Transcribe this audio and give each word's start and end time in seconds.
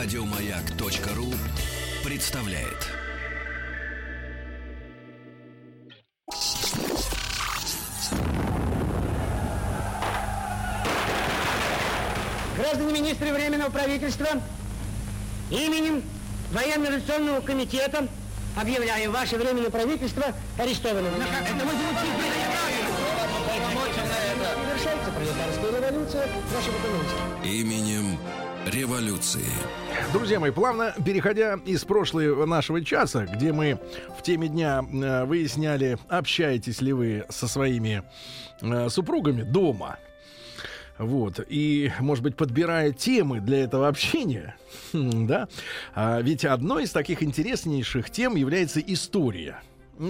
Радиомаяк.ру 0.00 1.34
представляет. 2.04 2.86
Граждане 12.56 12.92
министры 12.92 13.32
Временного 13.32 13.70
правительства, 13.70 14.28
именем 15.50 16.04
Военно-революционного 16.52 17.40
комитета 17.40 18.06
объявляю 18.56 19.10
ваше 19.10 19.36
Временное 19.36 19.70
правительство 19.70 20.26
арестованным. 20.58 21.12
Это 21.16 21.64
мы 21.64 21.72
Совершается 24.78 25.10
пролетарская 25.10 25.90
революция 25.90 26.28
экономике. 26.78 27.50
Именем 27.60 28.16
революции. 28.66 29.44
Друзья 30.12 30.40
мои, 30.40 30.50
плавно 30.50 30.94
переходя 31.04 31.58
из 31.64 31.84
прошлого 31.84 32.46
нашего 32.46 32.84
часа, 32.84 33.26
где 33.26 33.52
мы 33.52 33.78
в 34.18 34.22
теме 34.22 34.48
дня 34.48 34.82
э, 34.82 35.24
выясняли, 35.24 35.98
общаетесь 36.08 36.80
ли 36.80 36.92
вы 36.92 37.24
со 37.28 37.48
своими 37.48 38.02
э, 38.60 38.88
супругами 38.88 39.42
дома, 39.42 39.98
вот, 40.98 41.40
и, 41.48 41.92
может 42.00 42.24
быть, 42.24 42.36
подбирая 42.36 42.92
темы 42.92 43.40
для 43.40 43.64
этого 43.64 43.88
общения, 43.88 44.56
да, 44.92 45.48
а 45.94 46.20
ведь 46.20 46.44
одной 46.44 46.84
из 46.84 46.90
таких 46.90 47.22
интереснейших 47.22 48.10
тем 48.10 48.34
является 48.34 48.80
история 48.80 49.62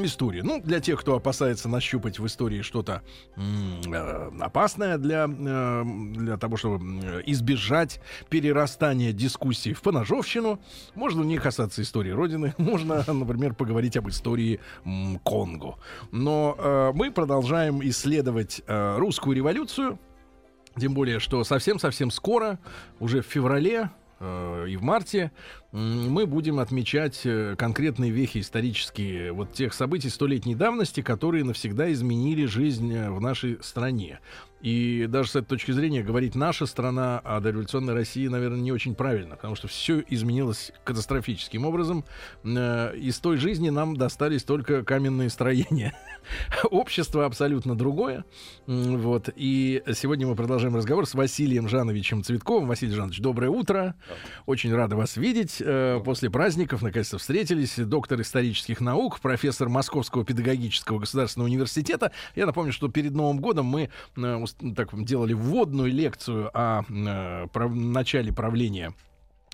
истории. 0.05 0.41
Ну, 0.41 0.61
для 0.61 0.81
тех, 0.81 1.01
кто 1.01 1.17
опасается 1.17 1.69
нащупать 1.69 2.19
в 2.19 2.27
истории 2.27 2.63
что-то 2.63 3.03
э, 3.37 4.31
опасное 4.41 4.99
для, 4.99 5.27
э, 5.29 5.85
для 5.85 6.37
того, 6.37 6.57
чтобы 6.57 7.23
избежать 7.27 8.01
перерастания 8.29 9.13
дискуссий 9.13 9.73
в 9.73 9.83
поножовщину, 9.83 10.61
можно 10.95 11.23
не 11.23 11.39
касаться 11.39 11.83
истории 11.83 12.11
Родины, 12.11 12.55
можно, 12.59 13.05
например, 13.07 13.55
поговорить 13.55 13.97
об 13.97 14.09
истории 14.09 14.61
м, 14.85 15.19
Конго. 15.21 15.77
Но 16.11 16.55
э, 16.59 16.93
мы 16.95 17.11
продолжаем 17.11 17.81
исследовать 17.83 18.63
э, 18.67 18.97
русскую 18.99 19.35
революцию, 19.35 19.99
тем 20.79 20.95
более, 20.95 21.19
что 21.19 21.43
совсем-совсем 21.45 22.11
скоро, 22.11 22.59
уже 23.01 23.23
в 23.23 23.27
феврале 23.27 23.79
э, 23.81 24.08
и 24.21 24.77
в 24.77 24.83
марте, 24.83 25.31
мы 25.71 26.27
будем 26.27 26.61
отмечать 26.61 27.21
э, 27.25 27.55
конкретные 27.57 28.11
вехи 28.11 28.39
исторические 28.39 29.33
вот 29.33 29.53
тех 29.53 29.75
событий 29.75 30.09
столетней 30.09 30.55
давности, 30.55 31.03
которые 31.03 31.45
навсегда 31.45 31.93
изменили 31.93 32.47
жизнь 32.47 32.93
э, 32.93 33.11
в 33.11 33.21
нашей 33.21 33.59
стране. 33.63 34.21
И 34.61 35.07
даже 35.09 35.31
с 35.31 35.37
этой 35.37 35.47
точки 35.47 35.71
зрения 35.71 36.03
говорить 36.03 36.35
наша 36.35 36.67
страна 36.67 37.21
о 37.21 37.41
дореволюционной 37.41 37.95
России, 37.95 38.27
наверное, 38.27 38.59
не 38.59 38.73
очень 38.73 38.95
правильно, 38.95 39.37
потому 39.37 39.55
что 39.55 39.69
все 39.69 40.03
изменилось 40.09 40.73
катастрофическим 40.85 41.65
образом. 41.65 42.05
Э, 42.45 42.97
из 42.97 43.19
той 43.21 43.37
жизни 43.37 43.71
нам 43.71 43.97
достались 43.97 44.43
только 44.43 44.83
каменные 44.83 45.31
строения. 45.31 45.95
Общество 46.71 47.25
абсолютно 47.25 47.77
другое. 47.77 48.25
Вот. 48.67 49.31
И 49.37 49.83
сегодня 49.95 50.27
мы 50.27 50.35
продолжаем 50.35 50.75
разговор 50.75 51.07
с 51.07 51.15
Василием 51.15 51.69
Жановичем 51.69 52.25
Цветковым. 52.25 52.67
Василий 52.67 52.95
Жанович, 52.95 53.21
доброе 53.21 53.51
утро. 53.51 53.95
Очень 54.47 54.75
рада 54.75 54.97
вас 54.97 55.17
видеть 55.17 55.63
э, 55.65 56.01
после 56.05 56.31
праздников 56.31 56.83
наконец-то 56.83 57.19
встретились. 57.19 57.77
Доктор 57.77 58.21
исторических 58.21 58.81
наук, 58.81 59.21
профессор 59.21 59.69
Московского 59.69 60.25
педагогического 60.25 60.99
государственного 60.99 61.49
университета. 61.49 62.11
Я 62.35 62.47
напомню, 62.47 62.73
что 62.73 62.89
перед 62.89 63.13
Новым 63.13 63.39
годом 63.39 63.67
мы 63.67 63.91
э, 64.17 64.37
так, 64.77 65.05
делали 65.05 65.33
вводную 65.33 65.93
лекцию 65.93 66.51
о 66.55 66.83
э, 66.89 67.47
прав- 67.53 67.75
начале 67.75 68.33
правления 68.33 68.93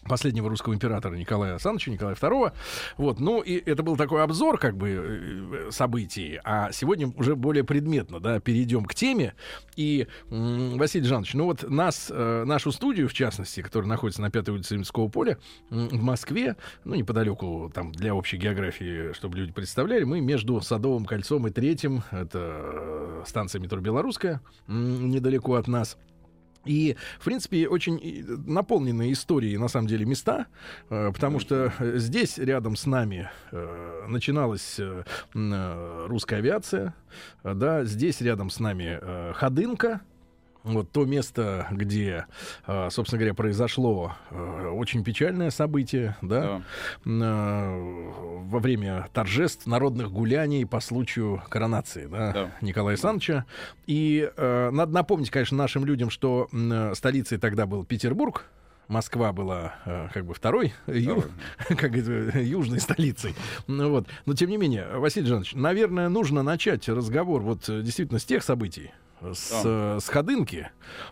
последнего 0.08 0.48
русского 0.48 0.74
императора 0.74 1.16
Николая 1.16 1.52
Александровича, 1.52 1.90
Николая 1.90 2.14
II. 2.14 2.52
Вот, 2.96 3.20
ну, 3.20 3.40
и 3.40 3.56
это 3.56 3.82
был 3.82 3.96
такой 3.96 4.22
обзор, 4.22 4.58
как 4.58 4.76
бы, 4.76 4.88
э, 4.88 5.70
событий. 5.70 6.40
А 6.44 6.72
сегодня 6.72 7.08
уже 7.16 7.36
более 7.36 7.64
предметно, 7.64 8.20
да, 8.20 8.40
перейдем 8.40 8.84
к 8.84 8.94
теме. 8.94 9.34
И, 9.76 10.06
Василий 10.30 11.06
Жанович, 11.06 11.34
ну 11.34 11.44
вот 11.46 11.68
нас, 11.68 12.10
э, 12.10 12.44
нашу 12.44 12.72
студию, 12.72 13.08
в 13.08 13.12
частности, 13.12 13.60
которая 13.60 13.88
находится 13.88 14.22
на 14.22 14.30
Пятой 14.30 14.50
улице 14.50 14.74
Римского 14.74 15.08
поля, 15.08 15.38
в 15.70 16.02
Москве, 16.02 16.56
ну, 16.84 16.94
неподалеку, 16.94 17.70
там, 17.74 17.92
для 17.92 18.14
общей 18.14 18.36
географии, 18.36 19.12
чтобы 19.12 19.38
люди 19.38 19.52
представляли, 19.52 20.04
мы 20.04 20.20
между 20.20 20.60
Садовым 20.60 21.04
кольцом 21.04 21.46
и 21.46 21.50
Третьим, 21.50 22.02
это 22.10 22.38
э, 22.42 23.22
станция 23.26 23.60
метро 23.60 23.80
Белорусская, 23.80 24.40
недалеко 24.66 25.54
от 25.54 25.68
нас, 25.68 25.96
и, 26.64 26.96
в 27.18 27.24
принципе, 27.24 27.68
очень 27.68 28.24
наполненные 28.46 29.12
историей, 29.12 29.58
на 29.58 29.68
самом 29.68 29.86
деле, 29.86 30.04
места, 30.04 30.46
э, 30.90 31.12
потому 31.12 31.38
что 31.40 31.72
э, 31.78 31.98
здесь, 31.98 32.38
рядом 32.38 32.76
с 32.76 32.86
нами, 32.86 33.30
э, 33.52 34.04
начиналась 34.08 34.80
русская 35.34 36.36
авиация, 36.36 36.94
да, 37.42 37.84
здесь 37.84 38.20
рядом 38.20 38.50
с 38.50 38.60
нами 38.60 39.00
Ходынка, 39.34 40.00
вот 40.64 40.90
то 40.90 41.04
место, 41.04 41.68
где, 41.70 42.26
э, 42.66 42.88
собственно 42.90 43.18
говоря, 43.20 43.34
произошло 43.34 44.14
э, 44.30 44.68
очень 44.74 45.04
печальное 45.04 45.50
событие, 45.50 46.16
да, 46.22 46.62
э, 47.04 48.40
во 48.46 48.58
время 48.58 49.08
торжеств, 49.12 49.66
народных 49.66 50.10
гуляний 50.10 50.64
по 50.66 50.80
случаю 50.80 51.42
коронации, 51.48 52.06
да, 52.06 52.32
Да. 52.32 52.50
Николая 52.60 52.94
Александровича. 52.94 53.44
И 53.86 54.30
э, 54.36 54.70
надо 54.70 54.92
напомнить, 54.92 55.30
конечно, 55.30 55.56
нашим 55.56 55.84
людям, 55.84 56.10
что 56.10 56.48
столицей 56.94 57.38
тогда 57.38 57.66
был 57.66 57.84
Петербург. 57.84 58.46
Москва 58.86 59.32
была 59.32 59.76
э, 59.86 60.08
как 60.12 60.26
бы 60.26 60.34
второй, 60.34 60.74
ю- 60.86 61.24
как 61.68 61.94
южной 61.94 62.80
столицей. 62.80 63.34
Ну, 63.66 63.90
вот. 63.90 64.08
Но 64.26 64.34
тем 64.34 64.50
не 64.50 64.58
менее, 64.58 64.86
Василий 64.98 65.26
Жанович, 65.26 65.54
наверное, 65.54 66.08
нужно 66.10 66.42
начать 66.42 66.86
разговор 66.88 67.40
вот 67.40 67.64
действительно 67.66 68.18
с 68.18 68.24
тех 68.26 68.42
событий, 68.42 68.90
с, 69.32 69.62
Да. 69.62 69.96
э, 69.96 69.98
с 70.00 70.08
Ходынки. 70.08 70.70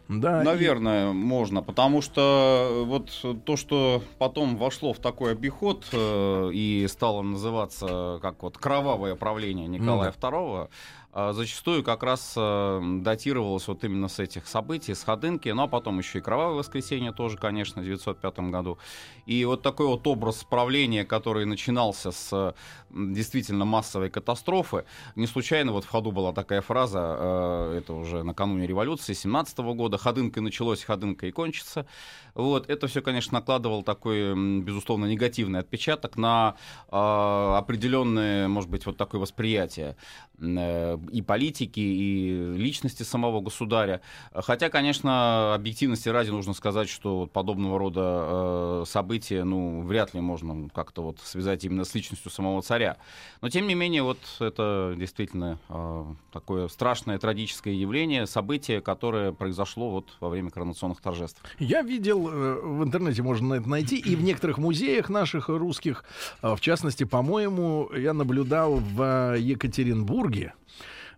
Да, 0.08 0.42
и- 0.42 0.44
Наверное, 0.44 1.12
можно, 1.12 1.62
потому 1.62 2.02
что 2.02 2.82
вот 2.86 3.10
то, 3.44 3.56
что 3.56 4.02
потом 4.18 4.56
вошло 4.56 4.92
в 4.92 4.98
такой 4.98 5.32
обиход 5.32 5.86
э, 5.92 6.50
и 6.52 6.86
стало 6.88 7.22
называться 7.22 8.18
как 8.20 8.42
вот 8.42 8.58
кровавое 8.58 9.14
правление 9.14 9.66
Николая 9.68 10.12
II, 10.12 10.64
э, 10.64 10.68
зачастую 11.14 11.84
как 11.84 12.02
раз 12.02 12.32
э, 12.36 12.80
датировалось 13.00 13.68
вот 13.68 13.84
именно 13.84 14.08
с 14.08 14.18
этих 14.18 14.46
событий, 14.46 14.94
с 14.94 15.04
Ходынки, 15.04 15.50
ну 15.50 15.64
а 15.64 15.68
потом 15.68 15.98
еще 15.98 16.18
и 16.18 16.20
кровавое 16.22 16.56
воскресенье 16.56 17.12
тоже, 17.12 17.36
конечно, 17.36 17.82
в 17.82 17.84
905 17.84 18.38
году. 18.50 18.78
И 19.26 19.44
вот 19.44 19.60
такой 19.62 19.86
вот 19.86 20.06
образ 20.06 20.42
правления, 20.44 21.04
который 21.04 21.44
начинался 21.44 22.12
с 22.12 22.54
м, 22.90 23.12
действительно 23.12 23.66
массовой 23.66 24.08
катастрофы, 24.08 24.84
не 25.14 25.26
случайно 25.26 25.72
вот 25.72 25.84
в 25.84 25.88
ходу 25.88 26.12
была 26.12 26.32
такая 26.32 26.62
фраза, 26.62 27.74
это 27.76 27.92
уже 27.92 28.22
накануне 28.22 28.66
революции 28.66 29.12
17 29.12 29.58
года, 29.74 29.98
ходынкой 29.98 30.42
началось, 30.42 30.82
ходынкой 30.82 31.28
и 31.28 31.32
кончится. 31.32 31.86
Вот, 32.34 32.70
это 32.70 32.86
все, 32.86 33.02
конечно, 33.02 33.34
накладывало 33.34 33.84
такой, 33.84 34.34
безусловно, 34.62 35.04
негативный 35.04 35.60
отпечаток 35.60 36.16
на 36.16 36.56
определенное, 36.88 38.48
может 38.48 38.70
быть, 38.70 38.86
вот 38.86 38.96
такое 38.96 39.20
восприятие 39.20 39.96
э, 40.40 40.96
и 41.10 41.22
политики, 41.22 41.80
и 41.80 42.54
личности 42.56 43.02
самого 43.02 43.40
государя. 43.40 44.00
Хотя, 44.32 44.68
конечно, 44.68 45.54
объективности 45.54 46.08
ради 46.08 46.30
нужно 46.30 46.54
сказать, 46.54 46.88
что 46.88 47.26
подобного 47.26 47.78
рода 47.78 48.02
э, 48.02 48.84
события, 48.86 49.44
ну, 49.44 49.82
вряд 49.82 50.14
ли 50.14 50.20
можно 50.20 50.68
как-то 50.70 51.02
вот 51.02 51.18
связать 51.22 51.64
именно 51.64 51.84
с 51.84 51.94
личностью 51.94 52.30
самого 52.30 52.62
царя. 52.62 52.96
Но, 53.40 53.48
тем 53.48 53.66
не 53.66 53.74
менее, 53.74 54.02
вот 54.02 54.18
это 54.40 54.94
действительно 54.98 55.58
э, 55.68 56.04
такое 56.32 56.68
страшное, 56.68 57.18
трагическое 57.18 57.74
явление, 57.74 58.26
событие, 58.26 58.80
которое 58.80 59.32
произошло 59.32 59.90
вот 59.90 60.16
во 60.20 60.28
время 60.28 60.50
коронационных 60.50 61.00
торжеств. 61.00 61.42
Я 61.58 61.82
видел 61.82 62.28
э, 62.28 62.60
в 62.62 62.84
интернете, 62.84 63.22
можно 63.22 63.54
это 63.54 63.68
найти, 63.68 63.98
и 63.98 64.16
в 64.16 64.22
некоторых 64.22 64.58
музеях 64.58 65.08
наших 65.08 65.48
русских, 65.48 66.04
в 66.42 66.58
частности, 66.60 67.04
по-моему, 67.04 67.90
я 67.94 68.12
наблюдал 68.12 68.76
в 68.76 69.36
Екатеринбурге, 69.38 70.54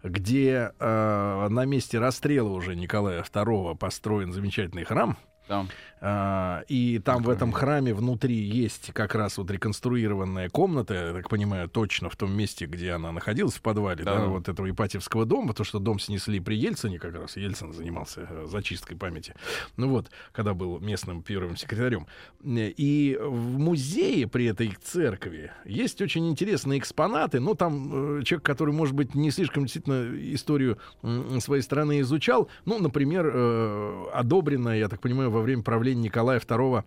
где 0.05 0.73
э, 0.79 1.49
на 1.49 1.65
месте 1.65 1.99
расстрела 1.99 2.51
уже 2.51 2.77
Николая 2.77 3.23
II 3.23 3.77
построен 3.77 4.33
замечательный 4.33 4.85
храм. 4.85 5.17
Да. 5.49 5.67
А, 6.07 6.65
и 6.69 6.99
там 6.99 7.23
в 7.23 7.31
этом 7.31 7.51
храме 7.51 7.95
внутри 7.95 8.35
есть 8.37 8.93
как 8.93 9.15
раз 9.15 9.39
вот 9.39 9.51
реконструированная 9.51 10.51
комната, 10.51 10.93
я 10.93 11.13
так 11.15 11.31
понимаю, 11.31 11.67
точно 11.67 12.11
в 12.11 12.17
том 12.17 12.31
месте, 12.31 12.67
где 12.67 12.91
она 12.91 13.11
находилась, 13.11 13.55
в 13.55 13.63
подвале, 13.63 14.05
да, 14.05 14.17
Да. 14.17 14.27
вот 14.27 14.51
этого 14.51 14.69
Ипатьевского 14.69 15.25
дома, 15.25 15.49
потому 15.49 15.65
что 15.65 15.79
дом 15.79 15.99
снесли 15.99 16.41
при 16.41 16.57
Ельцине 16.57 16.99
как 16.99 17.15
раз, 17.15 17.39
Ельцин 17.39 17.73
занимался 17.73 18.29
э, 18.29 18.45
зачисткой 18.47 18.99
памяти, 18.99 19.35
ну 19.79 19.89
вот, 19.89 20.11
когда 20.33 20.53
был 20.53 20.79
местным 20.79 21.23
первым 21.23 21.57
секретарем. 21.57 22.07
И 22.45 23.19
в 23.19 23.59
музее 23.59 24.29
при 24.29 24.45
этой 24.45 24.77
церкви 24.83 25.53
есть 25.65 26.03
очень 26.03 26.29
интересные 26.29 26.81
экспонаты, 26.81 27.41
ну 27.41 27.55
там 27.55 28.19
э, 28.19 28.23
человек, 28.25 28.45
который, 28.45 28.75
может 28.75 28.95
быть, 28.95 29.15
не 29.15 29.31
слишком 29.31 29.63
действительно 29.63 30.15
историю 30.35 30.77
своей 31.41 31.63
страны 31.63 32.01
изучал, 32.01 32.51
ну, 32.67 32.79
например, 32.79 33.31
э, 33.33 34.05
одобренная, 34.13 34.77
я 34.77 34.89
так 34.89 35.01
понимаю, 35.01 35.31
во 35.31 35.41
время 35.41 35.63
правления 35.63 35.94
Николая 36.01 36.39
II 36.41 36.83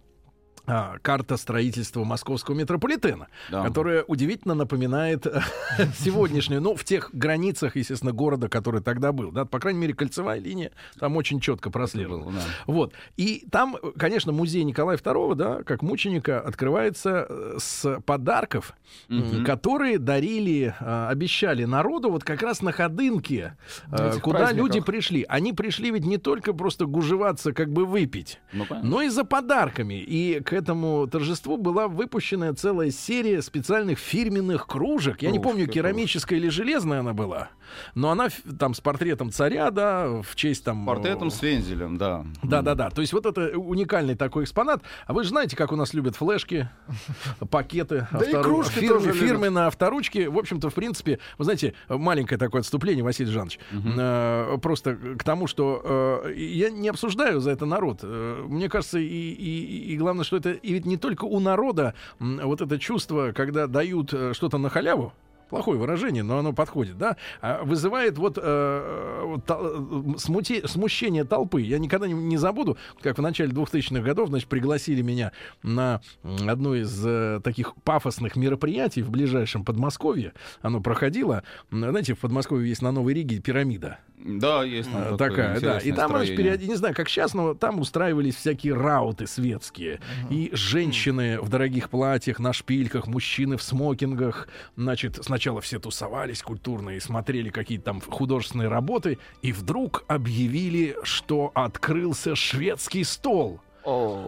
карта 1.02 1.38
строительства 1.38 2.04
московского 2.04 2.56
метрополитена, 2.56 3.28
Да. 3.52 3.64
которая 3.64 4.04
удивительно 4.04 4.54
напоминает 4.54 5.26
э, 5.26 5.40
сегодняшнюю, 5.98 6.62
ну, 6.62 6.76
в 6.76 6.84
тех 6.84 7.10
границах, 7.14 7.76
естественно, 7.76 8.12
города, 8.12 8.50
который 8.50 8.82
тогда 8.82 9.12
был. 9.12 9.32
Да, 9.32 9.46
по 9.46 9.60
крайней 9.60 9.80
мере, 9.80 9.94
кольцевая 9.94 10.40
линия 10.40 10.72
там 11.00 11.16
очень 11.16 11.40
четко 11.40 11.70
прослеживалась. 11.70 12.26
Было, 12.26 12.34
да. 12.34 12.42
Вот. 12.68 12.94
И 13.16 13.48
там, 13.52 13.78
конечно, 13.98 14.32
музей 14.32 14.64
Николая 14.64 14.98
II, 14.98 15.36
да, 15.36 15.64
как 15.64 15.82
мученика, 15.82 16.40
открывается 16.42 17.26
э, 17.30 17.56
с 17.60 18.00
подарков, 18.06 18.74
м, 19.10 19.46
которые 19.46 20.00
дарили, 20.00 20.76
э, 20.80 21.08
обещали 21.08 21.64
народу 21.66 22.10
вот 22.12 22.24
как 22.24 22.42
раз 22.42 22.62
на 22.62 22.72
ходынке, 22.72 23.56
этих 23.92 24.22
куда 24.22 24.40
праздниках. 24.40 24.68
люди 24.76 24.80
пришли. 24.82 25.26
Они 25.30 25.54
пришли 25.54 25.92
ведь 25.92 26.06
не 26.06 26.18
только 26.18 26.54
просто 26.54 26.86
гужеваться, 26.86 27.54
как 27.54 27.72
бы 27.72 27.86
выпить, 27.86 28.40
Ну, 28.54 28.66
понятно. 28.66 28.90
но 28.90 29.02
и 29.02 29.10
за 29.10 29.24
подарками. 29.24 29.96
И 29.96 30.42
к 30.42 30.54
этому 30.58 31.08
торжеству 31.08 31.58
была 31.58 31.88
выпущена 31.88 32.54
целая 32.54 32.92
серия 32.92 33.42
специальных 33.42 34.00
фирменных 34.00 34.68
кружек. 34.68 35.22
Я 35.22 35.32
не 35.32 35.40
Кружки, 35.40 35.52
помню, 35.52 35.68
керамическая 35.68 36.38
или 36.38 36.50
железная 36.50 37.00
она 37.00 37.14
была, 37.14 37.50
но 37.96 38.12
она 38.12 38.30
там 38.60 38.74
с 38.74 38.82
портретом 38.82 39.32
царя, 39.32 39.72
да, 39.72 40.22
в 40.22 40.36
честь 40.36 40.64
там... 40.64 40.86
Портретом 40.86 41.30
э, 41.30 41.32
с 41.32 41.42
вензелем, 41.42 41.98
да. 41.98 42.26
да, 42.44 42.62
да, 42.62 42.76
да. 42.76 42.90
То 42.90 43.02
есть 43.02 43.14
вот 43.14 43.26
это 43.26 43.58
уникальный 43.58 44.16
такой 44.16 44.44
экспонат. 44.44 44.82
А 45.06 45.14
вы 45.14 45.24
же 45.24 45.30
знаете, 45.30 45.56
как 45.56 45.72
у 45.72 45.76
нас 45.76 45.94
любят 45.94 46.16
флешки, 46.16 46.70
пакеты, 47.50 48.08
Да 48.12 48.26
и 48.26 48.34
кружки 48.34 48.80
фирмы, 48.80 49.00
тоже 49.00 49.14
фирмы 49.14 49.50
на 49.50 49.68
авторучки. 49.68 50.28
В 50.28 50.38
общем-то, 50.38 50.70
в 50.70 50.74
принципе, 50.74 51.20
вы 51.38 51.46
знаете, 51.46 51.74
маленькое 51.88 52.38
такое 52.38 52.62
отступление, 52.62 53.04
Василий 53.04 53.32
Жанович. 53.32 53.60
Э, 53.98 54.58
просто 54.62 54.96
к 54.96 55.24
тому, 55.24 55.48
что 55.48 55.82
э, 56.26 56.34
я 56.36 56.70
не 56.70 56.90
обсуждаю 56.90 57.40
за 57.40 57.52
это 57.52 57.66
народ. 57.66 58.00
Э, 58.04 58.46
мне 58.48 58.70
кажется, 58.70 59.00
и 59.00 59.96
главное, 59.98 60.24
что 60.24 60.38
это 60.38 60.47
и 60.54 60.74
ведь 60.74 60.86
не 60.86 60.98
только 60.98 61.26
у 61.26 61.40
народа 61.40 61.94
вот 62.20 62.62
это 62.62 62.80
чувство, 62.80 63.32
когда 63.32 63.68
дают 63.68 64.14
э, 64.14 64.34
что-то 64.34 64.58
на 64.58 64.70
халяву. 64.70 65.14
Плохое 65.50 65.80
выражение, 65.80 66.24
но 66.24 66.40
оно 66.40 66.54
подходит, 66.54 66.98
да? 66.98 67.16
А, 67.42 67.64
Вызывает 67.64 68.18
вот 68.18 68.38
э, 68.42 69.38
та- 69.46 69.60
э, 69.62 69.80
смути- 70.18 70.68
смущение 70.68 71.24
толпы. 71.24 71.62
Я 71.62 71.80
никогда 71.80 72.08
не, 72.08 72.14
не 72.14 72.38
забуду, 72.38 72.78
как 73.02 73.18
в 73.18 73.22
начале 73.22 73.52
2000-х 73.52 74.02
годов, 74.04 74.30
значит, 74.30 74.50
пригласили 74.50 75.02
меня 75.02 75.32
на 75.64 76.02
одно 76.48 76.76
из 76.76 77.02
э, 77.06 77.40
таких 77.44 77.76
пафосных 77.84 78.36
мероприятий 78.36 79.02
в 79.02 79.10
ближайшем 79.10 79.64
Подмосковье. 79.64 80.34
Оно 80.62 80.82
проходило. 80.82 81.44
Знаете, 81.72 82.14
в 82.14 82.20
Подмосковье 82.20 82.68
есть 82.70 82.82
на 82.82 82.92
Новой 82.92 83.14
Риге 83.14 83.40
пирамида. 83.40 84.00
Да, 84.20 84.64
есть 84.64 84.92
там 84.92 85.14
Э, 85.14 85.18
такая, 85.18 85.60
да. 85.62 85.78
И 85.78 85.92
там, 85.92 86.10
значит, 86.12 86.38
периоди- 86.38 86.68
не 86.68 86.76
знаю, 86.76 86.96
как 86.96 87.08
сейчас, 87.08 87.34
но 87.36 87.54
там 87.54 87.80
устраивались 87.80 88.36
всякие 88.36 88.74
рауты 88.74 89.28
светские. 89.28 90.00
И 90.30 90.50
женщины 90.54 91.40
в 91.40 91.50
дорогих 91.50 91.90
платьях, 91.90 92.40
на 92.40 92.52
шпильках, 92.52 93.08
мужчины 93.08 93.58
в 93.58 93.62
смокингах. 93.64 94.48
Значит, 94.76 95.18
сначала 95.38 95.62
все 95.62 95.78
тусовались 95.78 96.42
культурно 96.42 96.90
и 96.92 97.00
смотрели 97.00 97.50
какие-то 97.50 97.86
там 97.86 98.02
художественные 98.02 98.70
работы. 98.70 99.20
И 99.44 99.52
вдруг 99.52 100.04
объявили, 100.08 100.98
что 101.04 101.52
открылся 101.54 102.36
шведский 102.36 103.04
стол. 103.04 103.62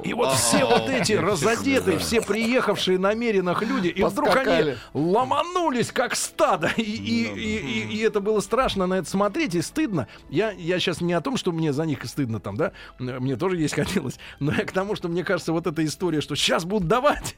И 0.06 0.14
вот 0.14 0.32
все 0.36 0.64
вот 0.64 0.88
эти 0.88 1.14
разодетые, 1.14 1.98
все 1.98 2.22
приехавшие 2.22 2.98
намеренных 3.00 3.62
люди, 3.64 3.88
и 3.88 4.02
вдруг 4.04 4.30
они 4.38 4.76
ломанулись 4.94 5.92
как 5.92 6.16
стадо. 6.16 6.70
И, 6.78 6.82
и- 6.84 7.26
и- 7.34 7.58
и- 7.58 7.96
и 7.96 8.00
это 8.02 8.20
было 8.22 8.40
страшно 8.40 8.86
на 8.86 8.94
это 9.00 9.10
смотреть 9.10 9.56
и 9.56 9.62
стыдно. 9.64 10.08
Я, 10.30 10.52
я 10.52 10.80
сейчас 10.80 11.02
не 11.02 11.12
о 11.14 11.22
том, 11.22 11.36
что 11.38 11.52
мне 11.52 11.74
за 11.74 11.86
них 11.86 12.06
стыдно 12.06 12.40
там, 12.40 12.56
да, 12.56 12.72
мне 13.00 13.36
тоже 13.36 13.58
есть 13.58 13.74
хотелось, 13.74 14.18
но 14.40 14.54
я 14.54 14.64
к 14.64 14.72
тому, 14.72 14.96
что 14.96 15.10
мне 15.10 15.24
кажется, 15.24 15.52
вот 15.54 15.66
эта 15.68 15.84
история, 15.84 16.22
что 16.22 16.36
сейчас 16.36 16.64
будут 16.66 16.88
давать, 16.88 17.36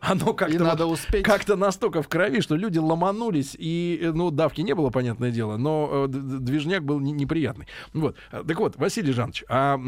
оно 0.00 0.32
как-то 0.34 0.62
надо 0.64 0.86
вот 0.86 0.94
успеть. 0.94 1.24
как-то 1.24 1.56
настолько 1.56 2.02
в 2.02 2.08
крови, 2.08 2.40
что 2.40 2.56
люди 2.56 2.78
ломанулись, 2.78 3.54
и, 3.58 3.98
э, 4.02 4.12
ну, 4.12 4.30
давки 4.30 4.60
не 4.62 4.74
было, 4.74 4.90
понятное 4.90 5.30
дело, 5.30 5.56
но 5.56 5.88
э, 6.04 6.08
движняк 6.08 6.84
был 6.84 7.00
не- 7.00 7.12
неприятный. 7.12 7.66
Вот. 7.92 8.16
Так 8.30 8.58
вот, 8.58 8.76
Василий 8.76 9.12
Жанович, 9.12 9.44
а 9.48 9.78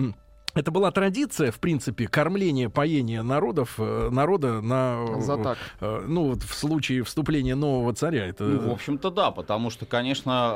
это 0.55 0.71
была 0.71 0.91
традиция, 0.91 1.51
в 1.51 1.59
принципе, 1.59 2.07
кормления, 2.07 2.69
поения 2.69 3.23
народов, 3.23 3.77
э, 3.79 4.11
народа 4.13 4.61
на... 4.61 5.03
э, 5.17 5.21
За 5.23 5.39
так. 5.39 5.57
э, 5.81 6.05
Ну, 6.07 6.29
вот 6.29 6.43
в 6.43 6.53
случае 6.55 7.05
вступления 7.05 7.55
нового 7.55 7.95
царя. 7.95 8.27
Это... 8.27 8.45
Ну, 8.45 8.69
в 8.69 8.73
общем-то, 8.73 9.11
да, 9.11 9.31
потому 9.31 9.71
что, 9.71 9.87
конечно, 9.87 10.53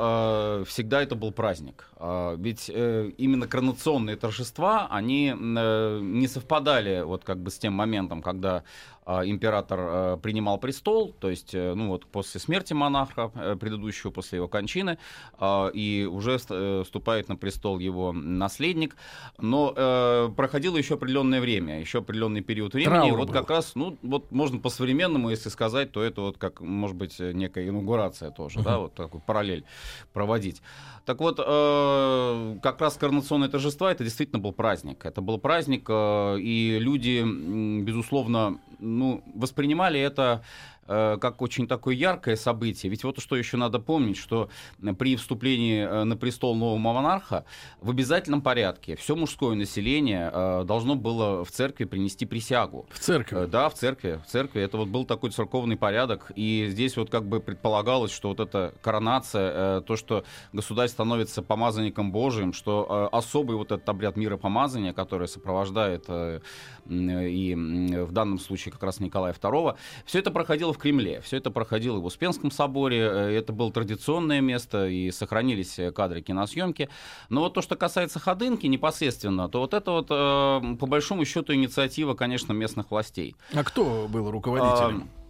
э, 0.61 0.65
всегда 0.69 1.00
это 1.03 1.15
был 1.15 1.33
праздник. 1.33 1.88
А, 1.97 2.37
Ведь 2.37 2.71
э, 2.73 3.11
именно 3.17 3.49
коронационные 3.49 4.17
торжества, 4.17 4.87
они 4.91 5.35
э, 5.35 6.00
не 6.03 6.29
совпадали 6.29 7.00
вот 7.03 7.25
как 7.25 7.38
бы 7.43 7.50
с 7.50 7.59
тем 7.59 7.73
моментом, 7.73 8.21
когда 8.21 8.65
император 9.06 9.79
э, 9.81 10.19
принимал 10.20 10.58
престол, 10.58 11.14
то 11.20 11.31
есть, 11.31 11.55
э, 11.55 11.75
ну 11.75 11.88
вот 11.88 12.06
после 12.06 12.41
смерти 12.41 12.73
монарха 12.73 13.31
э, 13.37 13.55
предыдущего, 13.55 14.11
после 14.11 14.38
его 14.38 14.49
кончины, 14.49 14.99
а, 15.38 15.69
и 15.69 16.05
уже 16.11 16.38
ст- 16.41 16.85
вступает 16.85 17.29
на 17.29 17.37
престол 17.37 17.79
его 17.79 18.12
наследник. 18.12 18.97
Но 19.38 20.32
проходило 20.37 20.76
еще 20.76 20.94
определенное 20.94 21.41
время, 21.41 21.81
еще 21.81 21.99
определенный 21.99 22.41
период 22.41 22.75
времени. 22.75 22.91
Траур 22.91 23.19
вот 23.19 23.29
был. 23.29 23.35
как 23.35 23.50
раз, 23.50 23.75
ну 23.75 23.97
вот 24.03 24.32
можно 24.32 24.58
по-современному, 24.58 25.31
если 25.31 25.50
сказать, 25.50 25.93
то 25.93 26.02
это 26.02 26.23
вот 26.23 26.38
как, 26.38 26.61
может 26.61 26.97
быть, 26.97 27.19
некая 27.19 27.69
инаугурация 27.69 28.31
тоже, 28.31 28.61
да, 28.61 28.79
вот 28.79 28.94
такую 28.94 29.20
параллель 29.20 29.64
проводить. 30.12 30.62
Так 31.05 31.20
вот, 31.20 31.37
как 31.37 32.81
раз 32.81 32.97
коронационные 32.97 33.49
торжества 33.49 33.93
это 33.93 34.02
действительно 34.02 34.41
был 34.41 34.52
праздник. 34.52 35.05
Это 35.05 35.20
был 35.20 35.38
праздник, 35.38 35.88
и 35.88 36.79
люди, 36.81 37.23
безусловно, 37.82 38.59
ну, 38.87 39.23
воспринимали 39.35 40.00
это 40.00 40.43
как 40.87 41.43
очень 41.43 41.67
такое 41.67 41.94
яркое 41.94 42.37
событие. 42.37 42.91
Ведь 42.91 43.05
вот 43.05 43.21
что 43.21 43.37
еще 43.37 43.56
надо 43.56 43.79
помнить, 43.79 44.17
что 44.17 44.49
э, 44.83 44.93
при 44.94 45.17
вступлении 45.17 45.83
э, 45.83 46.05
на 46.05 46.17
престол 46.17 46.55
нового 46.55 46.79
монарха 46.79 47.44
в 47.81 47.91
обязательном 47.91 48.43
порядке 48.43 48.97
все 48.97 49.17
мужское 49.17 49.55
население 49.55 50.31
э, 50.33 50.65
должно 50.65 50.94
было 50.94 51.44
в 51.44 51.50
церкви 51.50 51.85
принести 51.85 52.27
присягу. 52.27 52.87
В 52.91 52.99
церкви. 52.99 53.44
Э, 53.44 53.47
Да, 53.47 53.69
в 53.69 53.75
церкви. 53.75 54.21
В 54.27 54.31
церкви 54.31 54.62
это 54.62 54.77
вот 54.77 54.88
был 54.88 55.05
такой 55.05 55.31
церковный 55.31 55.77
порядок. 55.77 56.33
И 56.37 56.67
здесь 56.71 56.97
вот 56.97 57.11
как 57.11 57.27
бы 57.27 57.41
предполагалось, 57.41 58.12
что 58.12 58.29
вот 58.29 58.41
эта 58.41 58.75
коронация, 58.83 59.79
э, 59.79 59.83
то, 59.83 59.97
что 59.97 60.25
государь 60.53 60.88
становится 60.88 61.43
помазанником 61.43 62.12
Божиим, 62.12 62.53
что 62.53 63.09
э, 63.12 63.17
особый 63.17 63.56
вот 63.56 63.73
этот 63.73 63.88
обряд 63.88 64.17
миропомазания, 64.17 64.93
который 64.93 65.29
сопровождает 65.29 66.05
э, 66.09 66.40
и 66.88 67.55
в 67.55 68.12
данном 68.12 68.38
случае 68.38 68.73
как 68.73 68.83
раз 68.83 69.00
Николая 69.00 69.33
II, 69.33 69.76
все 70.05 70.19
это 70.21 70.31
проходило 70.31 70.73
в 70.76 70.78
Кремле. 70.78 71.21
Все 71.23 71.38
это 71.38 71.50
проходило 71.50 71.99
в 71.99 72.04
Успенском 72.04 72.50
соборе. 72.50 72.99
э, 73.00 73.38
Это 73.38 73.52
было 73.52 73.73
традиционное 73.73 74.40
место, 74.40 74.87
и 74.87 75.11
сохранились 75.11 75.78
э, 75.78 75.90
кадры 75.90 76.21
киносъемки. 76.21 76.88
Но 77.28 77.40
вот 77.40 77.54
то, 77.54 77.62
что 77.62 77.76
касается 77.76 78.21
Ходынки 78.21 78.66
непосредственно, 78.66 79.49
то 79.49 79.61
вот 79.61 79.75
это 79.75 79.90
вот, 79.90 80.06
э, 80.11 80.76
по 80.76 80.87
большому 80.87 81.25
счету, 81.25 81.54
инициатива, 81.54 82.14
конечно, 82.14 82.52
местных 82.52 82.90
властей. 82.90 83.35
А 83.52 83.64
кто 83.64 84.06
был 84.09 84.30
руководителем? 84.30 85.09
А, 85.12 85.25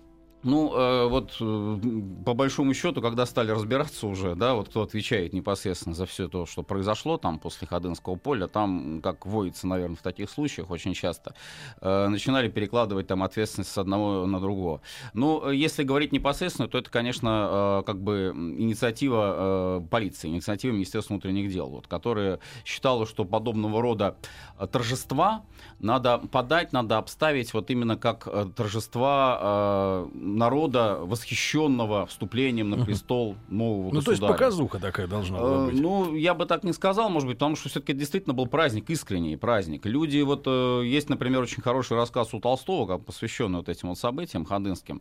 Ну, 0.47 0.73
э, 0.77 1.09
вот 1.09 1.37
э, 1.41 1.79
по 2.25 2.35
большому 2.35 2.73
счету, 2.73 3.03
когда 3.03 3.27
стали 3.27 3.51
разбираться 3.51 4.07
уже, 4.07 4.37
да, 4.37 4.55
вот 4.55 4.69
кто 4.69 4.83
отвечает 4.83 5.33
непосредственно 5.33 5.93
за 5.93 6.07
все 6.07 6.29
то, 6.29 6.47
что 6.47 6.63
произошло 6.63 7.19
там 7.19 7.41
после 7.41 7.67
Ходынского 7.67 8.15
поля, 8.15 8.47
там, 8.47 9.01
как 9.03 9.27
воится, 9.27 9.67
наверное, 9.67 9.97
в 9.97 10.03
таких 10.03 10.31
случаях 10.31 10.71
очень 10.71 10.95
часто, 10.95 11.35
э, 11.81 12.07
начинали 12.07 12.49
перекладывать 12.49 13.09
там 13.09 13.25
ответственность 13.25 13.73
с 13.73 13.79
одного 13.79 14.25
на 14.25 14.39
другого. 14.39 14.83
Ну, 15.15 15.49
э, 15.49 15.57
если 15.57 15.83
говорить 15.83 16.13
непосредственно, 16.13 16.69
то 16.69 16.79
это, 16.79 16.91
конечно, 16.91 17.81
э, 17.81 17.83
как 17.85 18.01
бы 18.01 18.33
инициатива 18.33 19.81
э, 19.81 19.87
полиции, 19.91 20.29
инициатива 20.29 20.73
Министерства 20.73 21.15
внутренних 21.15 21.53
дел, 21.53 21.71
вот, 21.71 21.89
которая 21.89 22.39
считала, 22.65 23.05
что 23.05 23.25
подобного 23.25 23.83
рода 23.83 24.17
э, 24.61 24.69
торжества 24.69 25.43
надо 25.81 26.19
подать, 26.19 26.73
надо 26.73 26.99
обставить 26.99 27.53
вот 27.53 27.69
именно 27.73 27.97
как 27.97 28.29
торжества 28.55 30.07
народа, 30.37 30.99
восхищенного 31.03 32.07
вступлением 32.07 32.71
на 32.71 32.85
престол 32.85 33.37
нового 33.49 33.87
Ну, 33.93 34.03
то 34.03 34.11
есть 34.11 34.21
государя. 34.23 34.33
показуха 34.33 34.79
такая 34.79 35.07
должна 35.07 35.39
была 35.39 35.65
Э, 35.65 35.67
быть. 35.71 35.81
Ну, 35.81 36.15
я 36.15 36.35
бы 36.35 36.47
так 36.47 36.65
не 36.65 36.73
сказал, 36.73 37.09
может 37.11 37.29
быть, 37.29 37.39
потому 37.39 37.57
что 37.57 37.69
все-таки 37.69 37.93
действительно 37.95 38.35
был 38.35 38.47
праздник, 38.47 38.91
искренний 38.91 39.37
праздник. 39.37 39.87
Люди, 39.87 40.21
вот 40.23 40.43
э, 40.47 40.83
есть, 40.85 41.09
например, 41.09 41.41
очень 41.43 41.63
хороший 41.63 41.97
рассказ 41.97 42.35
у 42.35 42.41
Толстого, 42.41 42.87
как 42.87 43.05
посвященный 43.05 43.59
вот 43.59 43.69
этим 43.69 43.89
вот 43.89 43.99
событиям 43.99 44.45
ходынским. 44.45 45.01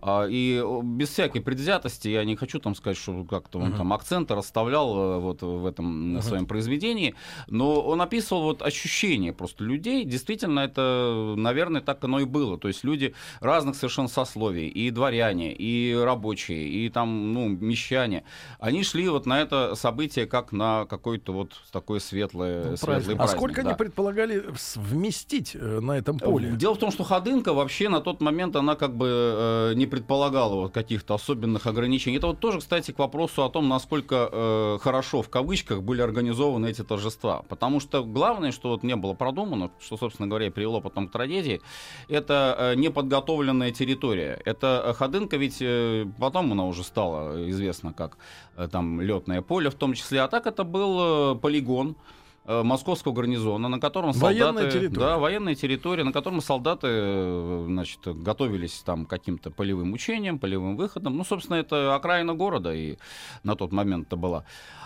А, 0.00 0.26
И 0.26 0.60
э, 0.62 0.80
без 0.82 1.08
всякой 1.10 1.40
предвзятости, 1.42 2.08
я 2.08 2.24
не 2.24 2.36
хочу 2.36 2.58
там 2.58 2.74
сказать, 2.74 2.96
что 2.98 3.24
как-то 3.24 3.58
он 3.60 3.72
там 3.74 3.92
акценты 3.92 4.34
расставлял 4.34 5.20
вот 5.20 5.42
в 5.42 5.66
этом 5.66 6.16
м, 6.16 6.22
своем 6.22 6.46
произведении, 6.46 7.14
но 7.48 7.80
он 7.80 8.00
описывал 8.02 8.42
вот 8.42 8.62
ощущения 8.62 9.32
просто 9.32 9.64
людей. 9.64 10.04
Действительно, 10.04 10.60
это, 10.60 11.34
наверное, 11.36 11.80
так 11.80 12.02
оно 12.04 12.20
и 12.20 12.24
было. 12.24 12.58
То 12.58 12.68
есть 12.68 12.84
люди 12.84 13.14
разных 13.40 13.76
совершенно 13.76 14.08
сословий. 14.08 14.71
И 14.72 14.90
дворяне, 14.90 15.52
и 15.52 15.94
рабочие, 15.94 16.68
и 16.68 16.88
там, 16.88 17.32
ну, 17.32 17.48
мещане, 17.48 18.24
они 18.58 18.82
шли 18.84 19.08
вот 19.08 19.26
на 19.26 19.40
это 19.40 19.74
событие 19.74 20.26
как 20.26 20.52
на 20.52 20.86
какой-то 20.86 21.32
вот 21.32 21.52
такое 21.70 22.00
светлое, 22.00 22.70
Ну, 22.70 22.76
светлый 22.76 22.86
праздник. 22.86 23.16
праздник. 23.16 23.34
а 23.34 23.36
сколько 23.36 23.62
да. 23.62 23.68
они 23.68 23.78
предполагали 23.78 24.44
вместить 24.74 25.54
э, 25.54 25.80
на 25.80 25.92
этом 25.92 26.18
поле? 26.18 26.50
Дело 26.52 26.74
в 26.74 26.78
том, 26.78 26.90
что 26.90 27.04
Ходынка 27.04 27.52
вообще 27.52 27.88
на 27.88 28.00
тот 28.00 28.20
момент 28.20 28.56
она 28.56 28.74
как 28.74 28.96
бы 28.96 29.08
э, 29.08 29.72
не 29.74 29.86
предполагала 29.86 30.54
вот 30.54 30.72
каких-то 30.72 31.14
особенных 31.14 31.66
ограничений. 31.66 32.16
Это 32.16 32.28
вот 32.28 32.40
тоже, 32.40 32.60
кстати, 32.60 32.92
к 32.92 32.98
вопросу 32.98 33.44
о 33.44 33.50
том, 33.50 33.68
насколько 33.68 34.28
э, 34.32 34.78
хорошо 34.80 35.22
в 35.22 35.28
кавычках 35.28 35.82
были 35.82 36.00
организованы 36.00 36.70
эти 36.70 36.82
торжества. 36.82 37.42
Потому 37.48 37.80
что 37.80 38.04
главное, 38.04 38.52
что 38.52 38.70
вот 38.70 38.82
не 38.82 38.96
было 38.96 39.14
продумано, 39.14 39.70
что, 39.80 39.96
собственно 39.96 40.28
говоря, 40.28 40.50
привело 40.50 40.80
потом 40.80 41.08
к 41.08 41.12
трагедии, 41.12 41.60
это 42.08 42.56
э, 42.58 42.74
неподготовленная 42.76 43.70
территория. 43.72 44.40
Это 44.52 44.82
э, 44.84 44.92
Ходынка 44.92 45.36
ведь 45.38 45.62
э, 45.62 46.06
потом 46.18 46.52
она 46.52 46.64
уже 46.64 46.84
стала 46.84 47.48
известна 47.50 47.92
как 47.92 48.18
э, 48.56 48.68
там 48.68 49.00
летное 49.00 49.40
поле 49.42 49.70
в 49.70 49.74
том 49.74 49.94
числе, 49.94 50.20
а 50.20 50.28
так 50.28 50.46
это 50.46 50.64
был 50.64 51.38
полигон 51.38 51.96
э, 52.44 52.62
московского 52.62 53.12
гарнизона, 53.12 53.68
на 53.68 53.78
котором 53.80 54.12
Военная 54.12 54.46
солдаты... 54.62 54.70
территория. 54.78 55.06
Да, 55.06 55.18
военная 55.18 55.54
территория, 55.54 56.04
на 56.04 56.12
котором 56.12 56.40
солдаты 56.40 56.86
э, 56.90 57.64
значит, 57.68 58.00
готовились 58.04 58.82
там 58.84 59.06
к 59.06 59.10
каким-то 59.10 59.50
полевым 59.50 59.92
учениям, 59.92 60.38
полевым 60.38 60.76
выходам. 60.76 61.16
Ну, 61.16 61.24
собственно, 61.24 61.56
это 61.56 61.94
окраина 61.94 62.34
города 62.34 62.74
и 62.74 62.96
на 63.42 63.56
тот 63.56 63.72
момент 63.72 64.06
это 64.06 64.16
была. 64.16 64.44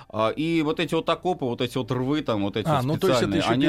А, 0.08 0.30
И 0.30 0.62
вот 0.62 0.78
эти 0.78 0.94
вот 0.94 1.08
окопы, 1.08 1.44
вот 1.44 1.60
эти 1.60 1.76
вот 1.78 1.90
рвы, 1.90 2.22
там, 2.22 2.42
вот 2.42 2.56
эти 2.56 2.68
А, 2.68 2.76
вот 2.76 2.84
ну, 2.84 2.96
то 2.96 3.08
есть 3.08 3.22
это 3.22 3.32
специальные, 3.32 3.40
еще 3.40 3.50
они 3.50 3.66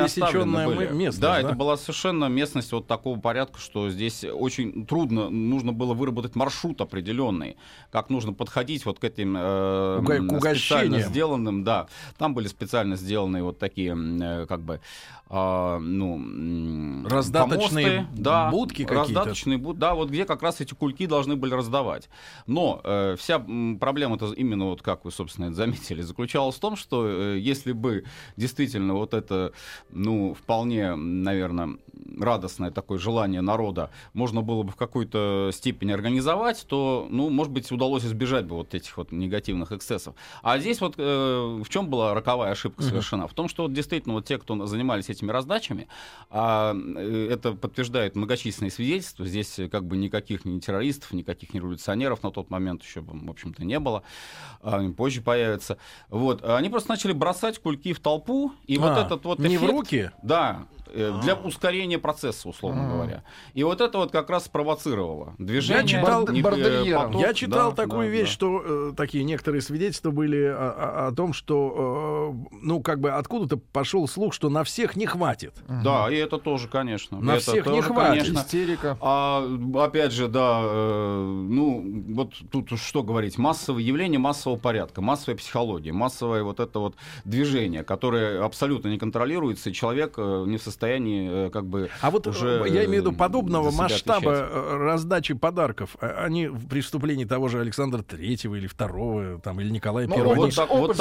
были. 0.75 0.87
местность, 0.93 1.19
Да, 1.19 1.33
да? 1.33 1.39
это 1.41 1.53
была 1.55 1.77
совершенно 1.77 2.25
местность 2.25 2.71
вот 2.71 2.85
такого 2.85 3.19
порядка, 3.19 3.59
что 3.59 3.89
здесь 3.89 4.23
очень 4.23 4.85
трудно, 4.85 5.29
нужно 5.29 5.73
было 5.73 5.95
выработать 5.95 6.35
маршрут 6.35 6.79
определенный, 6.81 7.57
как 7.91 8.11
нужно 8.11 8.33
подходить 8.33 8.85
вот 8.85 8.99
к 8.99 9.03
этим 9.03 9.35
э, 9.35 9.99
Уга- 9.99 10.53
специально 10.55 10.99
сделанным, 11.09 11.63
да, 11.63 11.87
там 12.17 12.33
были 12.35 12.47
специально 12.47 12.95
сделанные 12.97 13.41
вот 13.41 13.57
такие, 13.57 13.76
м, 13.85 14.21
э, 14.21 14.45
как 14.47 14.61
бы, 14.61 14.79
а, 15.29 15.79
ну, 15.79 17.05
Раздаточные 17.07 17.97
помосты, 17.97 18.21
да, 18.21 18.49
будки 18.49 18.83
какие-то. 18.83 18.93
раздаточные 18.93 19.57
буд, 19.57 19.77
да, 19.77 19.93
вот 19.93 20.09
где 20.09 20.25
как 20.25 20.41
раз 20.41 20.61
эти 20.61 20.73
кульки 20.73 21.05
должны 21.05 21.35
были 21.35 21.53
раздавать. 21.53 22.09
Но 22.45 22.81
э, 22.83 23.15
вся 23.17 23.39
проблема-то 23.39 24.33
именно 24.33 24.65
вот 24.65 24.81
как 24.81 25.05
вы, 25.05 25.11
собственно, 25.11 25.45
это 25.45 25.55
заметили, 25.55 26.01
заключалась 26.01 26.55
в 26.55 26.59
том, 26.59 26.75
что 26.75 27.07
э, 27.07 27.39
если 27.39 27.73
бы 27.73 28.05
действительно 28.37 28.93
вот 28.93 29.13
это, 29.13 29.51
ну, 29.91 30.33
вполне, 30.33 30.95
наверное, 30.95 31.77
радостное 32.19 32.71
такое 32.71 32.97
желание 32.97 33.41
народа 33.41 33.89
можно 34.13 34.41
было 34.41 34.63
бы 34.63 34.71
в 34.71 34.75
какой-то 34.75 35.49
степени 35.53 35.91
организовать, 35.91 36.65
то, 36.67 37.07
ну, 37.09 37.29
может 37.29 37.51
быть, 37.51 37.71
удалось 37.71 38.05
избежать 38.05 38.45
бы 38.45 38.55
вот 38.55 38.73
этих 38.73 38.97
вот 38.97 39.11
негативных 39.11 39.71
эксцессов. 39.71 40.15
А 40.41 40.57
здесь 40.59 40.79
вот 40.79 40.95
э, 40.97 41.61
в 41.63 41.69
чем 41.69 41.89
была 41.89 42.13
роковая 42.13 42.51
ошибка 42.51 42.81
совершена? 42.83 43.27
В 43.27 43.33
том, 43.33 43.49
что 43.49 43.66
вот 43.67 43.73
действительно 43.75 44.15
вот 44.15 44.25
те, 44.25 44.37
кто 44.37 44.65
занимались 44.65 45.09
этими 45.09 45.31
раздачами, 45.31 45.87
а, 46.29 46.73
э, 46.75 47.29
это 47.31 47.51
подтверждает 47.53 48.15
многочисленные 48.15 48.71
свидетельства, 48.71 49.25
здесь 49.25 49.59
э, 49.59 49.67
как 49.67 49.85
бы 49.85 49.97
никаких 49.97 50.45
ни 50.45 50.59
террористов, 50.59 51.11
никаких 51.13 51.53
ни 51.53 51.57
революционеров 51.59 52.23
на 52.23 52.31
тот 52.31 52.49
момент 52.49 52.83
еще, 52.83 53.01
в 53.01 53.29
общем-то, 53.29 53.63
не 53.65 53.79
было, 53.79 54.03
а, 54.61 54.89
позже 54.91 55.21
появятся. 55.21 55.77
Вот, 56.09 56.43
они 56.43 56.69
просто 56.69 56.89
начали 56.89 57.11
бросать 57.11 57.59
кульки 57.59 57.93
в 57.93 57.99
толпу, 57.99 58.53
и 58.65 58.77
вот 58.77 58.91
А, 58.97 59.05
этот 59.05 59.25
вот 59.25 59.39
не 59.39 59.57
в 59.57 59.61
эффект- 59.63 59.71
руки? 59.71 60.11
да, 60.23 60.65
э, 60.93 61.19
для 61.23 61.35
ускорения 61.35 61.97
процесса, 61.99 62.49
условно 62.49 62.87
говоря. 62.87 63.23
И 63.53 63.63
вот 63.63 63.81
это 63.81 63.97
вот 63.97 64.11
как 64.11 64.29
раз 64.29 64.45
спровоцировало 64.45 65.35
движение. 65.37 65.81
Я 65.83 65.87
читал 65.87 66.27
не- 66.27 66.39
э, 66.39 66.43
бордельером. 66.43 67.05
поток. 67.07 67.21
Я 67.21 67.33
читал 67.33 67.69
Да, 67.71 67.75
такую 67.83 68.07
да, 68.07 68.11
вещь, 68.11 68.27
да. 68.29 68.33
что 68.33 68.63
э, 68.65 68.93
такие 68.95 69.23
некоторые 69.23 69.61
свидетельства 69.61 70.11
были 70.11 70.43
о, 70.43 70.55
о- 70.71 71.07
о 71.07 71.11
том, 71.11 71.33
что, 71.33 72.33
э, 72.51 72.57
ну, 72.61 72.81
как 72.81 72.99
бы 72.99 73.11
откуда-то 73.11 73.57
пошел 73.57 74.07
слух, 74.07 74.33
что 74.33 74.49
на 74.49 74.63
всех 74.63 74.95
не 74.95 75.05
хватит. 75.05 75.53
Да, 75.83 76.07
и 76.11 76.15
это 76.15 76.37
тоже, 76.37 76.67
конечно. 76.67 77.19
На 77.19 77.31
Это 77.33 77.41
всех 77.41 77.65
не 77.65 77.71
тоже, 77.71 77.83
хватит. 77.83 78.23
конечно. 78.23 78.39
Истерика. 78.39 78.97
А 79.01 79.43
опять 79.75 80.11
же, 80.13 80.27
да, 80.27 80.61
э, 80.63 81.21
ну 81.49 82.03
вот 82.13 82.33
тут 82.51 82.69
что 82.79 83.03
говорить, 83.03 83.37
массовое 83.37 83.81
явление 83.81 84.19
массового 84.19 84.57
порядка, 84.57 85.01
массовая 85.01 85.37
психология, 85.37 85.91
массовое 85.91 86.43
вот 86.43 86.59
это 86.59 86.79
вот 86.79 86.95
движение, 87.25 87.83
которое 87.83 88.43
абсолютно 88.43 88.89
не 88.89 88.97
контролируется, 88.97 89.69
и 89.69 89.73
человек 89.73 90.15
э, 90.17 90.43
не 90.47 90.57
в 90.57 90.61
состоянии 90.61 90.76
э, 90.85 91.49
как 91.51 91.65
бы 91.67 91.89
А 92.01 92.11
вот 92.11 92.27
уже 92.27 92.63
э, 92.65 92.69
я 92.69 92.85
имею 92.85 93.01
в 93.03 93.05
виду 93.05 93.11
э, 93.11 93.15
подобного 93.15 93.71
масштаба 93.71 94.31
отвечать. 94.31 94.79
раздачи 94.79 95.33
подарков, 95.33 95.95
э, 96.01 96.07
они 96.25 96.49
при 96.69 96.81
вступлении 96.81 97.25
того 97.25 97.47
же 97.47 97.59
Александра 97.59 98.01
Третьего 98.01 98.55
или 98.55 98.67
Второго, 98.67 99.39
там, 99.39 99.59
или 99.59 99.69
Николая 99.69 100.07
Ну, 100.07 100.15
Первого, 100.15 100.35
Вот, 100.35 100.55
так- 100.55 100.69
вот 100.69 100.95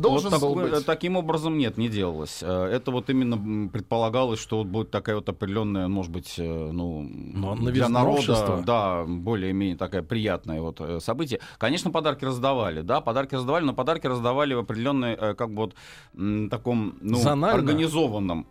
должен 0.00 0.30
вот 0.30 0.40
такой- 0.40 0.70
быть. 0.70 0.86
Таким 0.86 1.16
образом 1.16 1.56
нет, 1.58 1.78
не 1.78 1.88
делалось. 1.88 2.42
Это 2.42 2.90
вот 2.90 3.10
именно 3.10 3.68
предполагалось, 3.68 4.40
что 4.40 4.58
вот 4.58 4.66
будет 4.66 4.90
такая 4.90 5.16
вот 5.16 5.28
определенная, 5.28 5.88
может 5.88 6.12
быть, 6.12 6.34
ну, 6.38 7.02
Но 7.02 7.54
для 7.54 7.64
новизна 7.64 7.88
народа, 7.88 8.16
общества. 8.18 8.62
да, 8.66 9.04
более-менее 9.04 9.76
такая 9.76 10.02
приятное 10.02 10.60
вот 10.60 10.80
событие. 11.02 11.40
Конечно, 11.58 11.90
подарки 11.90 12.24
раздавали, 12.24 12.80
да, 12.82 13.00
подарки 13.00 13.34
раздавали, 13.34 13.64
но 13.64 13.74
подарки 13.74 14.06
раздавали 14.06 14.54
в 14.54 14.58
определенной, 14.60 15.16
как 15.34 15.50
бы 15.52 15.56
вот 15.70 15.74
таком, 16.50 16.94
ну, 17.00 17.16
Зонально? 17.16 17.58
организованном 17.58 18.46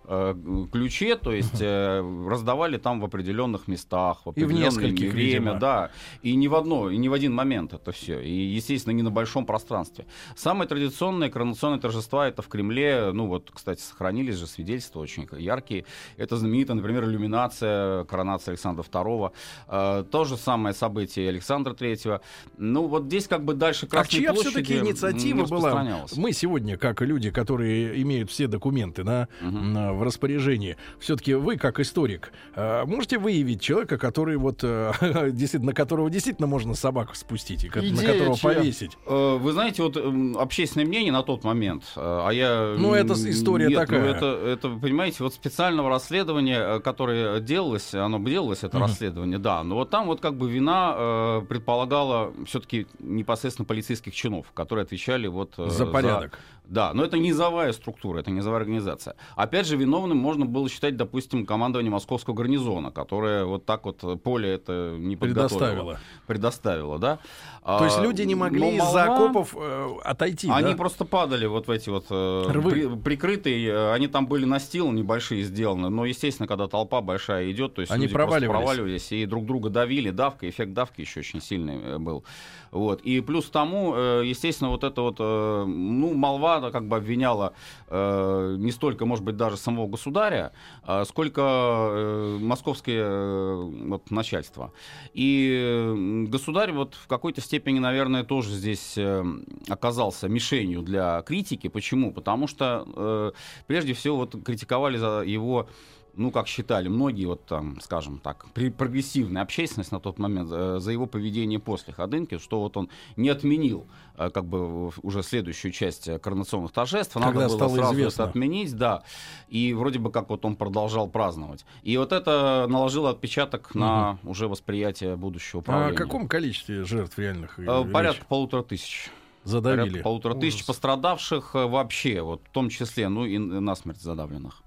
ключе, 0.69 1.15
то 1.15 1.31
есть 1.31 1.57
э, 1.61 2.25
раздавали 2.27 2.77
там 2.77 2.99
в 2.99 3.05
определенных 3.05 3.67
местах, 3.67 4.21
в 4.25 4.29
И 4.29 4.41
в 4.41 4.45
определенное 4.45 4.65
нескольких, 4.65 5.13
время, 5.13 5.39
видимо. 5.39 5.59
да, 5.59 5.91
и 6.21 6.35
не 6.35 6.47
в 6.47 6.55
одно, 6.55 6.89
и 6.89 6.97
не 6.97 7.09
в 7.09 7.13
один 7.13 7.33
момент 7.33 7.73
это 7.73 7.91
все, 7.91 8.19
и, 8.21 8.31
естественно, 8.31 8.93
не 8.93 9.03
на 9.03 9.11
большом 9.11 9.45
пространстве. 9.45 10.05
Самые 10.35 10.67
традиционные 10.67 11.29
коронационные 11.29 11.79
торжества 11.79 12.27
это 12.27 12.41
в 12.41 12.47
Кремле, 12.47 13.11
ну 13.13 13.27
вот, 13.27 13.51
кстати, 13.53 13.81
сохранились 13.81 14.35
же 14.35 14.47
свидетельства 14.47 14.99
очень 14.99 15.27
яркие. 15.37 15.85
Это 16.17 16.37
знаменитая, 16.37 16.75
например, 16.75 17.03
иллюминация, 17.05 18.03
коронация 18.05 18.51
Александра 18.53 18.83
II. 18.83 19.31
Э, 19.67 20.03
то 20.09 20.25
же 20.25 20.37
самое 20.37 20.75
событие 20.75 21.29
Александра 21.29 21.73
III. 21.73 22.21
Ну 22.57 22.87
вот 22.87 23.05
здесь 23.05 23.27
как 23.27 23.43
бы 23.43 23.53
дальше 23.53 23.85
А 23.85 23.89
Красной 23.89 24.19
чья 24.19 24.33
площади 24.33 24.49
все-таки 24.63 24.77
инициатива 24.77 25.45
была? 25.45 25.97
Мы 26.15 26.33
сегодня, 26.33 26.77
как 26.77 27.01
люди, 27.01 27.31
которые 27.31 28.01
имеют 28.01 28.29
все 28.29 28.47
документы 28.47 29.03
да, 29.03 29.27
Мгм. 29.41 29.77
м, 29.77 29.97
в 29.97 30.03
распоряжении, 30.03 30.58
все-таки 30.99 31.33
вы, 31.33 31.57
как 31.57 31.79
историк, 31.79 32.31
э, 32.55 32.85
можете 32.85 33.17
выявить 33.17 33.61
человека, 33.61 33.97
который 33.97 34.37
вот 34.37 34.59
э, 34.63 34.91
действительно, 35.31 35.67
на 35.71 35.73
которого 35.73 36.09
действительно 36.09 36.47
можно 36.47 36.73
собаку 36.75 37.15
спустить 37.15 37.63
и 37.63 37.69
ко- 37.69 37.81
на 37.81 37.85
Идея 37.87 38.13
которого 38.13 38.37
чья? 38.37 38.49
повесить? 38.53 38.97
Э, 39.05 39.37
Вы 39.37 39.51
знаете, 39.53 39.83
вот 39.83 39.97
м, 39.97 40.37
общественное 40.37 40.85
мнение 40.85 41.11
на 41.11 41.23
тот 41.23 41.43
момент, 41.43 41.83
а 41.95 42.29
я... 42.31 42.75
Ну, 42.77 42.93
это 42.93 43.13
история 43.13 43.67
нет, 43.67 43.79
такая. 43.79 43.99
ну, 44.01 44.05
это, 44.07 44.25
это, 44.25 44.69
вы 44.69 44.79
понимаете, 44.79 45.23
вот 45.23 45.33
специального 45.33 45.89
расследования, 45.89 46.79
которое 46.79 47.39
делалось, 47.39 47.93
оно 47.93 48.19
бы 48.19 48.29
делалось, 48.29 48.63
это 48.63 48.77
Мгм. 48.77 48.87
расследование, 48.87 49.37
да, 49.39 49.63
но 49.63 49.75
вот 49.75 49.89
там 49.89 50.07
вот 50.07 50.19
как 50.21 50.35
бы 50.35 50.49
вина 50.49 51.41
предполагала 51.47 52.33
все-таки 52.45 52.87
непосредственно 52.99 53.65
полицейских 53.65 54.13
чинов, 54.15 54.51
которые 54.53 54.83
отвечали 54.83 55.27
вот... 55.27 55.53
За 55.57 55.85
порядок. 55.85 56.39
Да, 56.69 56.93
но 56.93 57.03
это 57.03 57.17
низовая 57.17 57.73
структура, 57.73 58.19
это 58.19 58.29
низовая 58.29 58.61
организация. 58.61 59.15
Опять 59.35 59.65
же, 59.67 59.75
виновным 59.75 60.17
можно 60.17 60.45
было 60.45 60.69
считать, 60.69 60.95
допустим, 60.95 61.45
командование 61.45 61.91
московского 61.91 62.35
гарнизона, 62.35 62.91
которое 62.91 63.43
вот 63.45 63.65
так 63.65 63.85
вот 63.85 64.21
поле 64.23 64.49
это 64.53 64.95
не 64.97 65.15
подготовило. 65.15 65.49
Предоставила. 65.49 65.99
Предоставило, 66.27 66.99
да. 66.99 67.19
То 67.65 67.85
есть 67.85 67.97
А, 67.97 68.03
люди 68.03 68.21
не 68.21 68.35
но 68.35 68.41
могли 68.41 68.77
из-за 68.77 69.05
молва- 69.05 69.15
окопов 69.15 69.55
э, 69.59 69.89
отойти, 70.03 70.49
они 70.49 70.71
да? 70.71 70.77
просто 70.77 71.05
падали 71.05 71.45
вот 71.47 71.67
в 71.67 71.71
эти 71.71 71.89
вот 71.89 72.05
э, 72.09 72.43
Рвы. 72.49 72.71
при- 72.71 72.95
прикрытые, 73.03 73.67
э, 73.69 73.91
они 73.93 74.07
там 74.07 74.27
были 74.27 74.45
настил 74.45 74.91
небольшие 74.91 75.43
сделаны, 75.43 75.89
но 75.89 76.05
естественно, 76.05 76.47
когда 76.47 76.67
толпа 76.67 77.01
большая 77.01 77.51
идет, 77.51 77.73
то 77.75 77.81
есть 77.81 77.91
Они 77.91 78.03
люди 78.03 78.13
проваливались. 78.13 78.57
проваливались 78.59 79.11
и 79.11 79.25
друг 79.25 79.45
друга 79.45 79.69
давили, 79.69 80.09
давка, 80.11 80.47
эффект 80.49 80.73
давки 80.73 81.01
еще 81.01 81.19
очень 81.21 81.41
сильный 81.41 81.79
э, 81.81 81.97
был, 81.97 82.23
вот. 82.71 83.01
И 83.01 83.19
плюс 83.21 83.49
тому, 83.49 83.93
э, 83.95 84.21
естественно, 84.25 84.69
вот 84.69 84.83
это 84.83 85.01
вот, 85.01 85.19
ну 85.19 86.13
молва 86.13 86.58
как 86.71 86.87
бы 86.87 86.97
обвиняла 86.97 87.53
э, 87.87 88.55
не 88.59 88.71
столько, 88.71 89.05
может 89.05 89.23
быть, 89.23 89.37
даже 89.37 89.57
самого 89.57 89.87
государя, 89.87 90.51
а 90.83 91.05
сколько 91.05 91.41
э, 91.41 92.37
московское 92.39 93.03
э, 93.03 93.55
вот, 93.87 94.11
начальство. 94.11 94.73
И 95.13 95.49
э, 95.61 96.25
государь 96.27 96.71
вот 96.71 96.95
в 96.95 97.07
какой-то 97.07 97.41
степени, 97.41 97.79
наверное, 97.79 98.23
тоже 98.23 98.51
здесь 98.51 98.97
э, 98.97 99.23
оказался 99.67 100.27
мишенью 100.27 100.81
для 100.81 101.21
критики. 101.21 101.67
Почему? 101.67 102.13
Потому 102.13 102.47
что 102.47 102.85
э, 102.95 103.31
прежде 103.67 103.93
всего 103.93 104.17
вот 104.17 104.35
критиковали 104.43 104.97
за 104.97 105.21
его 105.21 105.67
ну, 106.15 106.31
как 106.31 106.47
считали 106.47 106.87
многие, 106.87 107.25
вот 107.25 107.45
там, 107.45 107.79
скажем 107.81 108.19
так, 108.19 108.45
прогрессивная 108.77 109.41
общественность 109.41 109.91
на 109.91 109.99
тот 109.99 110.19
момент 110.19 110.49
э, 110.51 110.77
за 110.79 110.91
его 110.91 111.05
поведение 111.05 111.59
после 111.59 111.93
Ходынки, 111.93 112.37
что 112.37 112.59
вот 112.61 112.75
он 112.77 112.89
не 113.15 113.29
отменил 113.29 113.87
э, 114.17 114.29
как 114.29 114.45
бы 114.45 114.91
уже 115.01 115.23
следующую 115.23 115.71
часть 115.71 116.07
э, 116.07 116.19
коронационных 116.19 116.71
торжеств. 116.71 117.15
Надо 117.15 117.27
Когда 117.31 117.47
было 117.47 117.55
стало 117.55 117.75
сразу 117.75 117.93
известно. 117.93 118.21
это 118.23 118.29
отменить, 118.31 118.75
да. 118.75 119.03
И 119.47 119.73
вроде 119.73 119.99
бы 119.99 120.11
как 120.11 120.29
вот 120.29 120.43
он 120.45 120.55
продолжал 120.55 121.07
праздновать. 121.07 121.65
И 121.83 121.97
вот 121.97 122.11
это 122.11 122.65
наложило 122.69 123.09
отпечаток 123.11 123.73
на 123.75 124.17
уже 124.23 124.47
восприятие 124.47 125.15
будущего 125.15 125.59
А 125.59 125.61
управления. 125.61 125.93
о 125.95 125.97
каком 125.97 126.27
количестве 126.27 126.83
жертв 126.83 127.17
реальных? 127.17 127.59
Порядка 127.91 128.25
полутора 128.25 128.63
тысяч. 128.63 129.09
задавили? 129.43 129.81
Порядка 129.89 130.03
полутора 130.03 130.33
тысяч 130.35 130.65
пострадавших 130.65 131.53
вообще, 131.53 132.21
вот 132.21 132.41
в 132.45 132.51
том 132.51 132.69
числе, 132.69 133.07
ну 133.09 133.25
и 133.25 133.37
насмерть 133.37 134.01
задавленных. 134.01 134.63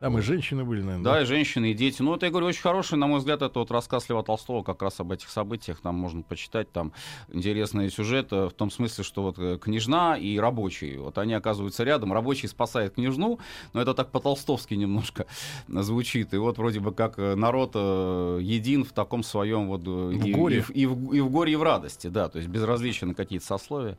Там 0.00 0.18
и 0.18 0.20
женщины 0.20 0.62
были, 0.62 0.82
наверное. 0.82 1.04
Да, 1.04 1.22
и 1.22 1.24
женщины, 1.24 1.70
и 1.70 1.74
дети. 1.74 2.02
Ну, 2.02 2.14
это, 2.14 2.26
я 2.26 2.30
говорю, 2.30 2.48
очень 2.48 2.60
хороший, 2.60 2.98
на 2.98 3.06
мой 3.06 3.18
взгляд, 3.18 3.40
это 3.40 3.58
вот 3.58 3.70
рассказ 3.70 4.08
Льва 4.10 4.22
Толстого 4.22 4.62
как 4.62 4.82
раз 4.82 5.00
об 5.00 5.10
этих 5.10 5.30
событиях. 5.30 5.80
Там 5.80 5.94
можно 5.94 6.22
почитать, 6.22 6.70
там 6.70 6.92
интересный 7.32 7.90
сюжет 7.90 8.28
э, 8.30 8.48
в 8.48 8.52
том 8.52 8.70
смысле, 8.70 9.04
что 9.04 9.22
вот 9.22 9.38
э, 9.38 9.56
княжна 9.58 10.18
и 10.18 10.38
рабочие, 10.38 11.00
вот 11.00 11.16
они 11.16 11.32
оказываются 11.32 11.82
рядом, 11.82 12.12
рабочий 12.12 12.46
спасает 12.46 12.94
княжну, 12.94 13.38
но 13.72 13.80
это 13.80 13.94
так 13.94 14.10
по-толстовски 14.10 14.74
немножко 14.74 15.26
звучит. 15.68 16.34
И 16.34 16.36
вот 16.36 16.58
вроде 16.58 16.80
бы 16.80 16.92
как 16.92 17.18
э, 17.18 17.34
народ 17.34 17.72
э, 17.74 18.38
един 18.42 18.84
в 18.84 18.92
таком 18.92 19.22
своем 19.22 19.68
вот... 19.68 19.80
В 19.86 20.10
и, 20.10 20.32
горе. 20.32 20.58
И, 20.58 20.60
в- 20.60 20.70
и 20.70 20.86
в, 20.86 21.12
и 21.14 21.20
в 21.20 21.30
горе, 21.30 21.54
и 21.54 21.56
в 21.56 21.62
радости, 21.62 22.08
да, 22.08 22.28
то 22.28 22.36
есть 22.36 22.50
безразличие 22.50 23.08
на 23.08 23.14
какие-то 23.14 23.46
сословия. 23.46 23.96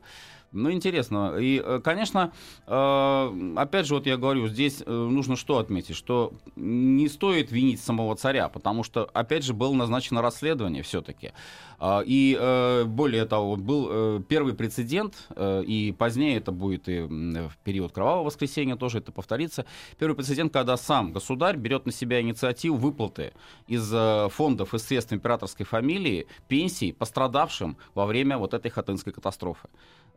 Ну, 0.50 0.72
интересно. 0.72 1.36
И, 1.38 1.62
э, 1.62 1.80
конечно, 1.84 2.32
э, 2.66 3.52
опять 3.56 3.86
же, 3.86 3.94
вот 3.94 4.06
я 4.06 4.16
говорю, 4.16 4.48
здесь 4.48 4.82
э, 4.84 4.90
нужно 4.90 5.36
что 5.36 5.58
отметить, 5.58 5.94
что 5.94 6.32
не 6.56 7.08
стоит 7.08 7.52
винить 7.52 7.80
самого 7.80 8.16
царя, 8.16 8.48
потому 8.48 8.82
что, 8.82 9.10
опять 9.12 9.44
же, 9.44 9.52
было 9.52 9.74
назначено 9.74 10.22
расследование 10.22 10.82
все-таки. 10.82 11.32
И 12.06 12.36
э, 12.38 12.84
более 12.84 13.26
того, 13.26 13.56
был 13.56 14.20
первый 14.22 14.54
прецедент, 14.54 15.28
и 15.38 15.94
позднее 15.96 16.38
это 16.38 16.50
будет 16.50 16.88
и 16.88 17.02
в 17.02 17.52
период 17.62 17.92
Кровавого 17.92 18.24
воскресенья 18.24 18.76
тоже 18.76 18.98
это 18.98 19.12
повторится. 19.12 19.64
Первый 19.98 20.16
прецедент, 20.16 20.52
когда 20.52 20.76
сам 20.76 21.12
государь 21.12 21.56
берет 21.56 21.86
на 21.86 21.92
себя 21.92 22.20
инициативу 22.20 22.76
выплаты 22.76 23.32
из 23.68 23.92
фондов 24.32 24.74
и 24.74 24.78
средств 24.78 25.12
императорской 25.12 25.66
фамилии 25.66 26.26
пенсий 26.48 26.92
пострадавшим 26.92 27.76
во 27.94 28.06
время 28.06 28.38
вот 28.38 28.54
этой 28.54 28.70
хатынской 28.70 29.12
катастрофы. 29.12 29.68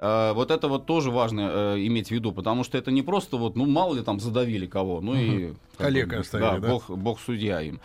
Э, 0.01 0.33
Вот 0.33 0.51
это 0.51 0.67
вот 0.67 0.85
тоже 0.85 1.11
важно 1.11 1.41
э, 1.53 1.75
иметь 1.85 2.07
в 2.07 2.11
виду, 2.11 2.31
потому 2.31 2.63
что 2.63 2.77
это 2.77 2.91
не 2.91 3.03
просто 3.03 3.37
вот, 3.37 3.55
ну, 3.55 3.65
мало 3.65 3.95
ли 3.95 4.01
там 4.01 4.19
задавили 4.19 4.65
кого, 4.65 4.99
ну 4.99 5.15
и... 5.15 5.53
как 5.77 5.87
Коллег 5.87 6.09
бы, 6.09 6.15
оставили, 6.15 6.59
да? 6.59 6.67
Бог, 6.67 6.89
бог 6.89 7.19
судья 7.19 7.61
им. 7.61 7.79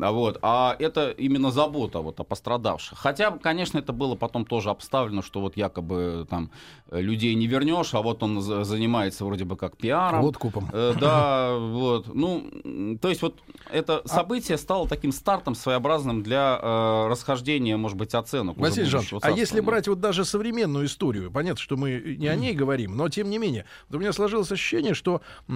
А 0.00 0.12
Вот. 0.12 0.38
А 0.42 0.76
это 0.78 1.10
именно 1.10 1.50
забота 1.50 2.00
вот 2.00 2.20
о 2.20 2.24
пострадавших. 2.24 2.98
Хотя, 2.98 3.30
конечно, 3.30 3.78
это 3.78 3.92
было 3.92 4.14
потом 4.14 4.44
тоже 4.44 4.70
обставлено, 4.70 5.22
что 5.22 5.40
вот 5.40 5.56
якобы 5.56 6.26
там 6.28 6.50
э, 6.90 7.00
людей 7.00 7.34
не 7.34 7.46
вернешь, 7.46 7.94
а 7.94 8.02
вот 8.02 8.22
он 8.22 8.40
за- 8.40 8.64
занимается 8.64 9.24
вроде 9.24 9.44
бы 9.44 9.56
как 9.56 9.76
пиаром. 9.76 10.24
Откупом. 10.24 10.68
Э, 10.72 10.94
Да, 11.00 11.56
вот. 11.58 12.14
Ну, 12.14 12.98
то 13.00 13.08
есть 13.08 13.22
вот 13.22 13.38
это 13.70 14.02
событие 14.06 14.58
стало 14.58 14.88
таким 14.88 15.12
стартом 15.12 15.54
своеобразным 15.54 16.22
для 16.22 16.58
э, 16.60 17.08
расхождения, 17.08 17.76
может 17.76 17.96
быть, 17.98 18.14
оценок. 18.14 18.56
Василий 18.56 18.86
Жанович, 18.86 19.12
будущего 19.12 19.32
а 19.32 19.36
если 19.36 19.60
брать 19.60 19.88
вот 19.88 20.00
даже 20.00 20.24
современную 20.24 20.86
историю, 20.86 21.30
понятно, 21.30 21.60
что 21.60 21.76
мы 21.76 22.16
не 22.18 22.28
о 22.28 22.36
ней 22.36 22.52
говорим, 22.54 22.96
но 22.96 23.08
тем 23.08 23.30
не 23.30 23.38
менее, 23.38 23.64
вот 23.88 23.96
у 23.96 24.00
меня 24.00 24.12
сложилось 24.12 24.50
ощущение, 24.52 24.94
что 24.94 25.20
э, 25.48 25.52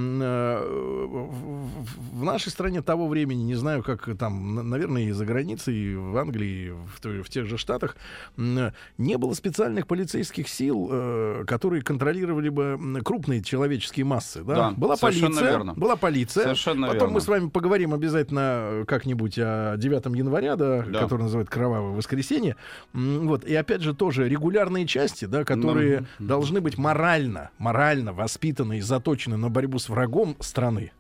в 2.13 2.25
нашей 2.25 2.51
стране 2.51 2.83
того 2.83 3.09
времени, 3.09 3.43
не 3.43 3.55
знаю, 3.55 3.83
как 3.83 4.09
там, 4.19 4.28
на- 4.31 4.63
наверное, 4.63 5.03
и 5.05 5.11
за 5.13 5.25
границей, 5.25 5.75
и 5.75 5.95
в 5.95 6.17
Англии, 6.17 6.67
и 6.67 6.71
в, 6.71 7.23
в 7.25 7.29
тех 7.29 7.47
же 7.47 7.59
Штатах, 7.59 7.97
не 8.37 9.17
было 9.19 9.33
специальных 9.35 9.87
полицейских 9.87 10.49
сил, 10.49 10.89
э, 10.91 11.45
которые 11.47 11.83
контролировали 11.83 12.49
бы 12.49 12.79
крупные 13.05 13.43
человеческие 13.43 14.05
массы. 14.05 14.43
Да? 14.45 14.55
Да, 14.55 14.71
была 14.73 14.97
полиция, 14.97 15.51
верно. 15.51 15.75
была 15.75 15.97
полиция. 15.97 16.45
Совершенно 16.45 16.87
Потом 16.87 17.01
верно. 17.01 17.15
мы 17.15 17.21
с 17.21 17.29
вами 17.29 17.49
поговорим 17.49 17.95
обязательно 17.95 18.41
э, 18.81 18.85
как-нибудь 18.87 19.39
о 19.39 19.77
9 19.77 20.17
января, 20.17 20.57
да, 20.57 20.83
Да. 20.83 21.01
который 21.01 21.23
называют 21.23 21.49
Кровавое 21.51 21.93
воскресенье. 21.97 22.57
Вот. 22.93 23.45
И 23.45 23.55
опять 23.55 23.83
же 23.83 23.95
тоже 23.95 24.29
регулярные 24.29 24.87
части, 24.87 25.25
да, 25.25 25.45
которые 25.45 26.07
Мгм. 26.19 26.27
должны 26.29 26.61
быть 26.61 26.79
морально, 26.79 27.51
морально 27.59 28.13
воспитаны 28.13 28.79
и 28.79 28.81
заточены 28.81 29.37
на 29.37 29.49
борьбу 29.51 29.79
с 29.79 29.89
врагом 29.89 30.37
страны, 30.41 30.93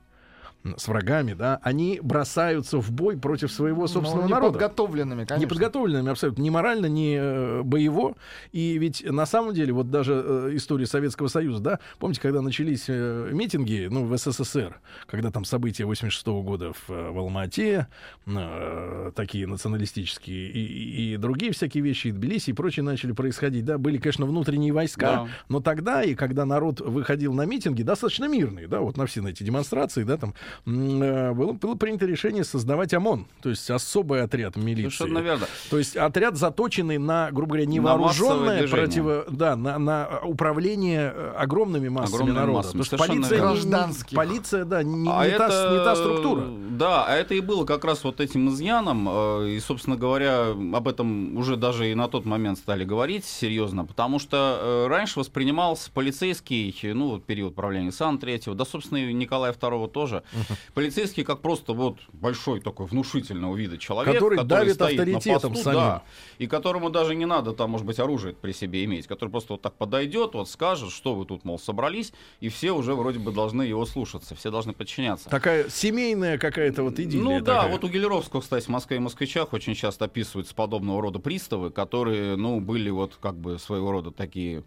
с 0.77 0.89
врагами, 0.89 1.35
да, 1.35 1.61
они 1.63 2.01
бросаются 2.03 2.79
в 2.81 2.91
бой 2.91 3.17
против 3.17 3.51
своего 3.53 3.87
собственного 3.87 4.25
Ну, 4.27 4.35
народа. 4.35 4.49
неподготовленными, 4.59 5.25
конечно. 5.25 5.45
Неподготовленными 5.47 6.11
абсолютно, 6.11 6.43
ни 6.43 6.51
морально, 6.51 6.87
ни 6.87 7.17
э, 7.19 7.63
боево. 7.63 8.17
И 8.53 8.77
ведь 8.77 9.05
на 9.09 9.25
самом 9.25 9.55
деле, 9.55 9.73
вот 9.73 9.91
даже 9.91 10.21
э, 10.25 10.51
история 10.55 10.87
Советского 10.87 11.29
Союза, 11.29 11.61
да, 11.63 11.79
помните, 11.99 12.21
когда 12.21 12.43
начались 12.43 12.85
э, 12.89 13.31
митинги, 13.33 13.89
ну, 13.91 14.05
в 14.05 14.17
СССР, 14.19 14.81
когда 15.07 15.31
там 15.31 15.45
события 15.45 15.85
86 15.87 16.27
года 16.27 16.73
в, 16.73 16.89
в 16.89 17.19
Алма-Ате, 17.19 17.87
э, 18.27 19.13
такие 19.15 19.47
националистические, 19.47 20.51
и, 20.51 21.13
и- 21.15 21.17
другие 21.17 21.53
всякие 21.53 21.83
вещи, 21.83 22.09
и 22.09 22.13
Тбилиси 22.13 22.51
и 22.51 22.53
прочие 22.53 22.83
начали 22.83 23.13
происходить, 23.13 23.65
да, 23.65 23.79
были, 23.79 23.99
конечно, 23.99 24.27
внутренние 24.27 24.73
войска, 24.73 25.13
Да. 25.25 25.29
но 25.49 25.61
тогда, 25.61 26.03
и 26.03 26.15
когда 26.15 26.45
народ 26.45 26.81
выходил 26.81 27.33
на 27.33 27.45
митинги, 27.47 27.83
достаточно 27.83 28.27
мирные, 28.29 28.69
да, 28.69 28.81
вот 28.81 28.97
на 28.97 29.07
все 29.07 29.23
на 29.23 29.29
эти 29.29 29.43
демонстрации, 29.43 30.03
да, 30.05 30.17
там, 30.17 30.35
было, 30.65 31.53
было 31.53 31.75
принято 31.75 32.07
решение 32.07 32.45
создавать 32.45 32.95
ОМОН, 32.95 33.27
то 33.43 33.51
есть 33.51 33.71
особый 33.71 34.23
отряд 34.23 34.57
милиции. 34.57 34.97
Совершенно 34.97 35.19
верно. 35.19 35.47
То 35.71 35.79
есть 35.79 35.97
отряд 35.97 36.37
заточенный 36.37 36.99
на, 36.99 37.31
грубо 37.31 37.53
говоря, 37.55 37.67
На 37.67 37.71
невооруженное 37.73 38.59
движение. 38.61 38.69
противо, 38.87 39.25
да, 39.31 39.57
на, 39.57 39.79
на 39.79 40.21
управление 40.25 41.13
э, 41.15 41.33
огромными 41.37 41.89
массами 41.89 42.15
Огромными 42.17 42.37
народа. 42.39 42.57
массами, 42.59 42.83
Потому 42.83 42.85
что 42.85 42.97
полиция, 42.99 43.31
не- 43.31 43.37
не- 43.37 43.41
Гражданских. 43.53 44.17
полиция, 44.17 44.65
да, 44.65 44.83
не, 44.83 44.95
не 44.99 45.09
А 45.09 45.13
та, 45.19 45.27
это, 45.27 45.71
не 45.73 45.79
та 45.85 45.97
структура. 45.97 46.45
Да, 46.71 47.05
а 47.07 47.15
это 47.17 47.35
и 47.35 47.41
было 47.41 47.65
как 47.65 47.85
раз 47.85 48.05
вот 48.05 48.21
этим 48.21 48.49
изъяном. 48.51 49.09
э, 49.11 49.49
И, 49.49 49.61
собственно 49.61 49.97
говоря, 49.97 50.51
об 50.51 50.89
этом 50.89 51.37
уже 51.37 51.57
даже 51.57 51.91
и 51.91 51.95
на 51.95 52.09
тот 52.09 52.25
момент 52.25 52.59
стали 52.59 52.85
говорить 52.85 53.25
серьезно, 53.25 53.85
потому 53.85 54.19
что 54.19 54.59
э, 54.61 54.87
раньше 54.89 55.19
воспринимался 55.19 55.91
полицейский, 55.93 56.75
ну, 56.95 57.09
вот 57.11 57.25
период 57.25 57.55
правления 57.55 57.93
Сан 57.93 58.19
Третьего, 58.19 58.55
да, 58.55 58.65
собственно, 58.65 58.99
и 58.99 59.13
Николая 59.13 59.53
II 59.53 59.89
тоже, 59.91 60.23
полицейский 60.75 61.25
как 61.25 61.41
просто 61.41 61.73
вот 61.73 61.99
большой 62.13 62.61
такой 62.61 62.87
внушительного 62.87 63.57
вида 63.57 63.79
человек, 63.79 64.15
Который 64.15 64.45
давит 64.45 64.75
стоит 64.75 64.99
на 64.99 65.03
авторитетом 65.05 65.53
посту, 65.53 65.65
самим. 65.65 65.81
да, 65.81 66.03
и 66.39 66.47
которому 66.47 66.91
даже 66.91 67.15
не 67.15 67.27
надо 67.27 67.53
там, 67.53 67.71
может 67.71 67.87
быть, 67.87 67.99
оружие 67.99 68.35
при 68.35 68.53
себе 68.53 68.85
иметь, 68.85 69.07
который 69.07 69.31
просто 69.31 69.55
вот 69.55 69.63
так 69.63 69.75
подойдет, 69.75 70.35
вот 70.35 70.49
скажет, 70.49 70.91
что 70.91 71.15
вы 71.15 71.25
тут, 71.25 71.45
мол, 71.45 71.59
собрались, 71.59 72.13
и 72.41 72.49
все 72.49 72.73
уже 72.73 72.95
вроде 72.95 73.19
бы 73.19 73.33
должны 73.33 73.63
его 73.63 73.85
слушаться, 73.87 74.35
все 74.35 74.51
должны 74.51 74.73
подчиняться. 74.73 75.29
Такая 75.29 75.69
семейная 75.69 76.39
какая-то 76.39 76.83
вот 76.83 76.99
идиллия. 76.99 77.25
Ну 77.25 77.41
да, 77.41 77.57
такая. 77.57 77.73
вот 77.73 77.85
у 77.85 77.89
Гелеровского, 77.89 78.41
кстати, 78.41 78.65
в 78.65 78.69
Москве 78.69 78.97
и 78.97 79.01
москвичах 79.01 79.53
очень 79.53 79.75
часто 79.75 80.07
описываются 80.07 80.55
подобного 80.55 81.03
рода 81.03 81.19
приставы, 81.19 81.71
которые, 81.71 82.37
ну, 82.37 82.61
были 82.61 82.91
вот 82.91 83.17
как 83.21 83.37
бы 83.37 83.59
своего 83.59 83.93
рода 83.93 84.11
такие 84.11 84.65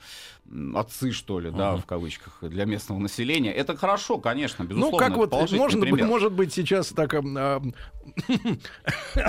отцы, 0.75 1.11
что 1.11 1.39
ли, 1.39 1.51
да, 1.51 1.77
в 1.77 1.85
кавычках, 1.85 2.37
для 2.41 2.65
местного 2.65 2.99
населения. 2.99 3.53
Это 3.53 3.75
хорошо, 3.75 4.17
конечно, 4.17 4.63
безусловно. 4.63 4.91
Ну, 4.91 4.97
как 4.97 5.17
вот, 5.17 5.31
может 5.61 5.79
быть, 5.79 6.03
может 6.03 6.33
быть, 6.33 6.53
сейчас 6.53 6.87
так, 6.87 7.13
ам, 7.13 7.37
а, 7.37 7.61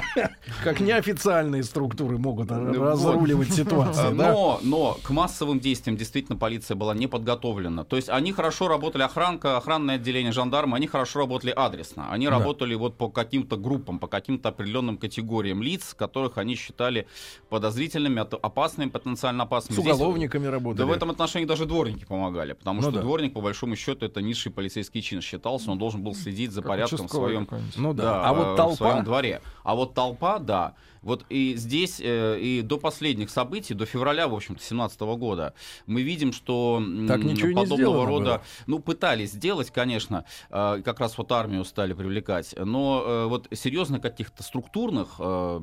как 0.65 0.81
неофициальные 0.81 1.63
структуры 1.63 2.19
могут 2.19 2.51
а, 2.51 2.59
Вот. 2.59 2.77
разруливать 2.77 3.51
А, 3.51 3.53
ситуацию, 3.53 4.17
да? 4.17 4.33
Но, 4.33 4.61
но 4.63 4.99
к 5.03 5.11
массовым 5.11 5.61
действиям 5.61 5.97
действительно 5.97 6.39
полиция 6.39 6.75
была 6.75 6.95
не 6.95 7.07
подготовлена. 7.07 7.85
То 7.85 7.97
есть 7.97 8.09
они 8.09 8.33
хорошо 8.33 8.69
работали, 8.69 9.03
охранка, 9.03 9.57
охранное 9.57 9.97
отделение, 9.97 10.33
жандармы, 10.33 10.77
они 10.77 10.87
хорошо 10.87 11.21
работали 11.21 11.51
адресно. 11.51 12.11
Они 12.11 12.29
работали 12.29 12.75
вот 12.75 12.97
по 12.97 13.09
каким-то 13.09 13.57
группам, 13.57 13.99
по 13.99 14.07
каким-то 14.07 14.49
определенным 14.49 14.97
категориям 14.97 15.63
лиц, 15.63 15.95
которых 15.95 16.39
они 16.39 16.55
считали 16.55 17.07
подозрительными, 17.49 18.21
опасными, 18.21 18.89
потенциально 18.89 19.45
опасными. 19.45 19.77
С 19.77 19.81
уголовниками 19.81 20.47
работали. 20.47 20.79
Да 20.79 20.87
в 20.87 20.93
этом 20.93 21.11
отношении 21.11 21.47
даже 21.47 21.67
дворники 21.67 22.05
помогали, 22.05 22.55
потому 22.55 22.81
Ну 22.81 22.91
что 22.91 23.01
дворник, 23.01 23.35
по 23.35 23.41
большому 23.41 23.77
счету, 23.77 24.07
это 24.07 24.23
низший 24.23 24.51
полицейский 24.51 25.03
чин 25.03 25.21
считался, 25.21 25.71
он 25.71 25.79
должен 25.79 26.03
был 26.03 26.15
следить 26.23 26.53
за 26.53 26.63
Как 26.63 26.71
порядком 26.71 27.09
в 27.09 27.11
своем. 27.11 27.49
Ну 27.77 27.93
да. 27.93 28.03
да, 28.03 28.29
а 28.29 28.33
вот 28.35 28.47
э, 28.47 28.53
в 28.53 28.57
толпа... 28.57 28.77
своем 28.77 29.05
дворе. 29.05 29.41
А 29.65 29.75
вот 29.75 29.95
толпа, 29.95 30.39
да. 30.39 30.75
Вот 31.03 31.25
и 31.29 31.55
здесь, 31.57 32.01
э, 32.01 32.39
и 32.39 32.63
до 32.63 32.79
последних 32.79 33.31
событий, 33.31 33.75
до 33.75 33.87
февраля, 33.87 34.29
в 34.29 34.35
общем-то, 34.35 34.63
17 34.63 35.01
года, 35.01 35.55
мы 35.87 36.03
видим, 36.03 36.33
что 36.33 36.83
Так 37.09 37.23
ничего 37.25 37.49
не 37.49 37.55
подобного 37.55 37.77
сделано 37.77 38.07
рода, 38.07 38.31
было. 38.31 38.43
ну, 38.67 38.79
пытались 38.79 39.33
сделать, 39.33 39.71
конечно, 39.71 40.25
э, 40.51 40.81
как 40.85 41.01
раз 41.01 41.19
вот 41.19 41.31
армию 41.33 41.65
стали 41.65 41.93
привлекать, 41.93 42.55
но 42.57 43.03
э, 43.05 43.27
вот 43.27 43.49
серьезных 43.53 44.01
каких-то 44.01 44.43
структурных 44.43 45.17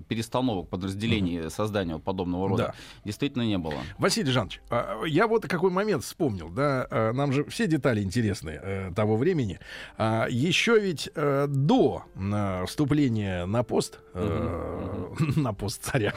перестановок, 0.08 0.70
подразделений 0.70 1.50
создания 1.50 1.94
вот 1.94 2.04
подобного 2.04 2.50
рода 2.50 2.64
Да. 2.64 2.74
действительно 3.06 3.44
не 3.44 3.58
было. 3.58 3.76
Василий 3.98 4.32
Жанович, 4.32 4.62
а, 4.70 5.04
я 5.06 5.28
вот 5.28 5.48
какой 5.48 5.72
момент 5.72 6.04
вспомнил, 6.04 6.50
да, 6.50 7.12
нам 7.14 7.32
же 7.32 7.46
все 7.46 7.68
детали 7.68 8.04
интересны 8.04 8.94
того 8.96 9.16
времени. 9.16 9.60
А, 9.98 10.28
еще 10.50 10.78
ведь 10.80 11.10
э, 11.16 11.46
до 11.48 12.04
э, 12.16 12.66
вступления 12.68 13.46
на 13.46 13.64
пост, 13.64 14.00
э, 14.14 15.08
на 15.38 15.54
пост 15.54 15.82
царя, 15.84 16.14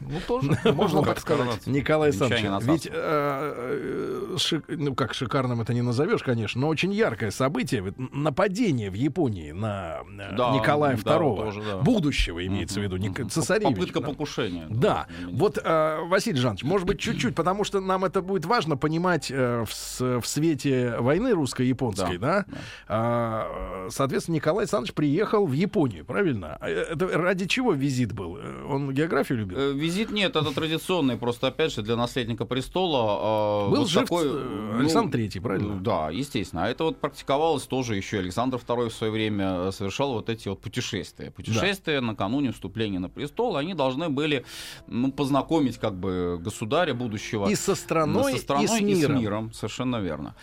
Ну, 0.00 0.18
тоже, 0.26 0.58
можно 0.72 1.02
так 1.02 1.20
сказать. 1.20 1.66
Николай 1.66 2.08
Александрович, 2.10 2.62
ведь, 2.66 2.86
э, 2.86 2.92
э, 2.94 4.34
шик- 4.36 4.64
ну 4.74 4.94
как 4.94 5.14
шикарным 5.14 5.60
это 5.60 5.74
не 5.74 5.82
назовешь, 5.82 6.22
конечно, 6.22 6.60
но 6.60 6.68
очень 6.68 6.92
яркое 6.92 7.30
событие, 7.30 7.92
нападение 8.12 8.90
в 8.90 8.94
Японии 8.94 9.52
на 9.52 10.00
э, 10.18 10.36
Да, 10.36 10.50
Николая 10.54 10.96
да, 11.02 11.16
II, 11.16 11.36
тоже, 11.36 11.62
да. 11.62 11.78
будущего 11.78 12.44
имеется 12.46 12.80
в 12.80 12.82
виду, 12.82 12.96
Мгм. 12.96 13.28
цесаревича. 13.28 13.74
Попытка 13.74 14.00
да. 14.00 14.06
покушения. 14.06 14.66
Да, 14.70 15.06
вот, 15.30 15.58
э, 15.62 15.98
Василий 16.06 16.38
Жанович, 16.38 16.62
может 16.64 16.86
быть, 16.86 17.00
чуть-чуть, 17.00 17.34
потому 17.34 17.64
что 17.64 17.80
нам 17.80 18.04
это 18.04 18.22
будет 18.22 18.44
важно 18.46 18.76
понимать 18.76 19.30
э, 19.30 19.64
в, 19.66 20.20
в 20.20 20.26
свете 20.26 20.96
войны 20.98 21.32
русско-японской, 21.32 22.18
да? 22.18 22.44
Да, 22.46 22.46
да. 22.88 23.46
А, 23.72 23.86
э, 23.86 23.90
соответственно, 23.90 24.36
Николай 24.36 24.62
Александрович 24.64 24.94
приехал 24.94 25.46
в 25.46 25.52
Японию, 25.52 26.04
правильно? 26.04 26.56
А, 26.60 26.68
э, 26.68 26.72
Это 26.92 27.06
ради 27.08 27.46
чего 27.46 27.72
визит 27.72 28.12
был? 28.12 28.38
Он 28.68 28.92
географию 28.92 29.38
любил? 29.38 29.58
Э, 29.58 29.72
Визит 29.72 30.10
нет, 30.10 30.36
это 30.36 30.52
традиционный, 30.54 31.16
просто 31.16 31.48
опять 31.48 31.72
же 31.72 31.82
для 31.82 31.96
наследника 31.96 32.44
престола. 32.44 33.66
э, 33.66 33.70
Был 33.70 33.78
вот 33.80 33.88
жив 33.88 34.02
такой, 34.02 34.30
ну, 34.30 34.78
Александр 34.80 35.12
Третий, 35.12 35.40
правильно? 35.40 35.80
Да, 35.80 36.10
естественно. 36.10 36.64
А 36.64 36.68
это 36.68 36.84
вот 36.84 36.98
практиковалось 37.00 37.64
тоже 37.64 37.96
еще 37.96 38.18
Александр 38.18 38.58
II 38.58 38.88
в 38.88 38.92
свое 38.94 39.12
время 39.12 39.70
совершал 39.72 40.12
вот 40.12 40.28
эти 40.28 40.48
вот 40.48 40.60
путешествия. 40.60 41.30
Путешествия 41.30 42.00
накануне 42.00 42.52
вступления 42.52 42.98
на 42.98 43.08
престол, 43.08 43.56
они 43.56 43.74
должны 43.74 44.08
были 44.08 44.44
ну, 44.86 45.12
познакомить 45.12 45.78
как 45.78 45.94
бы 45.94 46.38
государя 46.40 46.94
будущего 46.94 47.48
И 47.48 47.54
со 47.54 47.74
страной, 47.74 48.32
со 48.32 48.38
страной 48.38 48.64
и 48.64 48.94
с 48.94 49.08
миром. 49.08 49.52
совершенно 49.52 49.96
верно. 50.00 50.34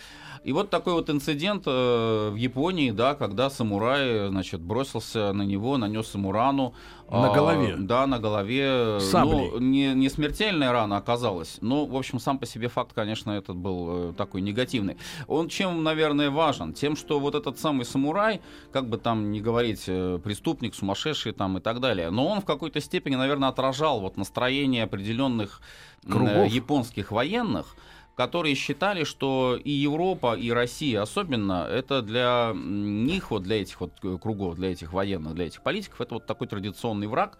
И 0.44 0.52
вот 0.52 0.70
такой 0.70 0.94
вот 0.94 1.10
инцидент 1.10 1.64
э, 1.66 2.30
в 2.30 2.36
Японии, 2.36 2.90
да, 2.90 3.14
когда 3.14 3.50
самурай, 3.50 4.28
значит, 4.28 4.60
бросился 4.60 5.32
на 5.32 5.42
него, 5.42 5.76
нанес 5.76 6.14
ему 6.14 6.32
рану. 6.32 6.74
На 7.10 7.30
а, 7.30 7.34
голове? 7.34 7.74
Да, 7.76 8.06
на 8.06 8.18
голове. 8.20 9.00
Саблей? 9.00 9.50
Ну, 9.50 9.58
не, 9.58 9.94
не 9.94 10.08
смертельная 10.08 10.70
рана 10.70 10.96
оказалась. 10.96 11.58
Но, 11.60 11.84
в 11.84 11.96
общем, 11.96 12.20
сам 12.20 12.38
по 12.38 12.46
себе 12.46 12.68
факт, 12.68 12.92
конечно, 12.94 13.32
этот 13.32 13.56
был 13.56 14.10
э, 14.10 14.12
такой 14.16 14.40
негативный. 14.42 14.96
Он 15.26 15.48
чем, 15.48 15.82
наверное, 15.82 16.30
важен? 16.30 16.72
Тем, 16.72 16.96
что 16.96 17.18
вот 17.18 17.34
этот 17.34 17.58
самый 17.58 17.84
самурай, 17.84 18.40
как 18.72 18.88
бы 18.88 18.96
там 18.96 19.32
не 19.32 19.40
говорить, 19.40 19.84
э, 19.88 20.20
преступник, 20.22 20.74
сумасшедший 20.74 21.32
там 21.32 21.58
и 21.58 21.60
так 21.60 21.80
далее, 21.80 22.10
но 22.10 22.26
он 22.26 22.40
в 22.40 22.44
какой-то 22.44 22.80
степени, 22.80 23.16
наверное, 23.16 23.48
отражал 23.48 24.00
вот 24.00 24.16
настроение 24.16 24.84
определенных 24.84 25.60
Кругов. 26.08 26.48
японских 26.48 27.10
военных, 27.10 27.74
которые 28.20 28.54
считали, 28.54 29.04
что 29.04 29.58
и 29.64 29.70
Европа, 29.70 30.34
и 30.34 30.50
Россия 30.50 31.00
особенно, 31.00 31.66
это 31.66 32.02
для 32.02 32.52
них, 32.54 33.30
вот 33.30 33.44
для 33.44 33.62
этих 33.62 33.80
вот 33.80 33.92
э, 34.02 34.18
кругов, 34.20 34.56
для 34.56 34.72
этих 34.72 34.92
военных, 34.92 35.34
для 35.34 35.46
этих 35.46 35.62
политиков, 35.62 36.02
это 36.02 36.14
вот 36.14 36.26
такой 36.26 36.46
традиционный 36.46 37.06
враг, 37.06 37.38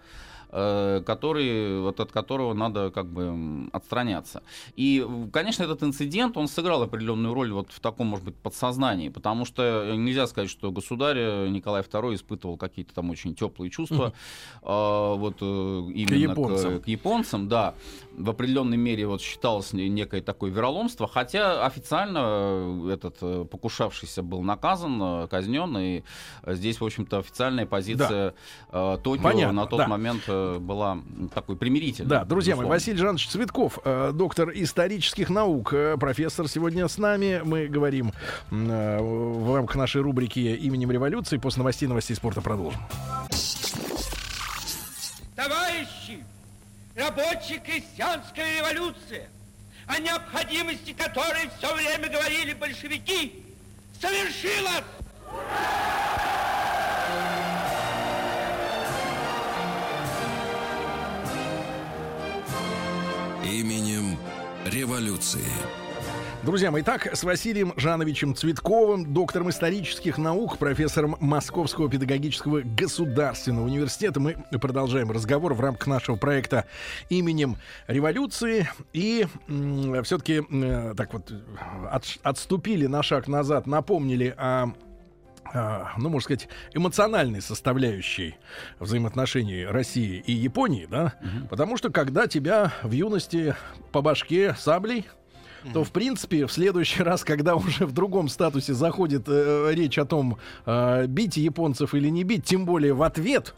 который, 0.51 1.81
вот 1.81 2.01
от 2.01 2.13
которого 2.13 2.55
надо 2.55 2.91
как 2.91 3.07
бы 3.07 3.69
отстраняться. 3.73 4.43
И, 4.77 5.07
конечно, 5.33 5.63
этот 5.63 5.83
инцидент, 5.83 6.37
он 6.37 6.49
сыграл 6.49 6.83
определенную 6.83 7.35
роль 7.35 7.53
вот 7.53 7.73
в 7.73 7.81
таком, 7.81 8.09
может 8.09 8.25
быть, 8.25 8.37
подсознании, 8.37 9.09
потому 9.09 9.45
что 9.45 9.95
нельзя 9.97 10.27
сказать, 10.27 10.51
что 10.51 10.71
государь 10.71 11.19
э, 11.19 11.49
Николай 11.49 11.83
II 11.83 12.15
испытывал 12.15 12.57
какие-то 12.57 12.95
там 12.95 13.11
очень 13.11 13.35
теплые 13.35 13.71
чувства 13.71 14.13
э, 14.63 14.67
вот 14.67 15.37
э, 15.41 15.45
именно 15.45 16.15
японцам. 16.15 16.81
к 16.81 16.89
японцам, 16.89 17.49
да, 17.49 17.75
в 18.13 18.31
определенной 18.31 18.77
мере 18.77 19.07
вот 19.07 19.21
считалось 19.21 19.73
не- 19.73 19.89
некое 19.89 20.21
такое 20.21 20.51
вероломство, 20.51 21.07
хотя 21.07 21.65
официально 21.65 22.21
э, 22.23 22.91
этот 22.95 23.17
э, 23.21 23.45
покушавшийся 23.51 24.23
был 24.23 24.43
наказан, 24.43 25.01
э, 25.03 25.29
казнен, 25.29 25.77
и 25.79 26.03
э, 26.43 26.55
здесь, 26.55 26.81
в 26.81 26.85
общем-то, 26.85 27.19
официальная 27.19 27.67
позиция 27.67 28.35
э, 28.73 28.99
Токио 29.03 29.23
Понятно, 29.23 29.63
на 29.63 29.67
тот 29.67 29.79
да. 29.79 29.89
момент 29.89 30.23
э, 30.57 30.59
была 30.59 30.99
такой 31.35 31.57
примирительной. 31.57 32.09
Да, 32.09 32.25
друзья 32.25 32.55
мои, 32.55 32.61
безусловно. 32.63 32.75
Василий 32.75 32.99
Жанович 32.99 33.29
Цветков, 33.29 33.79
э, 33.85 34.13
доктор 34.15 34.51
исторических 34.55 35.31
наук, 35.31 35.73
э, 35.73 35.97
профессор 35.99 36.49
сегодня 36.49 36.89
с 36.89 36.99
нами. 36.99 37.41
Мы 37.45 37.67
говорим 37.67 38.13
э, 38.51 38.99
в 39.01 39.55
рамках 39.55 39.77
нашей 39.77 40.01
рубрики 40.01 40.39
«Именем 40.39 40.91
революции». 40.91 41.37
После 41.39 41.61
новостей, 41.61 41.89
новостей 41.89 42.17
спорта 42.17 42.41
продолжим. 42.41 42.81
Товарищи, 45.37 46.25
рабочая 46.95 47.59
крестьянская 47.65 48.59
революция, 48.59 49.29
о 49.87 49.99
необходимости 49.99 50.93
которой 50.93 51.49
все 51.59 51.75
время 51.75 52.09
говорили 52.09 52.55
большевики, 52.55 53.43
совершилась! 54.01 54.85
Именем 63.45 64.19
революции. 64.67 65.41
Друзья 66.43 66.71
мои, 66.71 66.83
итак, 66.83 67.15
с 67.15 67.23
Василием 67.23 67.75
Жановичем 67.77 68.35
Цветковым, 68.35 69.13
доктором 69.13 69.51
исторических 69.51 70.17
наук, 70.17 70.57
профессором 70.59 71.17
Московского 71.21 71.91
педагогического 71.91 72.61
государственного 72.63 73.67
университета, 73.67 74.21
мы 74.21 74.37
продолжаем 74.61 75.11
разговор 75.11 75.53
в 75.55 75.61
рамках 75.61 75.87
нашего 75.87 76.17
проекта 76.17 76.65
именем 77.11 77.57
революции. 77.89 78.69
И 78.93 79.27
все-таки 80.05 80.43
так 80.97 81.13
вот 81.13 81.31
от- 81.91 82.19
отступили 82.23 82.87
на 82.87 83.03
шаг 83.03 83.29
назад, 83.29 83.67
напомнили 83.67 84.35
о 84.37 84.73
ну, 85.53 86.09
можно 86.09 86.21
сказать, 86.21 86.49
эмоциональной 86.75 87.43
составляющей 87.43 88.37
взаимоотношений 88.79 89.65
России 89.65 90.23
и 90.25 90.33
Японии, 90.33 90.87
да, 90.91 91.15
потому 91.49 91.77
что 91.77 91.91
когда 91.91 92.27
тебя 92.27 92.73
в 92.83 92.93
юности 92.93 93.57
по 93.91 94.01
башке 94.01 94.55
саблей, 94.55 95.07
то, 95.73 95.85
в 95.85 95.91
принципе, 95.93 96.47
в 96.47 96.53
следующий 96.53 97.03
раз, 97.03 97.25
когда 97.25 97.55
уже 97.57 97.87
в 97.87 97.93
другом 97.93 98.29
статусе 98.29 98.75
заходит 98.75 99.25
э, 99.29 99.71
речь 99.73 99.99
о 99.99 100.05
том, 100.05 100.39
э, 100.67 101.07
бить 101.07 101.37
японцев 101.37 101.95
или 101.95 102.09
не 102.09 102.25
бить, 102.25 102.45
тем 102.45 102.65
более 102.65 102.95
в 102.95 103.03
ответ, 103.03 103.55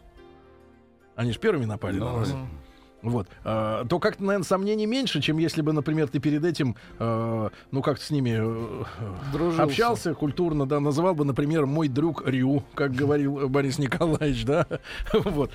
они 1.14 1.32
же 1.32 1.38
первыми 1.38 1.64
напали 1.64 1.98
на 1.98 2.18
нас. 2.18 2.34
Вот, 3.02 3.28
э, 3.44 3.84
то 3.88 3.98
как-то, 3.98 4.22
наверное, 4.24 4.44
сомнений 4.44 4.86
меньше, 4.86 5.20
чем 5.20 5.38
если 5.38 5.60
бы, 5.62 5.72
например, 5.72 6.08
ты 6.08 6.20
перед 6.20 6.44
этим, 6.44 6.76
э, 6.98 7.48
ну, 7.70 7.82
как-то 7.82 8.04
с 8.04 8.10
ними 8.10 8.38
э, 8.38 8.84
Дружился. 9.32 9.62
общался 9.62 10.14
культурно, 10.14 10.66
да, 10.66 10.78
называл 10.78 11.14
бы, 11.14 11.24
например, 11.24 11.66
мой 11.66 11.88
друг 11.88 12.22
Рю, 12.26 12.62
как 12.74 12.92
говорил 12.94 13.48
Борис 13.48 13.78
Николаевич, 13.78 14.44
да, 14.44 14.66
вот. 15.12 15.50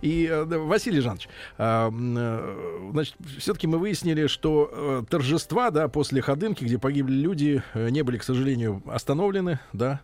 И, 0.00 0.26
э, 0.30 0.44
Василий 0.44 1.00
Жанович, 1.00 1.28
а, 1.58 1.90
э, 1.90 2.90
значит, 2.92 3.16
все-таки 3.38 3.66
мы 3.66 3.78
выяснили, 3.78 4.26
что 4.26 4.70
э, 4.72 5.02
торжества, 5.08 5.70
да, 5.70 5.88
после 5.88 6.22
Ходынки, 6.22 6.64
где 6.64 6.78
погибли 6.78 7.14
люди, 7.14 7.62
э, 7.74 7.90
не 7.90 8.02
были, 8.02 8.16
к 8.16 8.24
сожалению, 8.24 8.82
остановлены, 8.86 9.60
да, 9.72 10.00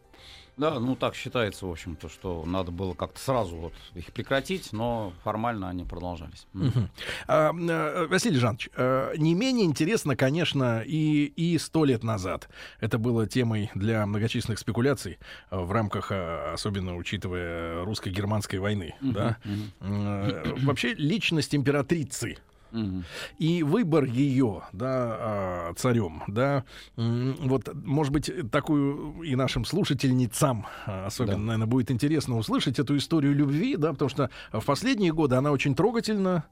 Да, 0.58 0.80
ну 0.80 0.96
так 0.96 1.14
считается, 1.14 1.66
в 1.66 1.70
общем-то, 1.70 2.08
что 2.08 2.44
надо 2.44 2.72
было 2.72 2.92
как-то 2.94 3.20
сразу 3.20 3.56
вот 3.56 3.72
их 3.94 4.12
прекратить, 4.12 4.72
но 4.72 5.12
формально 5.22 5.68
они 5.68 5.84
продолжались. 5.84 6.46
М. 6.54 6.90
А, 7.28 7.52
э, 7.52 8.06
Василий 8.08 8.38
Жанович, 8.38 8.70
э, 8.76 9.14
не 9.16 9.34
менее 9.34 9.66
интересно, 9.66 10.16
конечно, 10.16 10.82
и, 10.84 11.26
и 11.36 11.56
сто 11.58 11.84
лет 11.84 12.02
назад. 12.02 12.48
Это 12.80 12.98
было 12.98 13.26
темой 13.26 13.70
для 13.74 14.04
многочисленных 14.04 14.58
спекуляций 14.58 15.18
э, 15.50 15.58
в 15.58 15.70
рамках, 15.70 16.10
э, 16.10 16.52
особенно 16.52 16.96
учитывая 16.96 17.84
русско-германской 17.84 18.58
войны. 18.58 18.94
да? 19.00 19.36
Э, 19.80 20.54
Вообще, 20.62 20.94
личность 20.94 21.54
императрицы 21.54 22.36
Мгм. 22.72 23.04
и 23.38 23.62
выбор 23.62 24.04
ее, 24.04 24.62
да, 24.72 24.88
а, 24.90 25.72
царем, 25.76 26.22
да, 26.26 26.64
вот, 26.96 27.68
может 27.74 28.12
быть, 28.12 28.30
такую 28.50 29.22
и 29.22 29.34
нашим 29.36 29.64
слушательницам 29.64 30.66
а, 30.86 31.06
особенно, 31.06 31.34
Да. 31.36 31.42
наверное, 31.42 31.66
будет 31.66 31.90
интересно 31.90 32.36
услышать 32.36 32.78
эту 32.78 32.96
историю 32.96 33.34
любви, 33.34 33.76
да, 33.76 33.92
потому 33.92 34.08
что 34.08 34.30
в 34.52 34.64
последние 34.64 35.12
годы 35.12 35.36
она 35.36 35.52
очень 35.52 35.74
трогательна, 35.74 36.44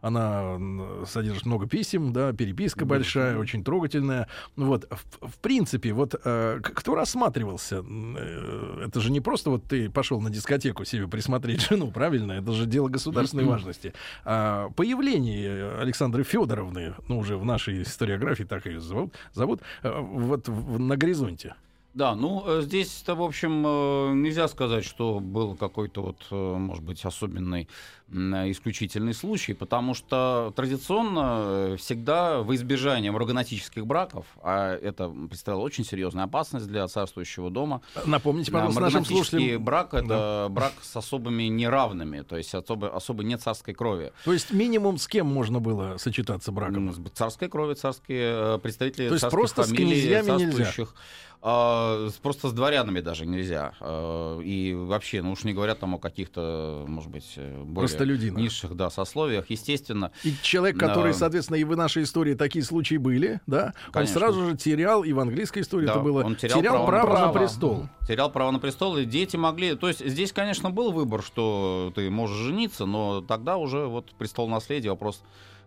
она 0.00 0.58
содержит 1.06 1.46
много 1.46 1.66
писем, 1.66 2.12
да, 2.12 2.32
переписка 2.32 2.84
большая, 2.84 3.38
очень 3.38 3.64
трогательная, 3.64 4.28
вот, 4.56 4.86
в, 4.90 5.28
в 5.28 5.38
принципе, 5.38 5.92
вот, 5.92 6.14
э, 6.24 6.60
кто 6.62 6.94
рассматривался, 6.94 7.84
э, 7.84 8.84
это 8.86 9.00
же 9.00 9.10
не 9.10 9.20
просто 9.20 9.50
вот 9.50 9.64
ты 9.64 9.90
пошел 9.90 10.20
на 10.20 10.30
дискотеку 10.30 10.84
себе 10.84 11.08
присмотреть 11.08 11.62
жену, 11.68 11.90
правильно, 11.90 12.32
это 12.32 12.52
же 12.52 12.66
дело 12.66 12.88
государственной 12.88 13.44
важности, 13.44 13.92
а, 14.24 14.70
появление 14.76 15.63
Александры 15.80 16.24
Федоровны, 16.24 16.94
ну, 17.08 17.18
уже 17.18 17.36
в 17.36 17.44
нашей 17.44 17.82
историографии 17.82 18.44
так 18.44 18.66
ее 18.66 18.80
зовут, 18.80 19.14
зовут 19.32 19.60
э, 19.82 20.00
вот 20.00 20.48
на 20.48 20.96
горизонте. 20.96 21.54
Да, 21.94 22.16
ну 22.16 22.42
э, 22.44 22.62
здесь-то, 22.62 23.14
в 23.14 23.22
общем, 23.22 23.64
э, 23.64 24.14
нельзя 24.14 24.48
сказать, 24.48 24.84
что 24.84 25.20
был 25.20 25.54
какой-то 25.54 26.02
вот, 26.02 26.26
э, 26.30 26.34
может 26.34 26.82
быть, 26.82 27.04
особенный 27.04 27.68
исключительный 28.06 29.14
случай, 29.14 29.54
потому 29.54 29.94
что 29.94 30.52
традиционно 30.54 31.76
всегда 31.78 32.42
в 32.42 32.54
избежание 32.54 33.10
марганатических 33.10 33.86
браков, 33.86 34.26
а 34.42 34.76
это 34.76 35.08
представляло 35.08 35.62
очень 35.62 35.84
серьезную 35.86 36.24
опасность 36.24 36.66
для 36.66 36.86
царствующего 36.86 37.50
дома. 37.50 37.80
Напомните, 38.04 38.52
пожалуйста, 38.52 38.80
нашим 38.82 39.04
слушателям. 39.06 39.64
брак— 39.64 39.88
это 39.94 40.06
да. 40.06 40.48
брак 40.50 40.74
с 40.82 40.94
особыми 40.94 41.44
неравными, 41.44 42.20
то 42.20 42.36
есть 42.36 42.54
особо, 42.54 42.94
особо 42.94 43.24
не 43.24 43.38
царской 43.38 43.72
крови. 43.72 44.12
То 44.24 44.34
есть 44.34 44.52
минимум 44.52 44.98
с 44.98 45.08
кем 45.08 45.26
можно 45.26 45.60
было 45.60 45.96
сочетаться 45.96 46.52
браком? 46.52 46.94
Царской 47.14 47.48
крови, 47.48 47.72
царские 47.72 48.58
представители 48.58 49.08
То 49.08 49.14
есть 49.14 49.30
просто 49.30 49.64
с 49.64 49.72
князьями 49.72 50.42
нельзя? 50.42 50.72
А, 51.46 52.08
просто 52.22 52.48
с 52.48 52.54
дворянами 52.54 53.00
даже 53.00 53.26
нельзя. 53.26 53.74
А, 53.78 54.40
и 54.40 54.72
вообще, 54.72 55.20
ну 55.20 55.32
уж 55.32 55.44
не 55.44 55.52
говорят 55.52 55.78
там 55.78 55.94
о 55.94 55.98
каких-то, 55.98 56.86
может 56.88 57.10
быть, 57.10 57.34
э, 57.36 57.62
более 57.62 58.30
низших 58.30 58.74
да, 58.74 58.88
сословиях, 58.88 59.50
естественно. 59.50 60.10
И 60.22 60.32
человек, 60.40 60.78
который, 60.78 61.10
а, 61.10 61.14
соответственно, 61.14 61.58
и 61.58 61.64
в 61.64 61.76
нашей 61.76 62.04
истории 62.04 62.32
такие 62.32 62.64
случаи 62.64 62.96
были, 62.96 63.42
да, 63.46 63.74
конечно. 63.92 64.00
он 64.00 64.06
сразу 64.06 64.48
же 64.48 64.56
терял, 64.56 65.04
и 65.04 65.12
в 65.12 65.20
английской 65.20 65.60
истории 65.60 65.84
да, 65.84 65.92
это 65.92 66.00
было, 66.00 66.24
он 66.24 66.34
терял, 66.34 66.58
терял 66.58 66.86
право, 66.86 67.08
право 67.08 67.18
на, 67.18 67.26
на 67.26 67.32
престол. 67.38 67.88
Терял 68.08 68.32
право 68.32 68.50
на 68.50 68.58
престол, 68.58 68.96
и 68.96 69.04
дети 69.04 69.36
могли... 69.36 69.74
То 69.74 69.88
есть 69.88 70.02
здесь, 70.02 70.32
конечно, 70.32 70.70
был 70.70 70.92
выбор, 70.92 71.22
что 71.22 71.92
ты 71.94 72.08
можешь 72.08 72.38
жениться, 72.38 72.86
но 72.86 73.20
тогда 73.20 73.58
уже 73.58 73.86
вот 73.86 74.14
престол 74.16 74.48
наследия 74.48 74.88
вопрос 74.88 75.22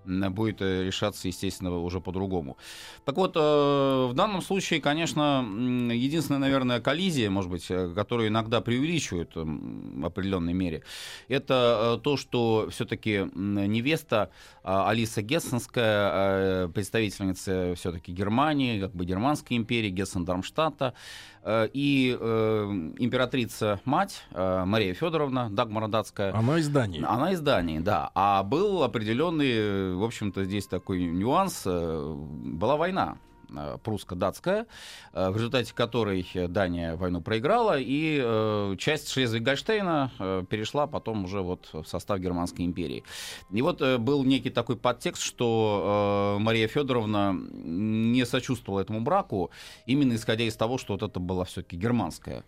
будет 0.07 0.61
э, 0.61 0.83
решаться, 0.83 1.27
естественно, 1.27 1.77
уже 1.77 1.99
по-другому. 1.99 2.57
Так 3.05 3.17
вот, 3.17 3.35
э, 3.35 3.39
в 3.39 4.13
данном 4.13 4.41
случае, 4.41 4.81
конечно, 4.81 5.45
единственная, 5.91 6.39
наверное, 6.39 6.79
коллизия, 6.79 7.29
может 7.29 7.51
быть, 7.51 7.65
э, 7.69 7.93
которую 7.93 8.29
иногда 8.29 8.61
преувеличивают 8.61 9.31
в 9.35 10.05
определенной 10.05 10.53
мере, 10.53 10.83
это 11.27 11.99
то, 12.03 12.17
что 12.17 12.69
все-таки 12.71 13.29
невеста 13.35 14.29
Алиса 14.63 15.21
Гессенская, 15.21 16.67
представительница 16.69 17.73
все-таки 17.75 18.11
Германии, 18.11 18.79
как 18.79 18.93
бы 18.93 19.05
Германской 19.05 19.57
империи, 19.57 19.91
Гессен-Дармштадта, 19.91 20.93
Э, 21.36 21.36
и 21.73 22.17
э, 22.19 22.65
императрица-мать 22.97 24.23
э, 24.31 24.63
Мария 24.65 24.93
Федоровна 24.93 25.49
Дагмара 25.49 25.87
Датская. 25.87 26.33
Она 26.33 26.57
из 26.59 26.67
Дании. 26.67 27.03
Она 27.07 27.31
из 27.31 27.41
Дании, 27.41 27.79
да. 27.79 28.11
А 28.15 28.43
был 28.43 28.83
определенный, 28.83 29.95
в 29.95 30.03
общем-то, 30.03 30.43
здесь 30.43 30.67
такой 30.67 31.03
нюанс. 31.03 31.63
Была 31.65 32.75
война 32.75 33.17
Э, 33.36 33.36
прусско-датская, 33.83 34.67
э, 35.13 35.29
в 35.29 35.35
результате 35.35 35.73
которой 35.73 36.27
Дания 36.47 36.95
войну 36.95 37.21
проиграла, 37.21 37.79
и 37.79 38.19
э, 38.23 38.75
часть 38.77 39.15
Шлезвиг-Гольштейна 39.15 40.45
перешла 40.47 40.87
потом 40.87 41.25
уже 41.25 41.41
вот 41.41 41.69
в 41.73 41.85
состав 41.85 42.19
Германской 42.19 42.65
империи. 42.65 43.03
И 43.51 43.61
вот 43.61 43.81
был 43.99 44.23
некий 44.23 44.49
такой 44.49 44.77
подтекст, 44.77 45.21
что 45.21 46.37
Мария 46.39 46.67
Федоровна 46.67 47.33
не 47.33 48.25
сочувствовала 48.25 48.81
этому 48.81 49.01
браку, 49.01 49.51
именно 49.85 50.15
исходя 50.15 50.43
из 50.43 50.55
того, 50.55 50.77
что 50.77 50.93
вот 50.93 51.03
это 51.03 51.19
была 51.19 51.45
все-таки 51.45 51.77
германская 51.77 52.43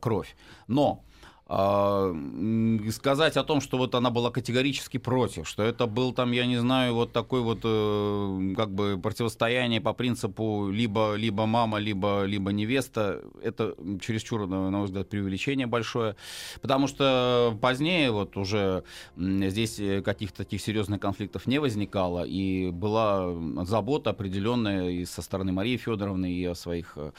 кровь. 0.00 0.36
Но 0.66 1.02
сказать 1.48 3.38
о 3.38 3.42
том, 3.42 3.62
что 3.62 3.78
вот 3.78 3.94
она 3.94 4.10
была 4.10 4.30
категорически 4.30 4.98
против, 4.98 5.48
что 5.48 5.62
это 5.62 5.86
был 5.86 6.12
там, 6.12 6.32
я 6.32 6.44
не 6.44 6.58
знаю, 6.58 6.92
вот 6.92 7.12
такой 7.12 7.40
вот 7.40 7.60
э, 7.64 8.54
как 8.54 8.70
бы 8.70 9.00
противостояние 9.02 9.80
по 9.80 9.94
принципу 9.94 10.68
либо, 10.70 11.14
либо 11.14 11.46
мама, 11.46 11.78
либо, 11.78 12.24
либо 12.24 12.52
невеста, 12.52 13.22
это 13.42 13.74
чересчур, 14.02 14.46
на 14.46 14.70
мой 14.70 14.84
взгляд, 14.84 15.08
преувеличение 15.08 15.66
большое, 15.66 16.16
потому 16.60 16.86
что 16.86 17.56
позднее 17.62 18.10
вот 18.10 18.36
уже 18.36 18.84
здесь 19.16 19.80
каких-то 20.04 20.44
таких 20.44 20.60
серьезных 20.60 21.00
конфликтов 21.00 21.46
не 21.46 21.60
возникало, 21.60 22.24
и 22.24 22.70
была 22.70 23.32
забота 23.64 24.10
определенная 24.10 24.90
и 24.90 25.06
со 25.06 25.22
стороны 25.22 25.52
Марии 25.52 25.78
Федоровны, 25.78 26.30
и 26.30 26.44
о 26.44 26.54
своих, 26.54 26.92
э, 26.96 27.12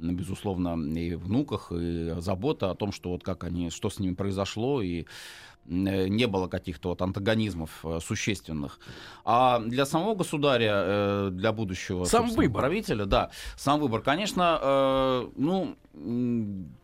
безусловно, 0.00 0.76
и 0.98 1.14
внуках, 1.14 1.70
и 1.70 2.16
забота 2.18 2.72
о 2.72 2.74
том, 2.74 2.90
что 2.90 3.10
вот 3.10 3.22
как 3.22 3.44
они 3.44 3.70
что 3.76 3.90
с 3.90 3.98
ними 3.98 4.14
произошло, 4.14 4.82
и 4.82 5.02
э, 5.02 6.08
не 6.08 6.26
было 6.26 6.48
каких-то 6.48 6.88
вот 6.88 7.02
антагонизмов 7.02 7.70
э, 7.84 8.00
существенных. 8.02 8.80
А 9.24 9.60
для 9.60 9.86
самого 9.86 10.14
государя, 10.14 10.72
э, 10.74 11.28
для 11.32 11.52
будущего 11.52 12.04
сам 12.04 12.28
выбор. 12.30 12.62
правителя, 12.62 13.04
да, 13.04 13.30
сам 13.56 13.80
выбор, 13.80 14.00
конечно, 14.00 15.28
ну, 15.36 15.76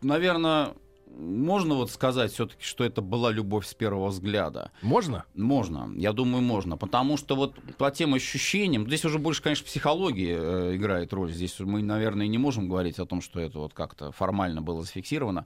наверное, 0.01 0.73
можно 1.17 1.75
вот 1.75 1.91
сказать 1.91 2.31
все-таки, 2.31 2.63
что 2.63 2.83
это 2.83 3.01
была 3.01 3.31
любовь 3.31 3.67
с 3.67 3.73
первого 3.73 4.07
взгляда? 4.07 4.71
Можно? 4.81 5.25
Можно, 5.35 5.91
я 5.95 6.13
думаю, 6.13 6.41
можно. 6.41 6.77
Потому 6.77 7.17
что 7.17 7.35
вот 7.35 7.55
по 7.77 7.91
тем 7.91 8.13
ощущениям, 8.13 8.87
здесь 8.87 9.05
уже 9.05 9.19
больше, 9.19 9.41
конечно, 9.41 9.65
психология 9.65 10.37
э, 10.39 10.75
играет 10.75 11.13
роль. 11.13 11.31
Здесь 11.31 11.59
мы, 11.59 11.81
наверное, 11.81 12.27
не 12.27 12.37
можем 12.37 12.67
говорить 12.67 12.99
о 12.99 13.05
том, 13.05 13.21
что 13.21 13.39
это 13.39 13.59
вот 13.59 13.73
как-то 13.73 14.11
формально 14.11 14.61
было 14.61 14.81
зафиксировано. 14.81 15.45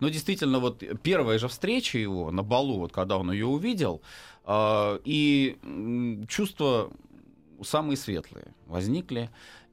Но 0.00 0.08
действительно, 0.08 0.58
вот 0.58 0.82
первая 1.02 1.38
же 1.38 1.48
встреча 1.48 1.98
его 1.98 2.30
на 2.30 2.42
балу, 2.42 2.78
вот 2.78 2.92
когда 2.92 3.18
он 3.18 3.30
ее 3.32 3.46
увидел, 3.46 4.02
э, 4.46 4.98
и 5.04 6.26
чувства 6.28 6.90
самые 7.62 7.96
светлые 7.96 8.54
возникли. 8.66 9.30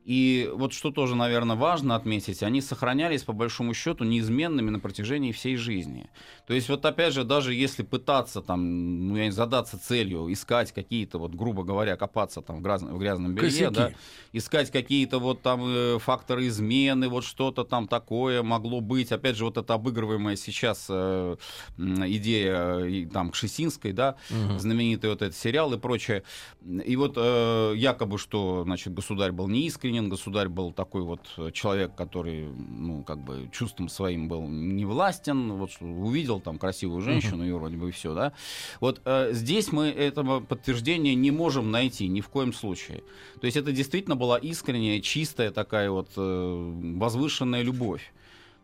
И 0.10 0.50
вот 0.56 0.74
что 0.74 0.90
тоже, 0.90 1.16
наверное, 1.16 1.56
важно 1.56 1.96
отметить, 1.96 2.42
они 2.42 2.62
сохранялись 2.62 3.22
по 3.22 3.32
большому 3.32 3.76
счету 3.76 4.04
неизменными 4.04 4.72
на 4.72 4.80
протяжении 4.80 5.32
всей 5.32 5.56
жизни. 5.56 6.10
То 6.48 6.56
есть 6.56 6.68
вот 6.68 6.84
опять 6.84 7.14
же, 7.14 7.24
даже 7.24 7.54
если 7.54 7.84
пытаться 7.84 8.42
там, 8.42 9.08
ну, 9.08 9.18
я 9.18 9.26
не 9.26 9.32
задаться 9.32 9.78
целью, 9.78 10.34
искать 10.34 10.72
какие-то, 10.72 11.20
вот 11.20 11.36
грубо 11.36 11.64
говоря, 11.64 11.96
копаться 11.96 12.42
там 12.42 12.58
в, 12.58 12.62
грязном, 12.64 12.96
в 12.96 12.98
грязном 12.98 13.36
белье, 13.36 13.70
да, 13.70 13.92
искать 14.34 14.72
какие-то 14.72 15.20
вот 15.20 15.44
там 15.44 15.62
э, 15.68 16.00
факторы 16.00 16.48
измены, 16.48 17.08
вот 17.08 17.24
что-то 17.24 17.64
там 17.64 17.88
такое 17.88 18.42
могло 18.42 18.82
быть. 18.82 19.12
Опять 19.12 19.36
же, 19.36 19.46
вот 19.46 19.58
это 19.58 19.76
обыгрываемая 19.76 20.38
сейчас 20.38 20.88
э, 20.90 21.36
идея 21.78 22.80
э, 22.80 23.06
там 23.14 23.30
Кшесинской, 23.30 23.92
да, 23.92 24.16
угу. 24.32 24.58
знаменитый 24.58 25.12
вот 25.12 25.22
этот 25.22 25.38
сериал 25.38 25.72
и 25.74 25.78
прочее. 25.78 26.24
И 26.66 26.96
вот 26.96 27.14
э, 27.16 27.74
якобы, 27.76 28.18
что, 28.18 28.64
значит, 28.64 28.92
государь 28.92 29.32
был 29.32 29.48
неискренен, 29.48 29.99
государь 30.08 30.48
был 30.48 30.72
такой 30.72 31.02
вот 31.02 31.28
человек, 31.54 31.96
который, 31.96 32.48
ну, 32.48 33.04
как 33.04 33.18
бы 33.18 33.50
чувством 33.52 33.90
своим 33.90 34.30
был 34.30 34.48
не 34.48 34.86
властен, 34.86 35.52
вот 35.54 35.72
увидел 35.82 36.30
увидел 36.30 36.40
там 36.40 36.58
красивую 36.58 37.02
женщину, 37.02 37.46
и 37.46 37.52
вроде 37.52 37.78
бы 37.78 37.92
все, 37.92 38.14
да. 38.14 38.34
Вот 38.80 39.02
э, 39.06 39.30
здесь 39.34 39.72
мы 39.72 39.88
этого 39.88 40.40
подтверждения 40.40 41.16
не 41.16 41.32
можем 41.32 41.72
найти 41.72 42.08
ни 42.08 42.22
в 42.22 42.30
коем 42.30 42.54
случае. 42.54 43.04
То 43.40 43.46
есть 43.46 43.58
это 43.58 43.72
действительно 43.72 44.16
была 44.16 44.38
искренняя, 44.38 45.02
чистая 45.02 45.52
такая 45.52 45.90
вот 45.90 46.10
э, 46.18 46.74
возвышенная 46.98 47.64
любовь. 47.64 48.14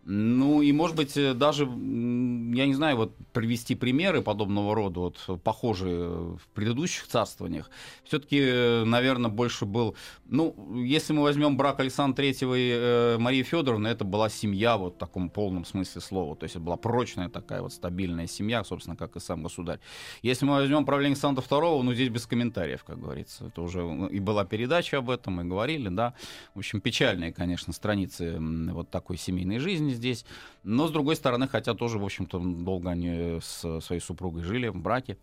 Ну 0.07 0.61
и, 0.61 0.71
может 0.71 0.95
быть, 0.95 1.17
э, 1.17 1.33
даже, 1.33 1.63
я 1.63 2.67
не 2.67 2.75
знаю, 2.75 2.95
вот 2.95 3.15
привести 3.33 3.73
примеры 3.73 4.21
подобного 4.21 4.75
рода, 4.75 4.99
вот 4.99 5.41
похожие 5.43 6.37
в 6.37 6.47
предыдущих 6.53 7.07
царствованиях, 7.07 7.71
все-таки, 8.03 8.39
э, 8.39 8.83
наверное, 8.83 9.31
больше 9.31 9.65
был, 9.65 9.95
ну, 10.27 10.55
если 10.75 11.11
мы 11.11 11.23
возьмем 11.23 11.57
брак 11.57 11.79
Александра 11.79 12.17
Третьего 12.17 12.53
и 12.53 12.71
э, 12.71 13.17
Марии 13.17 13.41
Федоровны, 13.41 13.87
это 13.87 14.05
была 14.05 14.29
семья 14.29 14.77
вот 14.77 14.93
в 14.93 14.97
таком 14.99 15.27
полном 15.27 15.65
смысле 15.65 16.01
слова, 16.01 16.35
то 16.35 16.43
есть 16.43 16.55
это 16.55 16.63
была 16.63 16.77
прочная 16.77 17.29
такая 17.29 17.63
вот 17.63 17.73
стабильная 17.73 18.27
семья, 18.27 18.63
собственно, 18.63 18.95
как 18.95 19.15
и 19.15 19.19
сам 19.19 19.41
государь. 19.41 19.79
Если 20.21 20.45
мы 20.45 20.53
возьмем 20.53 20.85
правление 20.85 21.13
Александра 21.13 21.41
Второго, 21.41 21.81
ну, 21.81 21.95
здесь 21.95 22.09
без 22.09 22.27
комментариев, 22.27 22.83
как 22.83 22.99
говорится, 22.99 23.47
это 23.47 23.59
уже 23.63 23.81
и 24.11 24.19
была 24.19 24.45
передача 24.45 24.99
об 24.99 25.09
этом, 25.09 25.41
и 25.41 25.45
говорили, 25.45 25.89
да, 25.89 26.13
в 26.53 26.59
общем, 26.59 26.79
печальные, 26.79 27.33
конечно, 27.33 27.73
страницы 27.73 28.37
вот 28.39 28.91
такой 28.91 29.17
семейной 29.17 29.57
жизни 29.57 29.94
здесь. 29.95 30.25
Но, 30.63 30.87
с 30.87 30.91
другой 30.91 31.15
стороны, 31.15 31.47
хотя 31.47 31.73
тоже, 31.73 31.99
в 31.99 32.03
общем-то, 32.03 32.39
долго 32.39 32.89
они 32.89 33.39
с 33.41 33.81
своей 33.81 34.01
супругой 34.01 34.43
жили 34.43 34.67
в 34.67 34.77
браке. 34.77 35.17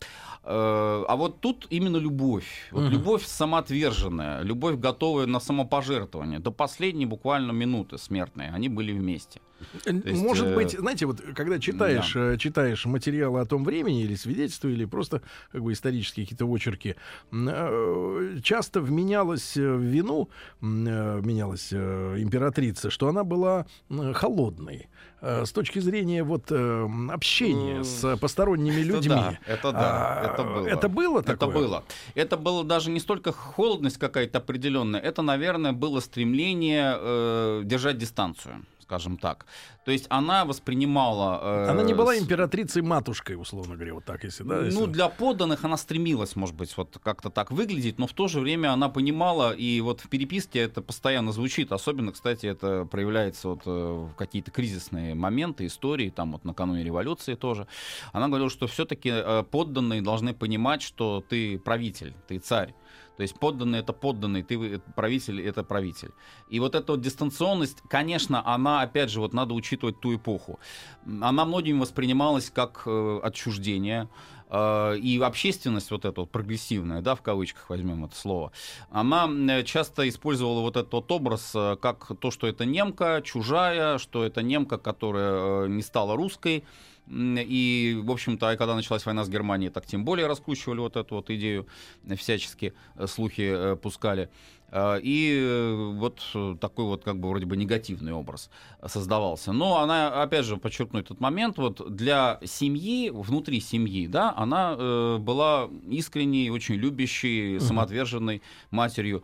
Э, 0.45 1.05
а 1.09 1.17
вот 1.17 1.41
тут 1.41 1.67
именно 1.71 1.97
любовь. 1.97 2.69
Вот 2.71 2.85
угу. 2.85 2.91
Любовь 2.91 3.25
самоотверженная, 3.27 4.43
любовь, 4.43 4.77
готовая 4.77 5.27
на 5.27 5.41
самопожертвование. 5.41 6.39
До 6.39 6.51
последней 6.51 7.07
буквально 7.07 7.53
минуты 7.53 7.99
смертной 7.99 8.49
они 8.49 8.69
были 8.69 8.93
вместе. 8.93 9.41
Есть, 9.85 10.23
Может 10.23 10.49
э... 10.49 10.55
быть, 10.55 10.71
знаете, 10.73 11.07
вот 11.07 11.21
когда 11.35 11.59
читаешь, 11.59 12.13
да. 12.15 12.33
Э, 12.33 12.37
читаешь 12.39 12.85
материалы 12.87 13.41
о 13.41 13.45
том 13.45 13.65
времени 13.65 14.03
или 14.03 14.15
свидетельства, 14.15 14.69
или 14.69 14.85
просто 14.85 15.23
как 15.51 15.63
бы 15.63 15.73
исторические 15.73 16.27
какие-то 16.27 16.47
очерки, 16.47 16.97
э, 17.33 18.39
часто 18.43 18.81
вменялось 18.81 19.57
в 19.57 19.81
вину, 19.81 20.29
менялась 20.61 21.73
императрица, 21.73 22.91
что 22.91 23.09
она 23.09 23.25
была 23.25 23.67
холодной 24.15 24.89
с 25.21 25.53
точки 25.53 25.79
зрения 25.79 26.25
вот 26.25 26.51
общения 26.51 27.85
с 27.85 28.17
посторонними 28.17 28.81
людьми. 28.81 29.39
Это 29.47 29.73
да, 29.73 29.73
это 29.73 29.73
да, 29.73 30.21
а, 30.21 30.33
это 30.33 30.43
было. 30.43 30.67
Это 30.67 30.89
было 30.89 31.23
такое? 31.23 31.35
Это 31.35 31.59
было. 31.59 31.85
Это 32.15 32.37
было 32.37 32.65
даже 32.65 32.91
не 32.91 33.01
столько 33.01 33.33
холодность 33.33 33.99
какая-то 33.99 34.39
определенная, 34.39 35.01
это, 35.01 35.23
наверное, 35.23 35.73
было 35.73 36.01
стремление 36.01 36.97
э, 36.99 37.63
держать 37.65 37.99
дистанцию 37.99 38.65
скажем 38.93 39.17
так. 39.17 39.47
То 39.87 39.91
есть 39.91 40.07
она 40.11 40.45
воспринимала... 40.45 41.41
э, 41.43 41.71
Она 41.71 41.83
не 41.83 41.95
была 41.95 42.19
императрицей-матушкой, 42.19 43.37
условно 43.41 43.75
говоря, 43.75 43.95
вот 43.95 44.05
так, 44.05 44.23
если, 44.25 44.45
да? 44.45 44.65
если- 44.67 44.79
ну, 44.79 44.87
для 44.87 45.09
подданных 45.09 45.65
она 45.65 45.77
стремилась, 45.79 46.37
может 46.37 46.55
быть, 46.55 46.77
вот 46.77 46.99
как-то 47.03 47.31
так 47.31 47.51
выглядеть, 47.51 47.99
но 47.99 48.07
в 48.07 48.13
то 48.13 48.29
же 48.29 48.41
время 48.41 48.71
она 48.73 48.91
понимала, 48.91 49.53
и 49.53 49.81
вот 49.81 50.01
в 50.03 50.09
переписке 50.11 50.59
это 50.61 50.83
постоянно 50.83 51.33
звучит. 51.33 51.73
Особенно, 51.73 52.13
кстати, 52.13 52.45
это 52.47 52.85
проявляется 52.85 53.49
вот 53.49 53.63
э, 53.65 53.71
в 53.71 54.15
какие-то 54.15 54.51
кризисные 54.51 55.15
моменты 55.15 55.65
истории, 55.65 56.11
там 56.11 56.33
вот 56.33 56.45
накануне 56.45 56.85
революции 56.85 57.35
тоже. 57.35 57.67
Она 58.13 58.29
говорила, 58.29 58.51
что 58.51 58.67
все-таки 58.67 59.13
подданные 59.51 60.03
должны 60.03 60.35
понимать, 60.35 60.83
что 60.83 61.25
ты 61.27 61.59
правитель, 61.59 62.13
ты 62.29 62.39
царь. 62.39 62.75
То 63.17 63.23
есть 63.23 63.39
подданный 63.39 63.81
это 63.81 63.93
подданный, 63.93 64.43
ты 64.43 64.57
вы- 64.57 64.81
правитель 64.97 65.41
это 65.41 65.63
правитель. 65.65 66.13
И 66.49 66.61
вот 66.61 66.75
эта 66.75 66.93
вот 66.93 67.01
дистанционность, 67.01 67.83
конечно, 67.89 68.43
она, 68.47 68.81
опять 68.83 69.11
же, 69.11 69.21
вот 69.21 69.35
надо 69.35 69.55
учитывать 69.55 70.01
ту 70.01 70.15
эпоху. 70.15 70.59
Она 71.07 71.45
многими 71.45 71.79
воспринималась 71.81 72.51
как 72.51 72.83
э, 72.87 73.21
отчуждение. 73.23 74.09
э, 74.51 74.97
И 74.99 75.19
общественность 75.21 75.91
вот 75.91 76.05
эта 76.05 76.21
вот 76.21 76.31
прогрессивная, 76.31 77.01
да, 77.03 77.15
в 77.15 77.23
кавычках 77.23 77.71
возьмем 77.71 78.05
это 78.05 78.15
слово, 78.17 78.53
она 78.91 79.29
э, 79.29 79.63
часто 79.65 80.09
использовала 80.09 80.61
вот 80.61 80.77
этот 80.77 80.93
вот 80.93 81.11
образ 81.13 81.53
э, 81.55 81.77
как 81.81 82.13
то, 82.19 82.31
что 82.31 82.47
это 82.47 82.65
немка 82.65 83.21
чужая, 83.25 83.99
что 83.99 84.25
это 84.25 84.43
немка, 84.43 84.79
которая 84.79 85.65
э, 85.65 85.69
не 85.69 85.83
стала 85.83 86.17
русской, 86.17 86.65
И, 87.09 88.01
в 88.03 88.11
общем-то, 88.11 88.57
когда 88.57 88.75
началась 88.75 89.05
война 89.05 89.25
с 89.25 89.29
Германией, 89.29 89.71
так 89.71 89.87
тем 89.87 90.05
более 90.05 90.27
раскручивали 90.27 90.79
вот 90.79 90.97
эту 90.97 91.17
вот 91.17 91.31
идею, 91.31 91.67
э, 92.07 92.15
всячески 92.15 92.73
э, 92.97 93.07
слухи 93.07 93.51
э, 93.55 93.77
пускали. 93.77 94.29
И 94.75 95.93
вот 95.99 96.23
такой 96.59 96.87
вот 96.87 97.05
как 97.05 97.21
бы 97.21 97.29
вроде 97.29 97.45
бы 97.45 97.59
негативный 97.59 98.15
образ 98.15 98.49
создавался. 98.87 99.53
Но 99.53 99.81
она, 99.81 100.23
опять 100.23 100.47
же, 100.47 100.57
подчеркну 100.57 101.01
этот 101.01 101.21
момент, 101.21 101.59
вот 101.59 101.95
для 101.95 102.41
семьи, 102.43 103.11
внутри 103.11 103.61
семьи, 103.61 104.07
да, 104.07 104.33
она 104.35 105.19
была 105.19 105.69
искренней, 105.91 106.49
очень 106.49 106.77
любящей, 106.77 107.61
самоотверженной 107.61 108.41
матерью. 108.71 109.23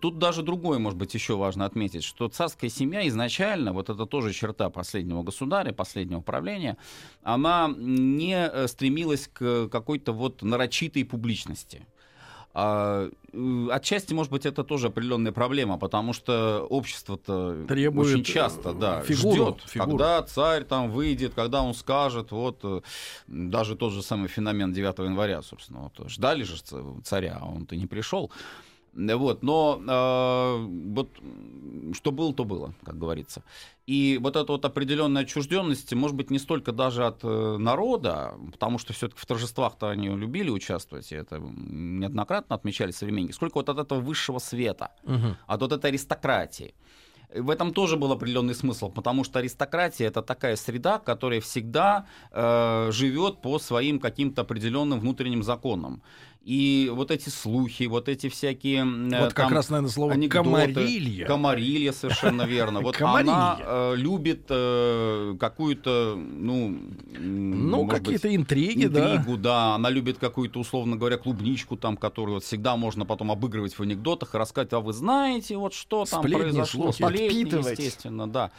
Тут 0.00 0.18
даже 0.18 0.42
другое, 0.42 0.78
может 0.78 0.98
быть, 0.98 1.12
еще 1.14 1.36
важно 1.36 1.66
отметить, 1.66 2.04
что 2.04 2.28
царская 2.28 2.70
семья 2.70 3.06
изначально, 3.08 3.72
вот 3.72 3.90
это 3.90 4.06
тоже 4.06 4.32
черта 4.32 4.70
последнего 4.70 5.22
государя, 5.22 5.72
последнего 5.72 6.20
правления, 6.22 6.78
она 7.22 7.70
не 7.76 8.34
э, 8.34 8.66
стремилась 8.66 9.28
к 9.30 9.68
какой-то 9.68 10.12
вот 10.12 10.42
нарочитой 10.42 11.04
публичности. 11.04 11.86
А, 12.54 13.10
э, 13.32 13.68
отчасти, 13.72 14.14
может 14.14 14.32
быть, 14.32 14.46
это 14.46 14.64
тоже 14.64 14.86
определенная 14.86 15.32
проблема, 15.32 15.76
потому 15.76 16.14
что 16.14 16.66
общество-то 16.70 17.66
Требует, 17.66 18.14
очень 18.14 18.24
часто, 18.24 18.70
э, 18.70 18.74
да, 18.74 19.00
фигуру, 19.02 19.34
ждет, 19.34 19.70
фигуру. 19.70 19.90
когда 19.90 20.22
царь 20.22 20.64
там 20.64 20.90
выйдет, 20.90 21.34
когда 21.34 21.62
он 21.62 21.74
скажет, 21.74 22.30
вот 22.30 22.84
даже 23.26 23.76
тот 23.76 23.92
же 23.92 24.02
самый 24.02 24.28
феномен 24.28 24.72
9 24.72 24.98
января, 25.00 25.42
собственно, 25.42 25.90
вот, 25.94 26.08
ждали 26.08 26.44
же 26.44 26.56
царя, 27.02 27.38
а 27.42 27.46
он-то 27.46 27.76
не 27.76 27.86
пришел. 27.86 28.30
Вот, 28.96 29.42
но 29.42 29.80
э, 29.86 30.66
вот 30.94 31.10
что 31.94 32.12
было, 32.12 32.32
то 32.32 32.44
было, 32.44 32.74
как 32.84 32.98
говорится. 32.98 33.42
И 33.86 34.18
вот 34.22 34.36
эта 34.36 34.52
вот 34.52 34.64
определенная 34.64 35.22
отчужденность, 35.22 35.92
может 35.94 36.16
быть, 36.16 36.30
не 36.30 36.38
столько 36.38 36.72
даже 36.72 37.04
от 37.06 37.20
э, 37.24 37.56
народа, 37.58 38.34
потому 38.52 38.78
что 38.78 38.92
все-таки 38.92 39.20
в 39.20 39.26
торжествах-то 39.26 39.90
они 39.90 40.08
любили 40.08 40.50
участвовать, 40.50 41.12
и 41.12 41.16
это 41.16 41.38
неоднократно 41.38 42.54
отмечали 42.56 42.92
современники, 42.92 43.32
сколько 43.32 43.56
вот 43.58 43.68
от 43.68 43.78
этого 43.78 44.00
высшего 44.00 44.38
света, 44.38 44.90
Мгм. 45.04 45.36
от 45.46 45.60
вот 45.60 45.72
этой 45.72 45.90
аристократии. 45.90 46.74
В 47.34 47.50
этом 47.50 47.72
тоже 47.72 47.96
был 47.96 48.12
определенный 48.12 48.54
смысл, 48.54 48.90
потому 48.90 49.24
что 49.24 49.40
аристократия 49.40 50.06
это 50.06 50.22
такая 50.22 50.54
среда, 50.56 50.98
которая 51.00 51.40
всегда 51.40 52.06
э, 52.30 52.90
живет 52.92 53.42
по 53.42 53.58
своим 53.58 53.98
каким-то 53.98 54.42
определенным 54.42 55.00
внутренним 55.00 55.42
законам. 55.42 56.00
И 56.44 56.90
вот 56.92 57.10
эти 57.10 57.30
слухи, 57.30 57.84
вот 57.84 58.08
эти 58.08 58.28
всякие... 58.28 58.84
Вот 58.84 59.32
как 59.32 59.46
там 59.46 59.54
раз, 59.54 59.70
наверное, 59.70 59.90
слово 59.90 60.12
анекдоты. 60.12 60.44
«комарилья». 60.44 61.26
Комарилья, 61.26 61.92
совершенно 61.92 62.42
верно. 62.42 62.80
Вот 62.80 63.00
она 63.00 63.58
э, 63.60 63.94
любит 63.96 64.44
э, 64.50 65.36
какую-то, 65.40 66.16
ну... 66.16 66.78
Ну, 67.18 67.86
какие-то 67.86 68.34
интриги, 68.34 68.86
да. 68.86 69.16
интригу, 69.16 69.38
да. 69.38 69.74
Она 69.74 69.88
любит 69.88 70.18
какую-то, 70.18 70.60
условно 70.60 70.96
говоря, 70.96 71.16
клубничку, 71.16 71.78
там, 71.78 71.96
которую 71.96 72.34
вот 72.34 72.44
всегда 72.44 72.76
можно 72.76 73.06
потом 73.06 73.32
обыгрывать 73.32 73.78
в 73.78 73.80
анекдотах 73.80 74.34
и 74.34 74.38
рассказать, 74.38 74.74
а 74.74 74.80
вы 74.80 74.92
знаете, 74.92 75.56
вот 75.56 75.72
что 75.72 76.04
там 76.04 76.20
Сплетни, 76.22 76.42
произошло. 76.42 76.92
слухи. 76.92 77.14
Сплетни, 77.14 77.70
естественно, 77.70 78.28
да. 78.28 78.50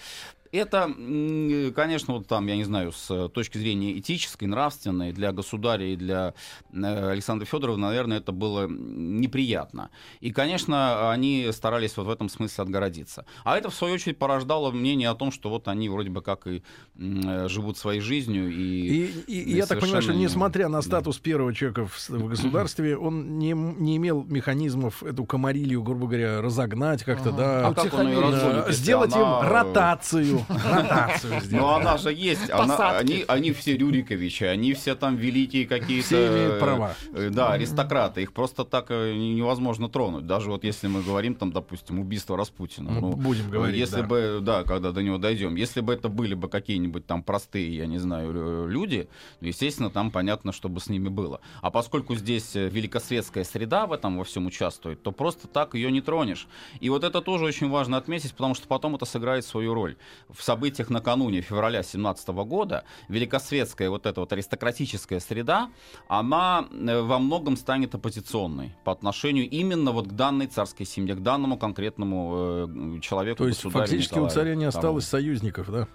Это, 0.55 1.71
конечно, 1.75 2.13
вот 2.15 2.27
там, 2.27 2.47
я 2.47 2.55
не 2.55 2.63
знаю, 2.63 2.91
с 2.91 3.27
точки 3.29 3.57
зрения 3.57 3.97
этической, 3.99 4.47
нравственной, 4.47 5.11
для 5.11 5.31
государя 5.31 5.85
и 5.85 5.95
для 5.95 6.33
э, 6.73 7.09
Александра 7.11 7.45
Федорова, 7.45 7.77
наверное, 7.77 8.17
это 8.17 8.31
было 8.31 8.67
неприятно. 8.67 9.89
И, 10.21 10.31
конечно, 10.31 11.11
они 11.11 11.49
старались 11.51 11.97
вот 11.97 12.07
в 12.07 12.09
этом 12.09 12.29
смысле 12.29 12.63
отгородиться. 12.63 13.25
А 13.43 13.57
это, 13.57 13.69
в 13.69 13.75
свою 13.75 13.95
очередь, 13.95 14.17
порождало 14.17 14.71
мнение 14.71 15.09
о 15.09 15.15
том, 15.15 15.31
что 15.31 15.49
вот 15.49 15.67
они 15.67 15.89
вроде 15.89 16.09
бы 16.09 16.21
как 16.21 16.47
и 16.47 16.63
э, 16.97 17.47
живут 17.49 17.77
своей 17.77 17.99
жизнью. 18.01 18.49
И, 18.51 18.55
И, 18.55 19.23
и- 19.27 19.41
и 19.51 19.55
я 19.55 19.65
так 19.65 19.79
понимаю, 19.79 20.01
что 20.01 20.13
несмотря 20.13 20.67
на 20.69 20.77
да. 20.79 20.81
статус 20.81 21.17
первого 21.19 21.53
человека 21.53 21.85
в, 21.85 22.09
в 22.09 22.27
государстве, 22.27 22.97
он 22.97 23.37
не, 23.39 23.51
не 23.53 23.97
имел 23.97 24.23
механизмов 24.23 25.03
эту 25.03 25.25
комарилью, 25.25 25.83
грубо 25.83 26.07
говоря, 26.07 26.41
разогнать 26.41 27.03
как-то, 27.03 27.31
да, 27.31 27.67
А 27.67 27.73
как 27.73 27.93
он 27.93 28.07
ее 28.07 28.21
да, 28.21 28.27
разгонит, 28.31 28.75
сделать 28.75 29.13
она- 29.13 29.41
им 29.41 29.47
ротацию. 29.51 30.44
Но 30.49 31.39
сделать. 31.39 31.81
она 31.81 31.97
же 31.97 32.13
есть. 32.13 32.49
Она, 32.49 32.97
они, 32.97 33.23
они 33.27 33.51
все 33.51 33.77
Рюриковичи, 33.77 34.43
они 34.43 34.73
все 34.73 34.95
там 34.95 35.15
великие 35.15 35.65
какие-то... 35.67 36.05
Все 36.05 36.27
имеют 36.27 36.59
права. 36.59 36.95
э, 37.13 37.29
Да, 37.29 37.53
аристократы. 37.53 38.21
Их 38.21 38.33
просто 38.33 38.63
так 38.65 38.87
э, 38.89 39.13
не- 39.13 39.33
невозможно 39.35 39.89
тронуть. 39.89 40.25
Даже 40.27 40.49
вот 40.49 40.63
если 40.63 40.87
мы 40.87 41.01
говорим, 41.01 41.35
там, 41.35 41.51
допустим, 41.51 41.99
убийство 41.99 42.37
Распутина. 42.37 42.91
Ну, 42.91 43.13
будем 43.15 43.49
говорить, 43.49 43.77
Если 43.77 44.01
да. 44.01 44.07
бы, 44.07 44.39
да, 44.41 44.63
когда 44.63 44.91
до 44.91 45.01
него 45.01 45.17
дойдем. 45.17 45.55
Если 45.55 45.81
бы 45.81 45.93
это 45.93 46.09
были 46.09 46.33
бы 46.33 46.49
какие-нибудь 46.49 47.05
там 47.05 47.23
простые, 47.23 47.75
я 47.75 47.85
не 47.85 47.97
знаю, 47.97 48.31
э, 48.33 48.67
люди, 48.69 49.07
ну, 49.41 49.47
естественно, 49.47 49.89
там 49.89 50.11
понятно, 50.11 50.51
что 50.51 50.69
бы 50.69 50.79
с 50.79 50.87
ними 50.89 51.09
было. 51.09 51.41
А 51.61 51.71
поскольку 51.71 52.15
здесь 52.15 52.55
великосветская 52.55 53.43
среда 53.43 53.85
в 53.87 53.93
этом 53.93 54.17
во 54.17 54.23
всем 54.23 54.45
участвует, 54.45 55.01
то 55.03 55.11
просто 55.11 55.47
так 55.47 55.73
ее 55.75 55.91
не 55.91 56.01
тронешь. 56.01 56.47
И 56.79 56.89
вот 56.89 57.03
это 57.03 57.21
тоже 57.21 57.45
очень 57.45 57.69
важно 57.69 57.97
отметить, 57.97 58.31
потому 58.33 58.55
что 58.55 58.67
потом 58.67 58.95
это 58.95 59.05
сыграет 59.05 59.45
свою 59.45 59.73
роль. 59.73 59.95
В 60.37 60.43
событиях 60.43 60.89
накануне 60.89 61.41
февраля 61.41 61.83
17 61.83 62.27
года 62.29 62.83
великосветская 63.07 63.89
вот 63.89 64.05
эта 64.05 64.19
вот 64.19 64.33
аристократическая 64.33 65.19
среда, 65.19 65.69
она 66.07 66.67
э, 66.71 67.01
во 67.01 67.19
многом 67.19 67.57
станет 67.57 67.95
оппозиционной 67.95 68.75
по 68.83 68.91
отношению 68.91 69.49
именно 69.49 69.91
вот 69.91 70.07
к 70.07 70.11
данной 70.11 70.47
царской 70.47 70.85
семье, 70.85 71.15
к 71.15 71.21
данному 71.21 71.57
конкретному 71.57 72.97
э, 72.97 72.99
человеку. 73.01 73.37
То 73.37 73.47
есть 73.47 73.61
фактически 73.61 74.13
у 74.13 74.23
Николаю 74.23 74.33
царя 74.33 74.55
не 74.55 74.65
II. 74.65 74.67
осталось 74.67 75.05
союзников, 75.05 75.71
да? 75.71 75.87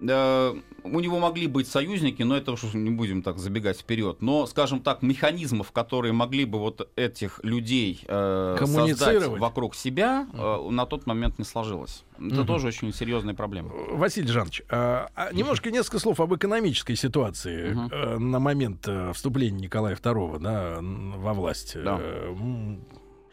Э, 0.00 0.54
у 0.84 1.00
него 1.00 1.18
могли 1.18 1.46
быть 1.46 1.66
союзники, 1.68 2.22
но 2.22 2.36
это 2.36 2.52
уж 2.52 2.62
не 2.74 2.90
будем 2.90 3.22
так 3.22 3.38
забегать 3.38 3.80
вперед. 3.80 4.22
Но, 4.22 4.46
скажем 4.46 4.80
так, 4.80 5.02
механизмов, 5.02 5.72
которые 5.72 6.12
могли 6.12 6.44
бы 6.44 6.58
вот 6.58 6.88
этих 6.96 7.40
людей 7.42 8.04
э, 8.06 8.56
создать 8.64 9.26
вокруг 9.26 9.74
себя, 9.74 10.26
э, 10.32 10.68
на 10.70 10.86
тот 10.86 11.06
момент 11.06 11.38
не 11.38 11.44
сложилось. 11.44 12.04
Это 12.16 12.24
Мгм. 12.24 12.46
тоже 12.46 12.68
очень 12.68 12.92
серьезная 12.92 13.34
проблема. 13.34 13.70
Василий 13.90 14.28
Жанович, 14.28 14.62
а 14.70 15.08
немножко 15.32 15.70
несколько 15.70 15.98
слов 15.98 16.20
об 16.20 16.34
экономической 16.34 16.96
ситуации 16.96 17.70
Мгм. 17.72 17.88
э, 17.92 18.18
на 18.18 18.38
момент 18.38 18.86
э, 18.88 19.12
вступления 19.12 19.58
Николая 19.60 19.96
II 19.96 20.38
да, 20.40 20.78
во 20.80 21.34
власть. 21.34 21.74
Да. 21.74 21.98
Э, 22.00 22.34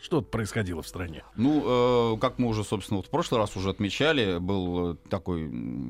м, 0.06 0.08
Что 0.08 0.22
происходило 0.22 0.82
в 0.82 0.88
стране? 0.88 1.24
Ну, 1.36 2.14
э, 2.16 2.18
как 2.20 2.38
мы 2.40 2.48
уже, 2.48 2.64
собственно, 2.64 2.98
вот 2.98 3.08
в 3.08 3.10
прошлый 3.10 3.40
раз 3.42 3.56
уже 3.58 3.70
отмечали, 3.70 4.38
был 4.40 4.94
э, 4.94 4.96
такой 5.10 5.46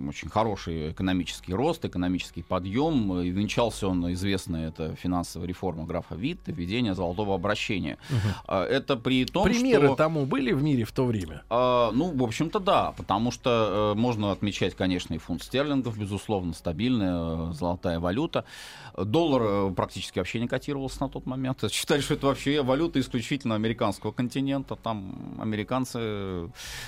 очень 0.08 0.30
хороший 0.30 0.91
экономический 0.91 1.54
рост, 1.54 1.84
экономический 1.86 2.41
подъем. 2.43 3.19
э, 3.19 3.25
И 3.25 3.30
венчался 3.30 3.88
он, 3.88 4.12
известная 4.13 4.69
это 4.69 4.95
финансовая 4.95 5.47
реформа 5.47 5.86
графа 5.86 6.15
Витта, 6.15 6.51
введение 6.51 6.93
золотого 6.95 7.36
обращения. 7.36 7.97
А, 8.47 8.65
Это 8.65 8.95
при 8.95 9.25
том, 9.25 9.43
Примеры 9.45 9.88
что... 9.88 9.95
тому 9.95 10.25
были 10.25 10.51
в 10.54 10.63
мире 10.63 10.86
в 10.86 10.91
то 10.91 11.06
время? 11.06 11.43
А, 11.49 11.91
ну, 11.91 12.12
в 12.15 12.23
общем-то, 12.23 12.60
да, 12.60 12.93
потому 12.97 13.32
что 13.32 13.93
э, 13.95 13.99
можно 13.99 14.32
отмечать, 14.32 14.75
конечно, 14.75 15.13
и 15.13 15.17
фунт 15.17 15.43
стерлингов, 15.43 15.97
безусловно, 15.97 16.54
стабильная 16.54 17.49
э, 17.49 17.54
золотая 17.54 17.99
валюта. 17.99 18.45
Доллар 18.97 19.41
э, 19.43 19.73
практически 19.75 20.19
вообще 20.19 20.39
не 20.39 20.47
котировался 20.47 21.01
на 21.01 21.10
тот 21.10 21.25
момент. 21.25 21.63
Считали, 21.71 22.01
что 22.01 22.13
это 22.13 22.28
вообще 22.28 22.62
валюта 22.63 22.99
исключительно 22.99 23.56
американского 24.05 24.11
европейского 24.11 24.11
континента, 24.11 24.75
там 24.75 25.35
американцы 25.39 25.99
э, 25.99 26.47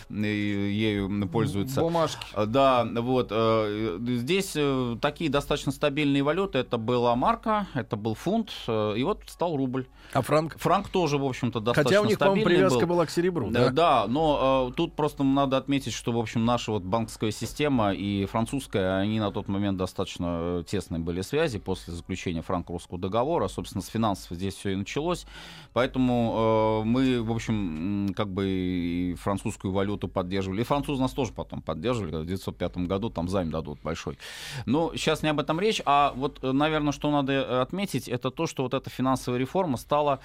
ею 0.10 1.28
пользуются. 1.30 1.82
Бумажки. 1.82 2.26
Э, 2.36 2.46
Да, 2.46 2.86
вот. 2.86 3.28
э, 3.32 3.98
Здесь 4.18 4.56
такие 5.02 5.30
достаточно 5.30 5.72
стабильные 5.72 6.24
валюты. 6.24 6.60
Это 6.60 6.78
была 6.78 7.16
марка, 7.16 7.68
это 7.74 7.96
был 7.96 8.14
фунт, 8.16 8.52
и 8.68 9.02
вот 9.04 9.22
стал 9.28 9.56
рубль. 9.58 9.86
А 10.14 10.22
франк? 10.22 10.58
Франк 10.58 10.88
тоже, 10.90 11.18
в 11.18 11.26
общем-то, 11.26 11.60
достаточно 11.60 11.84
Хотя 11.98 12.02
у 12.02 12.06
них, 12.10 12.18
по-моему, 12.18 12.42
стабильный 12.42 12.58
привязка 12.58 12.86
был. 12.86 12.96
была 12.96 13.06
к 13.06 13.10
серебру, 13.10 13.50
Да, 13.52 13.66
да? 13.66 13.72
да, 13.72 14.08
но 14.08 14.70
э, 14.72 14.74
тут 14.76 14.94
просто 14.94 15.24
надо 15.24 15.58
отметить, 15.58 15.94
что, 15.94 16.12
в 16.12 16.18
общем, 16.18 16.46
наша 16.46 16.72
вот 16.72 16.84
банковская 16.84 17.32
система 17.32 17.94
и 17.94 18.26
французская, 18.26 19.00
они 19.00 19.20
на 19.20 19.32
тот 19.32 19.48
момент 19.48 19.78
достаточно 19.78 20.64
тесные 20.66 21.00
были 21.00 21.22
связи 21.22 21.60
после 21.60 21.94
заключения 21.94 22.42
франко-русского 22.42 22.98
договора. 23.00 23.48
Собственно, 23.48 23.82
с 23.82 23.88
финансов 23.88 24.32
здесь 24.32 24.56
все 24.56 24.70
и 24.72 24.76
началось. 24.76 25.26
Поэтому 25.74 26.82
э, 26.84 26.88
мы, 26.88 26.97
в 26.98 27.32
общем, 27.32 28.14
как 28.16 28.30
бы 28.30 28.48
и 28.48 29.16
французскую 29.16 29.74
валюту 29.74 30.08
поддерживали. 30.08 30.62
И 30.62 30.64
французы 30.64 31.02
нас 31.02 31.12
тоже 31.12 31.34
потом 31.34 31.62
поддерживали, 31.62 32.12
когда 32.12 32.24
в 32.24 32.26
1905 32.26 32.88
году 32.88 33.10
там 33.10 33.28
займ 33.28 33.52
дадут 33.52 33.80
большой. 33.82 34.18
Но 34.66 34.92
сейчас 34.96 35.24
не 35.24 35.30
об 35.30 35.40
этом 35.40 35.60
речь, 35.60 35.82
а 35.86 36.14
вот, 36.16 36.40
э, 36.44 36.52
наверное, 36.52 36.94
что 36.94 37.12
надо 37.12 37.34
э, 37.34 37.62
отметить, 37.62 38.08
это 38.08 38.32
то, 38.32 38.48
что 38.48 38.64
вот 38.64 38.74
эта 38.74 38.90
финансовая 38.90 39.40
реформа 39.40 39.78
стала 39.78 40.20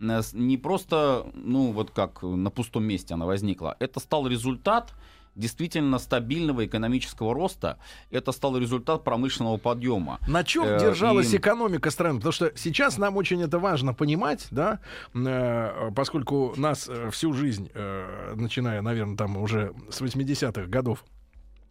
э, 0.00 0.20
не 0.32 0.56
просто, 0.56 1.26
ну, 1.34 1.72
вот 1.72 1.90
как 1.90 2.22
на 2.22 2.50
пустом 2.50 2.84
месте 2.84 3.14
она 3.14 3.26
возникла, 3.26 3.76
это 3.78 4.00
стал 4.00 4.26
результат 4.26 4.94
действительно 5.36 5.98
стабильного 5.98 6.66
экономического 6.66 7.34
роста, 7.34 7.78
это 8.10 8.32
стал 8.32 8.56
результат 8.58 9.04
промышленного 9.04 9.58
подъема. 9.58 10.18
На 10.26 10.42
чем 10.44 10.64
Э, 10.64 10.80
держалась 10.80 11.32
и- 11.32 11.36
экономика 11.36 11.90
страны? 11.90 12.16
Потому 12.18 12.32
что 12.32 12.52
сейчас 12.56 12.98
нам 12.98 13.16
очень 13.16 13.42
это 13.42 13.58
важно 13.58 13.94
понимать, 13.94 14.46
да, 14.50 14.80
э, 15.14 15.90
поскольку 15.94 16.54
нас 16.56 16.88
э, 16.88 17.10
всю 17.10 17.32
жизнь, 17.32 17.70
э, 17.74 18.34
начиная, 18.36 18.82
наверное, 18.82 19.16
там 19.16 19.36
уже 19.36 19.72
с 19.90 20.00
80-х 20.00 20.66
годов, 20.66 21.04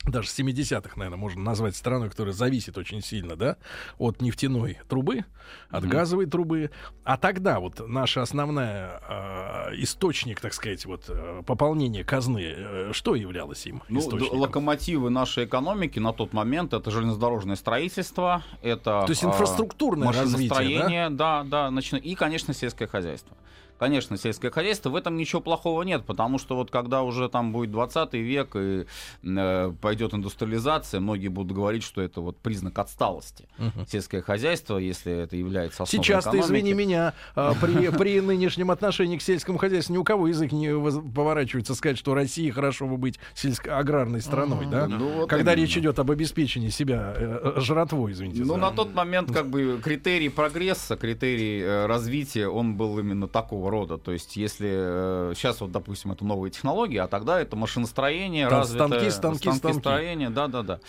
даже 0.08 0.30
с 0.30 0.40
70-х, 0.40 0.94
наверное, 0.98 1.18
можно 1.18 1.42
назвать 1.42 1.76
страной, 1.76 2.10
которая 2.10 2.34
зависит 2.34 2.78
очень 2.78 3.02
сильно, 3.02 3.36
да, 3.36 3.58
от 3.98 4.22
нефтяной 4.22 4.78
трубы, 4.88 5.26
от 5.70 5.84
Мгм. 5.84 5.92
газовой 5.92 6.26
трубы. 6.26 6.72
А 7.04 7.18
тогда 7.18 7.60
вот 7.60 7.88
наша 7.88 8.22
основная 8.22 9.02
э, 9.08 9.76
источник, 9.82 10.40
так 10.42 10.54
сказать, 10.54 10.86
вот 10.86 11.06
э, 11.08 11.42
пополнения 11.46 12.04
казны, 12.04 12.44
э, 12.56 12.90
что 12.94 13.16
являлось 13.16 13.66
им 13.66 13.82
Ну, 13.90 14.00
источником? 14.00 14.40
локомотивы 14.40 15.10
нашей 15.10 15.46
экономики 15.46 16.00
на 16.00 16.14
тот 16.14 16.34
момент 16.34 16.74
это 16.74 16.92
железнодорожное 16.92 17.56
строительство, 17.56 18.44
это 18.62 19.04
То 19.06 19.10
есть 19.10 19.24
а, 19.24 19.28
инфраструктурное 19.28 20.12
развитие, 20.12 21.10
да? 21.10 21.44
да, 21.44 21.44
да, 21.44 21.76
начи- 21.78 22.00
и, 22.00 22.16
конечно, 22.16 22.54
сельское 22.54 22.88
хозяйство. 22.88 23.36
Конечно, 23.78 24.18
сельское 24.18 24.52
хозяйство, 24.52 24.90
в 24.90 24.96
этом 24.96 25.18
ничего 25.18 25.42
плохого 25.42 25.84
нет, 25.84 26.06
потому 26.06 26.38
что 26.38 26.56
вот 26.56 26.72
когда 26.72 27.04
уже 27.04 27.28
там 27.30 27.52
будет 27.52 27.72
20 27.72 28.14
век 28.14 28.56
и 28.56 28.86
э, 29.24 29.74
пойдет 29.82 30.14
индустриализация, 30.14 31.00
многие 31.00 31.28
будут 31.28 31.52
говорить, 31.52 31.84
что 31.84 32.02
это 32.02 32.22
вот 32.22 32.38
признак 32.38 32.80
отсталости. 32.80 33.48
Мгм. 33.58 33.86
Сельское 33.88 34.22
хозяйство, 34.22 34.78
если 34.78 35.12
это 35.14 35.36
является 35.36 35.84
основой 35.84 36.06
Сейчас 36.06 36.26
ты, 36.26 36.40
извини 36.40 36.74
меня, 36.74 37.14
а, 37.36 37.54
при, 37.56 37.90
при 37.98 38.22
нынешнем 38.22 38.72
отношении 38.72 39.18
к 39.18 39.22
сельскому 39.22 39.58
хозяйству 39.58 39.94
ни 39.94 39.98
у 39.98 40.04
кого 40.04 40.28
язык 40.28 40.52
не 40.52 40.70
поворачивается 41.14 41.76
сказать, 41.76 41.98
что 41.98 42.14
России 42.14 42.50
хорошо 42.50 42.88
бы 42.88 42.98
быть 42.98 43.20
сельско-аграрной 43.34 44.22
страной, 44.22 44.66
да? 44.68 44.88
Ну, 44.88 45.10
вот 45.10 45.30
Когда 45.30 45.54
именно. 45.54 45.64
речь 45.66 45.78
идет 45.78 46.00
об 46.00 46.12
обеспечении 46.12 46.70
себя 46.70 47.14
э, 47.16 47.54
э, 47.58 47.62
жратвой, 47.62 48.14
извините. 48.14 48.42
Ну, 48.42 48.54
за- 48.54 48.58
на 48.58 48.72
тот 48.72 48.94
момент, 48.94 49.32
как 49.32 49.50
бы, 49.50 49.80
критерий 49.84 50.30
прогресса, 50.30 50.96
критерий 50.96 51.62
э, 51.62 51.86
развития, 51.86 52.48
он 52.48 52.76
был 52.76 52.98
именно 53.00 53.28
такого 53.28 53.65
рода. 53.70 53.98
То 53.98 54.12
есть, 54.12 54.36
если 54.36 54.70
э, 54.72 55.34
сейчас, 55.36 55.62
вот, 55.62 55.72
допустим, 55.72 56.12
это 56.12 56.26
новые 56.26 56.52
технологии, 56.52 56.98
а 56.98 57.08
тогда 57.08 57.40
это 57.40 57.56
машиностроение, 57.56 58.48
Там 58.50 58.60
развитое, 58.60 58.88
станки, 59.12 59.40
станки, 59.40 59.58
станки. 59.60 59.80
строение, 59.80 60.30
да-да-да. 60.30 60.80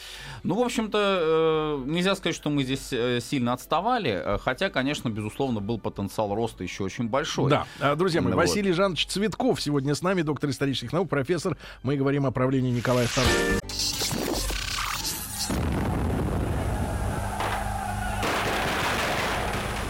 Ну, 0.42 0.54
в 0.54 0.62
общем-то, 0.64 0.98
э, 1.00 1.90
нельзя 1.90 2.14
сказать, 2.14 2.34
что 2.36 2.50
мы 2.50 2.62
здесь 2.64 2.92
э, 2.92 3.20
сильно 3.20 3.52
отставали, 3.52 4.10
э, 4.24 4.38
хотя, 4.38 4.70
конечно, 4.70 5.08
безусловно, 5.08 5.60
был 5.60 5.78
потенциал 5.78 6.34
роста 6.34 6.62
еще 6.62 6.84
очень 6.84 7.08
большой. 7.08 7.50
Да, 7.50 7.66
А, 7.80 7.94
друзья 7.96 8.20
мои, 8.20 8.30
Ну, 8.30 8.36
вот. 8.36 8.42
Василий 8.46 8.72
Жанович 8.72 9.06
Цветков 9.06 9.60
сегодня 9.60 9.94
с 9.94 10.02
нами, 10.02 10.22
доктор 10.22 10.50
исторических 10.50 10.92
наук, 10.92 11.08
профессор. 11.08 11.56
Мы 11.82 11.96
говорим 11.96 12.26
о 12.26 12.30
правлении 12.30 12.70
Николая 12.70 13.06
II. 13.06 13.60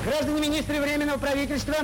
Граждане 0.04 0.40
министры 0.40 0.80
Временного 0.80 1.18
правительства, 1.18 1.74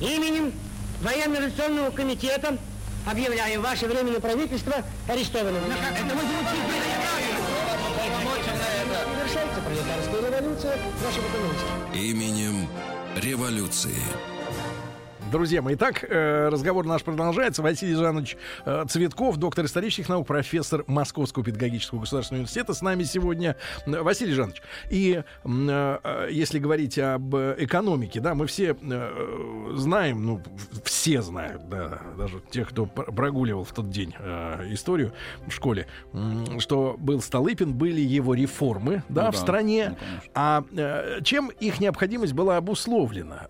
именем 0.00 0.52
Военно-революционного 1.00 1.90
комитета 1.90 2.58
объявляем 3.06 3.62
ваше 3.62 3.86
Временное 3.86 4.20
правительство 4.20 4.74
арестованным. 5.06 5.62
Совершается 9.14 9.60
пролетарская 9.60 10.30
революция 10.30 10.76
в 10.76 11.04
нашем 11.04 11.22
экономике. 11.22 11.60
Именем 11.94 12.68
революции. 13.16 13.94
Друзья 15.30 15.60
мои, 15.60 15.74
итак, 15.74 16.04
э, 16.08 16.48
разговор 16.48 16.86
наш 16.86 17.02
продолжается. 17.02 17.60
Василий 17.62 17.94
Жанович 17.94 18.38
э, 18.64 18.84
Цветков, 18.88 19.36
доктор 19.36 19.66
исторических 19.66 20.08
наук, 20.08 20.26
профессор 20.26 20.84
Московского 20.86 21.44
педагогического 21.44 22.00
государственного 22.00 22.40
университета 22.42 22.72
с 22.72 22.80
нами 22.80 23.02
сегодня. 23.02 23.56
Василий 23.84 24.32
Жанович, 24.32 24.62
и 24.90 25.22
э, 25.44 26.28
если 26.30 26.58
говорить 26.58 26.98
об 26.98 27.34
экономике, 27.36 28.20
да, 28.20 28.34
мы 28.34 28.46
все 28.46 28.74
знаем, 29.74 30.24
ну, 30.24 30.40
все 30.84 31.20
знают, 31.20 31.68
да, 31.68 32.00
даже 32.16 32.40
те, 32.50 32.64
кто 32.64 32.86
пр- 32.86 33.12
прогуливал 33.12 33.64
в 33.64 33.72
тот 33.72 33.90
день 33.90 34.14
историю 34.70 35.12
в 35.46 35.50
школе, 35.50 35.86
что 36.58 36.96
был 36.98 37.20
Столыпин, 37.20 37.74
были 37.74 38.00
его 38.00 38.32
реформы, 38.34 39.02
да, 39.10 39.24
Ну 39.26 39.30
в 39.32 39.34
да, 39.34 39.38
стране. 39.38 39.88
ну, 39.90 39.96
конечно. 39.96 40.30
А 40.34 41.20
чем 41.22 41.48
их 41.60 41.80
необходимость 41.80 42.32
была 42.32 42.56
обусловлена? 42.56 43.48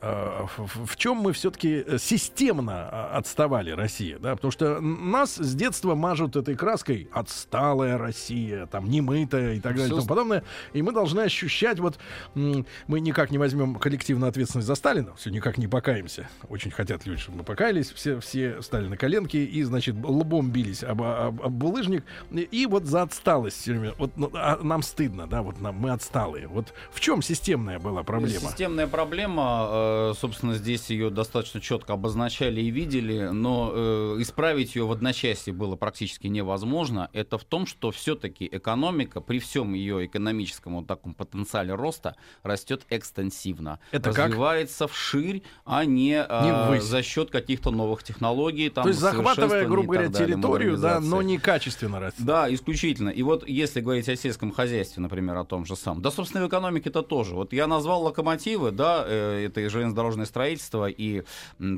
В 0.56 0.96
чем 0.96 1.18
мы 1.18 1.32
все-таки 1.32 1.67
системно 1.98 2.88
а, 2.90 3.16
отставали 3.18 3.70
Россия? 3.70 4.18
Да? 4.18 4.34
Потому 4.36 4.52
что 4.52 4.80
нас 4.80 5.36
с 5.36 5.54
детства 5.54 5.94
мажут 5.94 6.36
этой 6.36 6.54
краской 6.54 7.08
отсталая 7.12 7.98
Россия, 7.98 8.66
там 8.66 8.88
немытая 8.88 9.54
и 9.54 9.60
так 9.60 9.72
далее 9.72 9.86
и 9.86 9.88
Всё 9.88 9.96
тому 9.96 10.08
подобное. 10.08 10.44
И 10.72 10.82
мы 10.82 10.92
должны 10.92 11.20
ощущать, 11.20 11.78
вот 11.80 11.98
мы 12.34 13.00
никак 13.00 13.30
не 13.30 13.38
возьмем 13.38 13.74
коллективную 13.76 14.28
ответственность 14.28 14.66
за 14.66 14.74
Сталина, 14.74 15.14
все 15.16 15.30
никак 15.30 15.58
не 15.58 15.66
покаемся. 15.66 16.28
Очень 16.48 16.70
хотят 16.70 17.06
люди, 17.06 17.20
чтобы 17.20 17.38
мы 17.38 17.44
покаялись, 17.44 17.90
все, 17.92 18.20
все 18.20 18.62
стали 18.62 18.88
на 18.88 18.96
коленки 18.96 19.36
и, 19.36 19.62
значит, 19.62 19.94
лбом 20.02 20.50
бились 20.50 20.82
об, 20.82 21.02
об- 21.02 21.42
об 21.42 21.52
булыжник. 21.52 22.04
И, 22.30 22.40
и 22.40 22.66
вот 22.66 22.84
за 22.84 23.02
отсталость 23.02 23.60
все 23.60 23.72
время. 23.72 23.94
Вот 23.98 24.16
ну, 24.16 24.30
а 24.34 24.58
нам 24.62 24.82
стыдно, 24.82 25.26
да, 25.26 25.42
вот 25.42 25.60
нам, 25.60 25.76
мы 25.76 25.90
отсталые. 25.90 26.46
Вот 26.48 26.72
в 26.90 27.00
чем 27.00 27.22
системная 27.22 27.78
была 27.78 28.02
проблема? 28.02 28.48
Системная 28.48 28.86
проблема, 28.86 29.68
э, 29.70 30.12
собственно, 30.18 30.54
здесь 30.54 30.90
ее 30.90 31.10
достаточно 31.10 31.57
четко 31.60 31.94
обозначали 31.94 32.60
и 32.60 32.70
видели, 32.70 33.28
но 33.32 33.72
э, 33.74 34.16
исправить 34.20 34.76
ее 34.76 34.86
в 34.86 34.92
одночасье 34.92 35.52
было 35.52 35.76
практически 35.76 36.26
невозможно. 36.26 37.10
Это 37.12 37.38
в 37.38 37.44
том, 37.44 37.66
что 37.66 37.90
все-таки 37.90 38.48
экономика 38.50 39.20
при 39.20 39.38
всем 39.38 39.74
ее 39.74 40.06
экономическом 40.06 40.76
вот 40.76 40.86
таком 40.86 41.14
потенциале 41.14 41.74
роста 41.74 42.16
растет 42.42 42.84
экстенсивно. 42.90 43.80
Это 43.90 44.12
как? 44.12 44.26
Развивается 44.26 44.88
вширь, 44.88 45.42
а 45.64 45.84
не, 45.84 46.24
э, 46.26 46.74
Не 46.74 46.80
за 46.80 47.02
счет 47.02 47.30
каких-то 47.30 47.70
новых 47.70 48.02
технологий. 48.02 48.70
Там, 48.70 48.84
То 48.84 48.88
есть 48.88 49.00
захватывая, 49.00 49.66
грубо 49.66 49.94
говоря, 49.94 50.08
далее, 50.08 50.28
территорию, 50.28 50.76
да, 50.76 51.00
но 51.00 51.22
не 51.22 51.38
качественно 51.38 52.00
растет. 52.00 52.24
Да, 52.24 52.52
исключительно. 52.52 53.10
И 53.10 53.22
вот 53.22 53.46
если 53.48 53.80
говорить 53.80 54.08
о 54.08 54.16
сельском 54.16 54.52
хозяйстве, 54.52 55.02
например, 55.02 55.36
о 55.36 55.44
том 55.44 55.64
же 55.64 55.76
самом, 55.76 56.02
да, 56.02 56.10
собственно, 56.10 56.44
в 56.44 56.48
экономике 56.48 56.90
это 56.90 57.02
тоже. 57.02 57.34
Вот 57.34 57.52
я 57.52 57.66
назвал 57.66 58.02
локомотивы, 58.02 58.70
да, 58.70 59.04
э, 59.06 59.46
это 59.46 59.60
и 59.60 59.68
железнодорожное 59.68 60.26
строительство, 60.26 60.88
и 60.88 61.24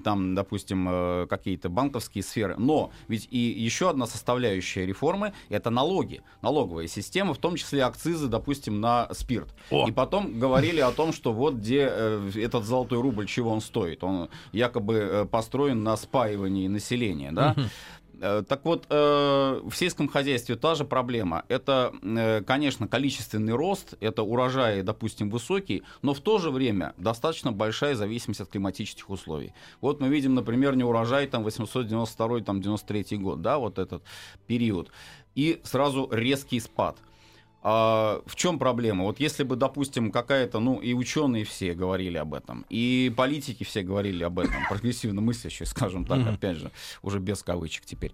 там, 0.04 0.34
допустим, 0.34 0.88
э, 0.88 1.26
какие-то 1.28 1.68
банковские 1.68 2.22
сферы. 2.22 2.54
Но 2.58 2.90
ведь 3.08 3.28
и 3.30 3.38
еще 3.38 3.90
одна 3.90 4.06
составляющая 4.06 4.86
реформы— 4.86 5.32
это 5.48 5.70
налоги, 5.70 6.22
налоговая 6.42 6.86
система, 6.86 7.34
в 7.34 7.38
том 7.38 7.56
числе 7.56 7.84
акцизы, 7.84 8.28
допустим, 8.28 8.80
на 8.80 9.08
спирт. 9.12 9.54
О! 9.70 9.88
И 9.88 9.92
потом 9.92 10.38
говорили 10.38 10.80
о 10.80 10.90
том, 10.90 11.12
что 11.12 11.32
вот 11.32 11.54
где 11.54 11.88
э, 11.90 12.30
этот 12.36 12.64
золотой 12.64 13.00
рубль, 13.00 13.26
чего 13.26 13.50
он 13.50 13.60
стоит. 13.60 14.04
Он 14.04 14.28
якобы 14.52 14.94
э, 14.94 15.24
построен 15.26 15.82
на 15.82 15.96
спаивании 15.96 16.68
населения, 16.68 17.32
да. 17.32 17.54
Э, 17.56 17.64
Так 18.20 18.64
вот, 18.64 18.86
э, 18.90 19.60
в 19.64 19.74
сельском 19.74 20.06
хозяйстве 20.06 20.56
та 20.56 20.74
же 20.74 20.84
проблема. 20.84 21.44
Это, 21.48 21.92
э, 22.02 22.42
конечно, 22.42 22.86
количественный 22.86 23.54
рост, 23.54 23.94
это 24.00 24.22
урожаи, 24.22 24.82
допустим, 24.82 25.30
высокий, 25.30 25.82
но 26.02 26.12
в 26.12 26.20
то 26.20 26.38
же 26.38 26.50
время 26.50 26.92
достаточно 26.98 27.50
большая 27.50 27.94
зависимость 27.94 28.42
от 28.42 28.50
климатических 28.50 29.08
условий. 29.08 29.54
Вот 29.80 30.00
мы 30.00 30.08
видим, 30.08 30.34
например, 30.34 30.76
не 30.76 30.84
урожай 30.84 31.26
там 31.28 31.46
892-93 31.46 33.16
год, 33.16 33.40
да, 33.40 33.58
вот 33.58 33.78
этот 33.78 34.02
период, 34.46 34.90
и 35.34 35.60
сразу 35.64 36.06
резкий 36.12 36.60
спад. 36.60 36.98
А 37.62 38.22
в 38.24 38.36
чем 38.36 38.58
проблема? 38.58 39.04
Вот 39.04 39.20
если 39.20 39.42
бы, 39.42 39.54
допустим, 39.56 40.10
какая-то, 40.10 40.60
ну, 40.60 40.78
и 40.78 40.94
ученые 40.94 41.44
все 41.44 41.74
говорили 41.74 42.16
об 42.16 42.32
этом, 42.32 42.64
и 42.70 43.12
политики 43.14 43.64
все 43.64 43.82
говорили 43.82 44.24
об 44.24 44.38
этом, 44.38 44.54
прогрессивно 44.68 45.20
мыслящие, 45.20 45.66
скажем 45.66 46.06
так, 46.06 46.26
опять 46.26 46.56
же, 46.56 46.70
уже 47.02 47.18
без 47.18 47.42
кавычек 47.42 47.84
теперь 47.84 48.12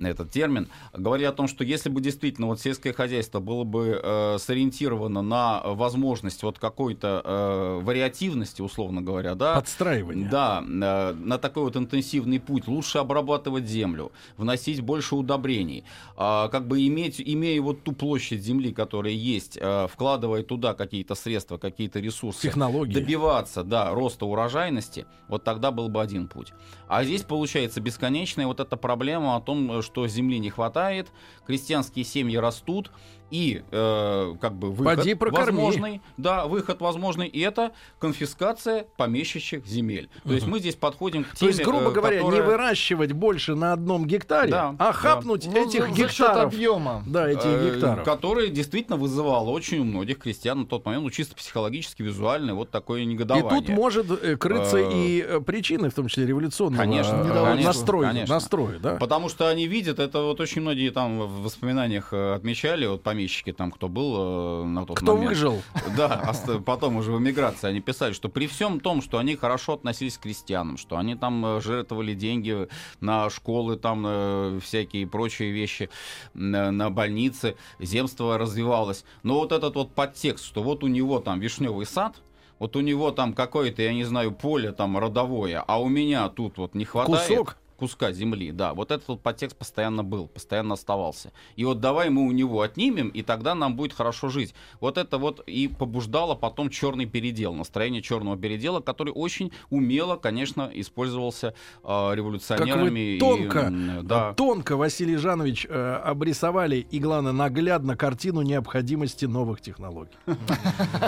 этот 0.00 0.30
термин, 0.30 0.68
говорили 0.92 1.26
о 1.26 1.32
том, 1.32 1.48
что 1.48 1.64
если 1.64 1.88
бы 1.88 2.00
действительно 2.00 2.46
вот 2.46 2.60
сельское 2.60 2.92
хозяйство 2.92 3.40
было 3.40 3.64
бы 3.64 4.00
э, 4.02 4.36
сориентировано 4.38 5.22
на 5.22 5.60
возможность 5.64 6.42
вот 6.42 6.58
какой-то 6.58 7.22
э, 7.24 7.80
вариативности, 7.82 8.62
условно 8.62 9.02
говоря, 9.02 9.34
да, 9.34 9.56
Подстраивание. 9.56 10.28
да, 10.28 10.62
э, 10.64 11.14
на 11.14 11.38
такой 11.38 11.64
вот 11.64 11.76
интенсивный 11.76 12.38
путь, 12.38 12.68
лучше 12.68 12.98
обрабатывать 12.98 13.66
землю, 13.66 14.12
вносить 14.36 14.80
больше 14.80 15.16
удобрений, 15.16 15.84
а, 16.16 16.48
как 16.48 16.68
бы 16.68 16.86
иметь, 16.86 17.20
имея 17.20 17.60
вот 17.60 17.82
ту 17.82 17.92
площадь 17.92 18.42
земли, 18.42 18.72
которая 18.84 19.14
есть, 19.14 19.56
э, 19.58 19.86
вкладывая 19.90 20.42
туда 20.42 20.74
какие-то 20.74 21.14
средства, 21.14 21.56
какие-то 21.56 22.00
ресурсы, 22.00 22.42
Технологии. 22.42 22.92
добиваться, 22.92 23.64
да, 23.64 23.90
роста 23.94 24.26
урожайности, 24.26 25.06
вот 25.26 25.42
тогда 25.42 25.70
был 25.70 25.88
бы 25.88 26.02
один 26.02 26.28
путь. 26.28 26.52
А 26.86 27.02
здесь 27.02 27.22
получается 27.22 27.80
бесконечная 27.80 28.46
вот 28.46 28.60
эта 28.60 28.76
проблема 28.76 29.36
о 29.36 29.40
том, 29.40 29.80
что 29.80 30.06
земли 30.06 30.38
не 30.38 30.50
хватает, 30.50 31.08
крестьянские 31.46 32.04
семьи 32.04 32.36
растут, 32.36 32.90
и 33.30 33.62
э, 33.70 34.34
как 34.40 34.54
бы 34.54 34.70
выход 34.70 34.96
Поди 34.98 35.14
прокорми. 35.14 35.56
возможный, 35.56 36.02
да, 36.16 36.46
выход 36.46 36.80
возможный, 36.80 37.26
и 37.26 37.40
это 37.40 37.72
конфискация 37.98 38.86
помещичьих 38.96 39.66
земель. 39.66 40.08
То 40.24 40.32
есть 40.34 40.46
мы 40.46 40.58
здесь 40.60 40.76
подходим 40.76 41.24
к 41.24 41.30
То 41.30 41.36
теме, 41.38 41.50
есть, 41.50 41.64
грубо 41.64 41.88
э, 41.88 41.92
говоря, 41.92 42.16
не 42.18 42.22
которая- 42.24 42.42
выращивать 42.46 43.12
больше 43.12 43.54
на 43.54 43.72
одном 43.72 44.06
гектаре, 44.06 44.50
Да, 44.50 44.68
а 44.78 44.86
да. 44.86 44.92
хапнуть 44.92 45.46
Ну, 45.46 45.66
этих 45.68 45.86
счет 45.88 45.96
гектаров. 45.96 46.52
объема. 46.54 47.02
Да, 47.06 47.28
этих 47.28 47.44
э, 47.46 47.70
гектаров. 47.74 48.04
Которое 48.04 48.48
действительно 48.48 48.96
вызывало 48.96 49.50
очень 49.50 49.78
у 49.80 49.84
многих 49.84 50.18
крестьян 50.18 50.60
на 50.60 50.66
тот 50.66 50.84
момент, 50.84 51.04
ну, 51.04 51.10
чисто 51.10 51.34
психологически, 51.34 52.02
визуально, 52.02 52.54
вот 52.54 52.70
такое 52.70 53.00
И 53.02 53.04
негодование. 53.04 53.50
тут 53.50 53.68
может 53.68 54.06
э, 54.22 54.36
крыться 54.36 54.76
Э, 54.78 54.92
и 54.94 55.22
э, 55.26 55.40
причины, 55.40 55.90
в 55.90 55.94
том 55.94 56.08
числе 56.08 56.26
революционного 56.26 56.82
Конечно, 56.82 57.12
конечно, 57.18 57.64
настроя, 57.66 58.08
конечно. 58.08 58.34
настроя, 58.34 58.78
да? 58.78 58.96
Потому 58.96 59.28
что 59.28 59.48
они 59.48 59.66
видят, 59.66 59.98
это 59.98 60.22
вот 60.22 60.40
очень 60.40 60.60
многие 60.62 60.90
там 60.90 61.18
в 61.20 61.42
воспоминаниях 61.42 62.12
отмечали, 62.12 62.86
вот 62.86 63.02
помещики 63.14 63.52
там, 63.52 63.70
кто 63.70 63.88
был 63.88 64.62
э, 64.62 64.64
на 64.64 64.84
тот 64.84 64.96
Кто 64.96 65.14
момент. 65.14 65.30
выжил? 65.30 65.62
Да, 65.96 66.32
потом 66.66 66.96
уже 66.96 67.12
в 67.12 67.18
эмиграции 67.18 67.68
они 67.68 67.80
писали, 67.80 68.12
что 68.12 68.28
при 68.28 68.46
всем 68.46 68.80
том, 68.80 69.02
что 69.02 69.18
они 69.18 69.36
хорошо 69.36 69.74
относились 69.74 70.18
к 70.18 70.22
крестьянам, 70.22 70.76
что 70.76 70.96
они 70.96 71.14
там 71.14 71.44
э, 71.46 71.60
жертвовали 71.60 72.14
деньги 72.14 72.68
на 73.00 73.30
школы, 73.30 73.76
там 73.76 74.04
э, 74.06 74.60
всякие 74.62 75.06
прочие 75.06 75.52
вещи, 75.52 75.90
на, 76.34 76.72
на 76.72 76.90
больницы, 76.90 77.56
земство 77.78 78.36
развивалось. 78.38 79.04
Но 79.22 79.34
вот 79.34 79.52
этот 79.52 79.76
вот 79.76 79.92
подтекст, 79.92 80.44
что 80.44 80.62
вот 80.62 80.82
у 80.82 80.88
него 80.88 81.20
там 81.20 81.38
вишневый 81.38 81.86
сад, 81.86 82.16
вот 82.58 82.76
у 82.76 82.80
него 82.80 83.10
там 83.12 83.32
какое-то, 83.32 83.82
я 83.82 83.92
не 83.92 84.04
знаю, 84.04 84.32
поле 84.32 84.72
там 84.72 84.98
родовое, 84.98 85.62
а 85.66 85.80
у 85.80 85.88
меня 85.88 86.28
тут 86.28 86.58
вот 86.58 86.74
не 86.74 86.84
хватает 86.84 87.28
Кусок? 87.28 87.56
Куска 87.76 88.12
земли, 88.12 88.52
да. 88.52 88.74
Вот 88.74 88.90
этот 88.90 89.08
вот 89.08 89.20
подтекст 89.20 89.56
постоянно 89.56 90.02
был, 90.04 90.26
постоянно 90.28 90.74
оставался. 90.74 91.32
И 91.56 91.64
вот 91.64 91.80
давай 91.80 92.10
мы 92.10 92.22
у 92.22 92.32
него 92.32 92.62
отнимем, 92.62 93.08
и 93.08 93.22
тогда 93.22 93.54
нам 93.54 93.76
будет 93.76 93.92
хорошо 93.92 94.28
жить. 94.28 94.54
Вот 94.80 94.98
это 94.98 95.18
вот 95.18 95.40
и 95.46 95.68
побуждало 95.68 96.34
потом 96.34 96.70
черный 96.70 97.06
передел, 97.06 97.54
настроение 97.54 98.02
черного 98.02 98.36
передела, 98.36 98.80
который 98.80 99.12
очень 99.14 99.52
умело, 99.70 100.16
конечно, 100.16 100.70
использовался 100.72 101.48
э, 101.48 101.52
Как 101.82 102.16
революционерами. 102.16 102.90
вы 102.90 102.98
и, 103.16 103.18
тонко, 103.18 103.58
м, 103.60 104.06
да. 104.06 104.32
тонко, 104.34 104.76
Василий 104.76 105.16
Жанович, 105.16 105.66
э, 105.68 106.00
обрисовали 106.04 106.86
и, 106.90 106.98
главное, 106.98 107.32
наглядно 107.32 107.96
картину 107.96 108.42
необходимости 108.42 109.24
новых 109.26 109.60
технологий. 109.60 110.14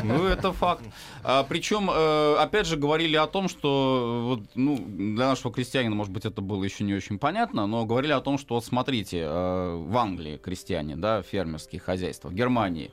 Ну, 0.03 0.25
это 0.25 0.53
факт. 0.53 0.85
А, 1.25 1.43
причем, 1.45 1.91
э, 1.91 2.37
опять 2.39 2.67
же, 2.67 2.77
говорили 2.77 3.17
о 3.17 3.27
том, 3.27 3.49
что 3.49 4.25
вот, 4.29 4.41
ну, 4.55 4.77
для 4.79 5.27
нашего 5.29 5.53
крестьянина, 5.53 5.95
может 5.95 6.12
быть, 6.12 6.25
это 6.25 6.41
было 6.41 6.56
еще 6.65 6.85
не 6.85 6.95
очень 6.95 7.19
понятно, 7.19 7.67
но 7.67 7.85
говорили 7.85 8.13
о 8.13 8.21
том, 8.21 8.39
что 8.39 8.55
вот 8.55 8.65
смотрите, 8.65 9.21
э, 9.21 9.77
в 9.77 9.97
Англии 9.97 10.37
крестьяне, 10.37 10.97
да, 10.97 11.23
фермерские 11.23 11.81
хозяйства, 11.81 12.29
в 12.29 12.35
Германии 12.35 12.91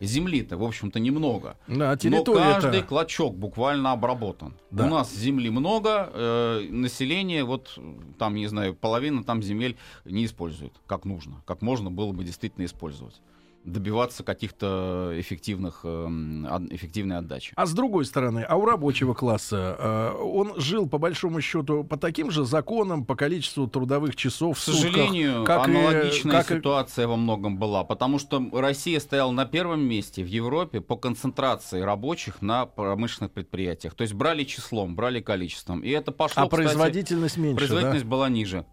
земли-то, 0.00 0.56
в 0.56 0.64
общем-то, 0.64 0.98
немного. 0.98 1.56
Да, 1.66 1.96
Но 2.04 2.24
каждый 2.24 2.82
клочок 2.82 3.36
буквально 3.36 3.92
обработан. 3.92 4.54
Да. 4.70 4.86
У 4.86 4.88
нас 4.88 5.14
земли 5.14 5.50
много, 5.50 6.10
э, 6.12 6.66
население, 6.70 7.44
вот 7.44 7.78
там, 8.18 8.34
не 8.34 8.46
знаю, 8.46 8.74
половина 8.74 9.24
там 9.24 9.42
земель 9.42 9.76
не 10.04 10.24
использует 10.24 10.72
как 10.86 11.04
нужно, 11.04 11.42
как 11.46 11.62
можно 11.62 11.90
было 11.90 12.12
бы 12.12 12.24
действительно 12.24 12.64
использовать. 12.64 13.20
Добиваться 13.66 14.22
каких-то 14.22 15.10
эффективных, 15.16 15.80
эм, 15.82 16.46
эффективной 16.70 17.18
отдачи. 17.18 17.52
А 17.56 17.66
с 17.66 17.72
другой 17.72 18.04
стороны, 18.04 18.46
а 18.48 18.54
у 18.56 18.64
рабочего 18.64 19.12
класса 19.12 19.76
э, 19.76 20.22
он 20.22 20.52
жил 20.56 20.88
по 20.88 20.98
большому 20.98 21.40
счету 21.40 21.82
по 21.82 21.96
таким 21.96 22.30
же 22.30 22.44
законам, 22.44 23.04
по 23.04 23.16
количеству 23.16 23.66
трудовых 23.66 24.14
часов 24.14 24.56
К 24.56 24.60
в 24.60 24.62
сутках, 24.62 24.82
сожалению, 24.92 25.44
как 25.44 25.66
и- 25.66 25.70
аналогичная 25.72 26.32
как 26.42 26.50
и- 26.52 26.56
ситуация 26.58 27.08
во 27.08 27.16
многом 27.16 27.58
была, 27.58 27.82
потому 27.82 28.20
что 28.20 28.40
Россия 28.52 29.00
стояла 29.00 29.32
на 29.32 29.46
первом 29.46 29.80
месте 29.80 30.22
в 30.22 30.28
Европе 30.28 30.80
по 30.80 30.94
концентрации 30.96 31.80
рабочих 31.80 32.42
на 32.42 32.66
промышленных 32.66 33.32
предприятиях. 33.32 33.94
То 33.94 34.02
есть 34.02 34.14
брали 34.14 34.44
числом, 34.44 34.94
брали 34.94 35.20
количеством. 35.20 35.80
И 35.80 35.90
это 35.90 36.12
пошло, 36.12 36.44
а 36.44 36.46
кстати, 36.46 36.62
производительность 36.62 37.36
меньше, 37.36 37.56
Производительность 37.56 38.04
да? 38.04 38.10
была 38.10 38.28
ниже. 38.28 38.64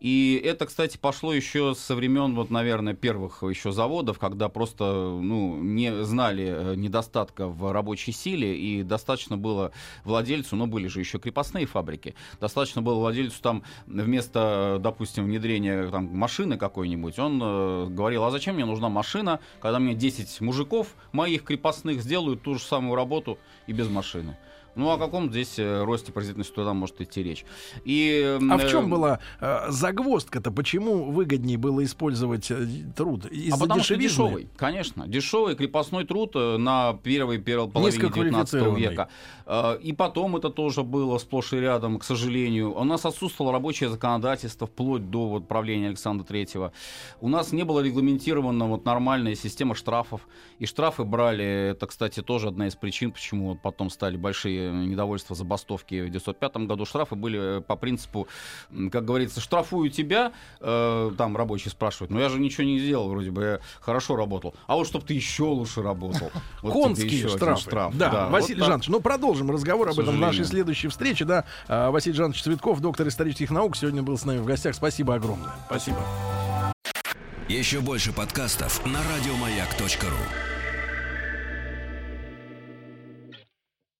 И 0.00 0.42
это, 0.44 0.66
кстати, 0.66 0.98
пошло 0.98 1.32
еще 1.32 1.74
со 1.74 1.94
времен, 1.94 2.34
вот, 2.34 2.50
наверное, 2.50 2.92
первых 2.92 3.42
еще 3.44 3.72
заводов, 3.72 4.18
когда 4.18 4.41
просто 4.48 4.84
ну, 4.84 5.56
не 5.62 6.04
знали 6.04 6.46
э, 6.46 6.74
недостатка 6.74 7.46
в 7.48 7.72
рабочей 7.72 8.12
силе, 8.12 8.56
и 8.56 8.82
достаточно 8.82 9.36
было 9.36 9.72
владельцу, 10.04 10.56
но 10.56 10.66
были 10.66 10.88
же 10.88 11.00
еще 11.00 11.18
крепостные 11.18 11.66
фабрики, 11.66 12.14
достаточно 12.40 12.82
было 12.82 12.98
владельцу 12.98 13.40
там 13.42 13.62
вместо, 13.86 14.78
допустим, 14.80 15.24
внедрения 15.24 15.88
там, 15.88 16.06
машины 16.06 16.56
какой-нибудь, 16.56 17.18
он 17.18 17.40
э, 17.42 17.86
говорил, 17.88 18.24
а 18.24 18.30
зачем 18.30 18.56
мне 18.56 18.64
нужна 18.64 18.88
машина, 18.88 19.40
когда 19.60 19.78
мне 19.78 19.94
10 19.94 20.40
мужиков 20.40 20.94
моих 21.12 21.44
крепостных 21.44 22.02
сделают 22.02 22.42
ту 22.42 22.54
же 22.54 22.60
самую 22.60 22.96
работу 22.96 23.38
и 23.66 23.72
без 23.72 23.88
машины. 23.88 24.36
Ну, 24.74 24.90
о 24.90 24.98
каком 24.98 25.30
здесь 25.30 25.58
э, 25.58 25.82
росте 25.84 26.12
производительности 26.12 26.54
туда 26.54 26.72
может 26.72 27.00
идти 27.00 27.22
речь? 27.22 27.44
И, 27.84 28.38
А 28.50 28.56
в 28.56 28.64
э, 28.64 28.70
чем 28.70 28.88
была 28.88 29.18
э, 29.40 29.66
загвоздка-то? 29.68 30.50
Почему 30.50 31.10
выгоднее 31.10 31.58
было 31.58 31.84
использовать 31.84 32.50
э, 32.50 32.66
труд? 32.96 33.26
Из-за 33.26 33.56
А 33.56 33.58
потому 33.58 33.82
что 33.82 33.94
дешевизны? 33.96 34.24
дешевый, 34.24 34.48
конечно. 34.56 35.06
Дешевый 35.06 35.56
крепостной 35.56 36.06
труд 36.06 36.34
на 36.34 36.94
первой, 37.02 37.38
первой 37.38 37.68
половине 37.70 37.98
19 37.98 38.14
Низкоквалифицированный. 38.14 38.80
века. 38.80 39.08
Э, 39.52 39.78
И 39.82 39.92
потом 39.92 40.36
это 40.36 40.48
тоже 40.48 40.82
было 40.82 41.18
сплошь 41.18 41.52
и 41.52 41.60
рядом, 41.60 41.98
к 41.98 42.04
сожалению. 42.04 42.74
У 42.74 42.84
нас 42.84 43.04
отсутствовало 43.04 43.52
рабочее 43.52 43.90
законодательство 43.90 44.66
вплоть 44.66 45.10
до 45.10 45.28
вот, 45.28 45.46
правления 45.46 45.88
Александра 45.88 46.24
Третьего. 46.24 46.72
У 47.20 47.28
нас 47.28 47.52
не 47.52 47.64
была 47.64 47.82
регламентирована 47.82 48.66
вот, 48.66 48.86
нормальная 48.86 49.34
система 49.34 49.74
штрафов. 49.74 50.26
И 50.58 50.66
штрафы 50.66 51.04
брали, 51.04 51.44
это, 51.72 51.86
кстати, 51.86 52.22
тоже 52.22 52.48
одна 52.48 52.66
из 52.66 52.76
причин, 52.76 53.12
почему 53.12 53.50
вот 53.50 53.60
потом 53.60 53.90
стали 53.90 54.16
большие 54.16 54.72
недовольства 54.72 55.36
забастовки 55.36 55.96
в 55.96 56.06
1905 56.06 56.56
году. 56.66 56.86
Штрафы 56.86 57.14
были 57.14 57.58
э, 57.58 57.60
по 57.60 57.76
принципу, 57.76 58.28
как 58.90 59.04
говорится, 59.04 59.40
штрафую 59.40 59.90
тебя, 59.90 60.32
э, 60.60 61.10
там 61.18 61.36
рабочий 61.36 61.70
спрашивает, 61.70 62.10
но 62.10 62.20
я 62.20 62.30
же 62.30 62.40
ничего 62.40 62.64
не 62.64 62.78
сделал, 62.78 63.10
вроде 63.10 63.30
бы 63.30 63.42
я 63.42 63.60
хорошо 63.80 64.16
работал. 64.16 64.54
А 64.66 64.76
вот 64.76 64.86
чтобы 64.86 65.04
ты 65.04 65.12
еще 65.14 65.44
лучше 65.44 65.82
работал. 65.82 66.30
Вот 66.62 66.72
Конские 66.72 67.28
штрафы. 67.28 67.62
штраф. 67.62 67.96
Да, 67.96 68.24
вот 68.24 68.32
Василий 68.32 68.60
так. 68.60 68.68
Жанович, 68.68 68.88
ну 68.88 69.00
продолжим 69.00 69.41
разговор 69.50 69.88
об 69.88 69.98
этом 69.98 70.16
в 70.16 70.20
нашей 70.20 70.44
следующей 70.44 70.88
встрече. 70.88 71.24
Да, 71.24 71.44
А, 71.68 71.90
Василий 71.90 72.16
Жанович 72.16 72.42
Цветков, 72.42 72.80
доктор 72.80 73.08
исторических 73.08 73.50
наук, 73.50 73.76
сегодня 73.76 74.02
был 74.02 74.18
с 74.18 74.24
нами 74.24 74.38
в 74.38 74.44
гостях. 74.44 74.74
Спасибо 74.74 75.14
огромное. 75.14 75.50
Спасибо. 75.66 75.98
Еще 77.48 77.80
больше 77.80 78.12
подкастов 78.12 78.84
на 78.86 79.00
радиомаяк.ру. 79.02 80.51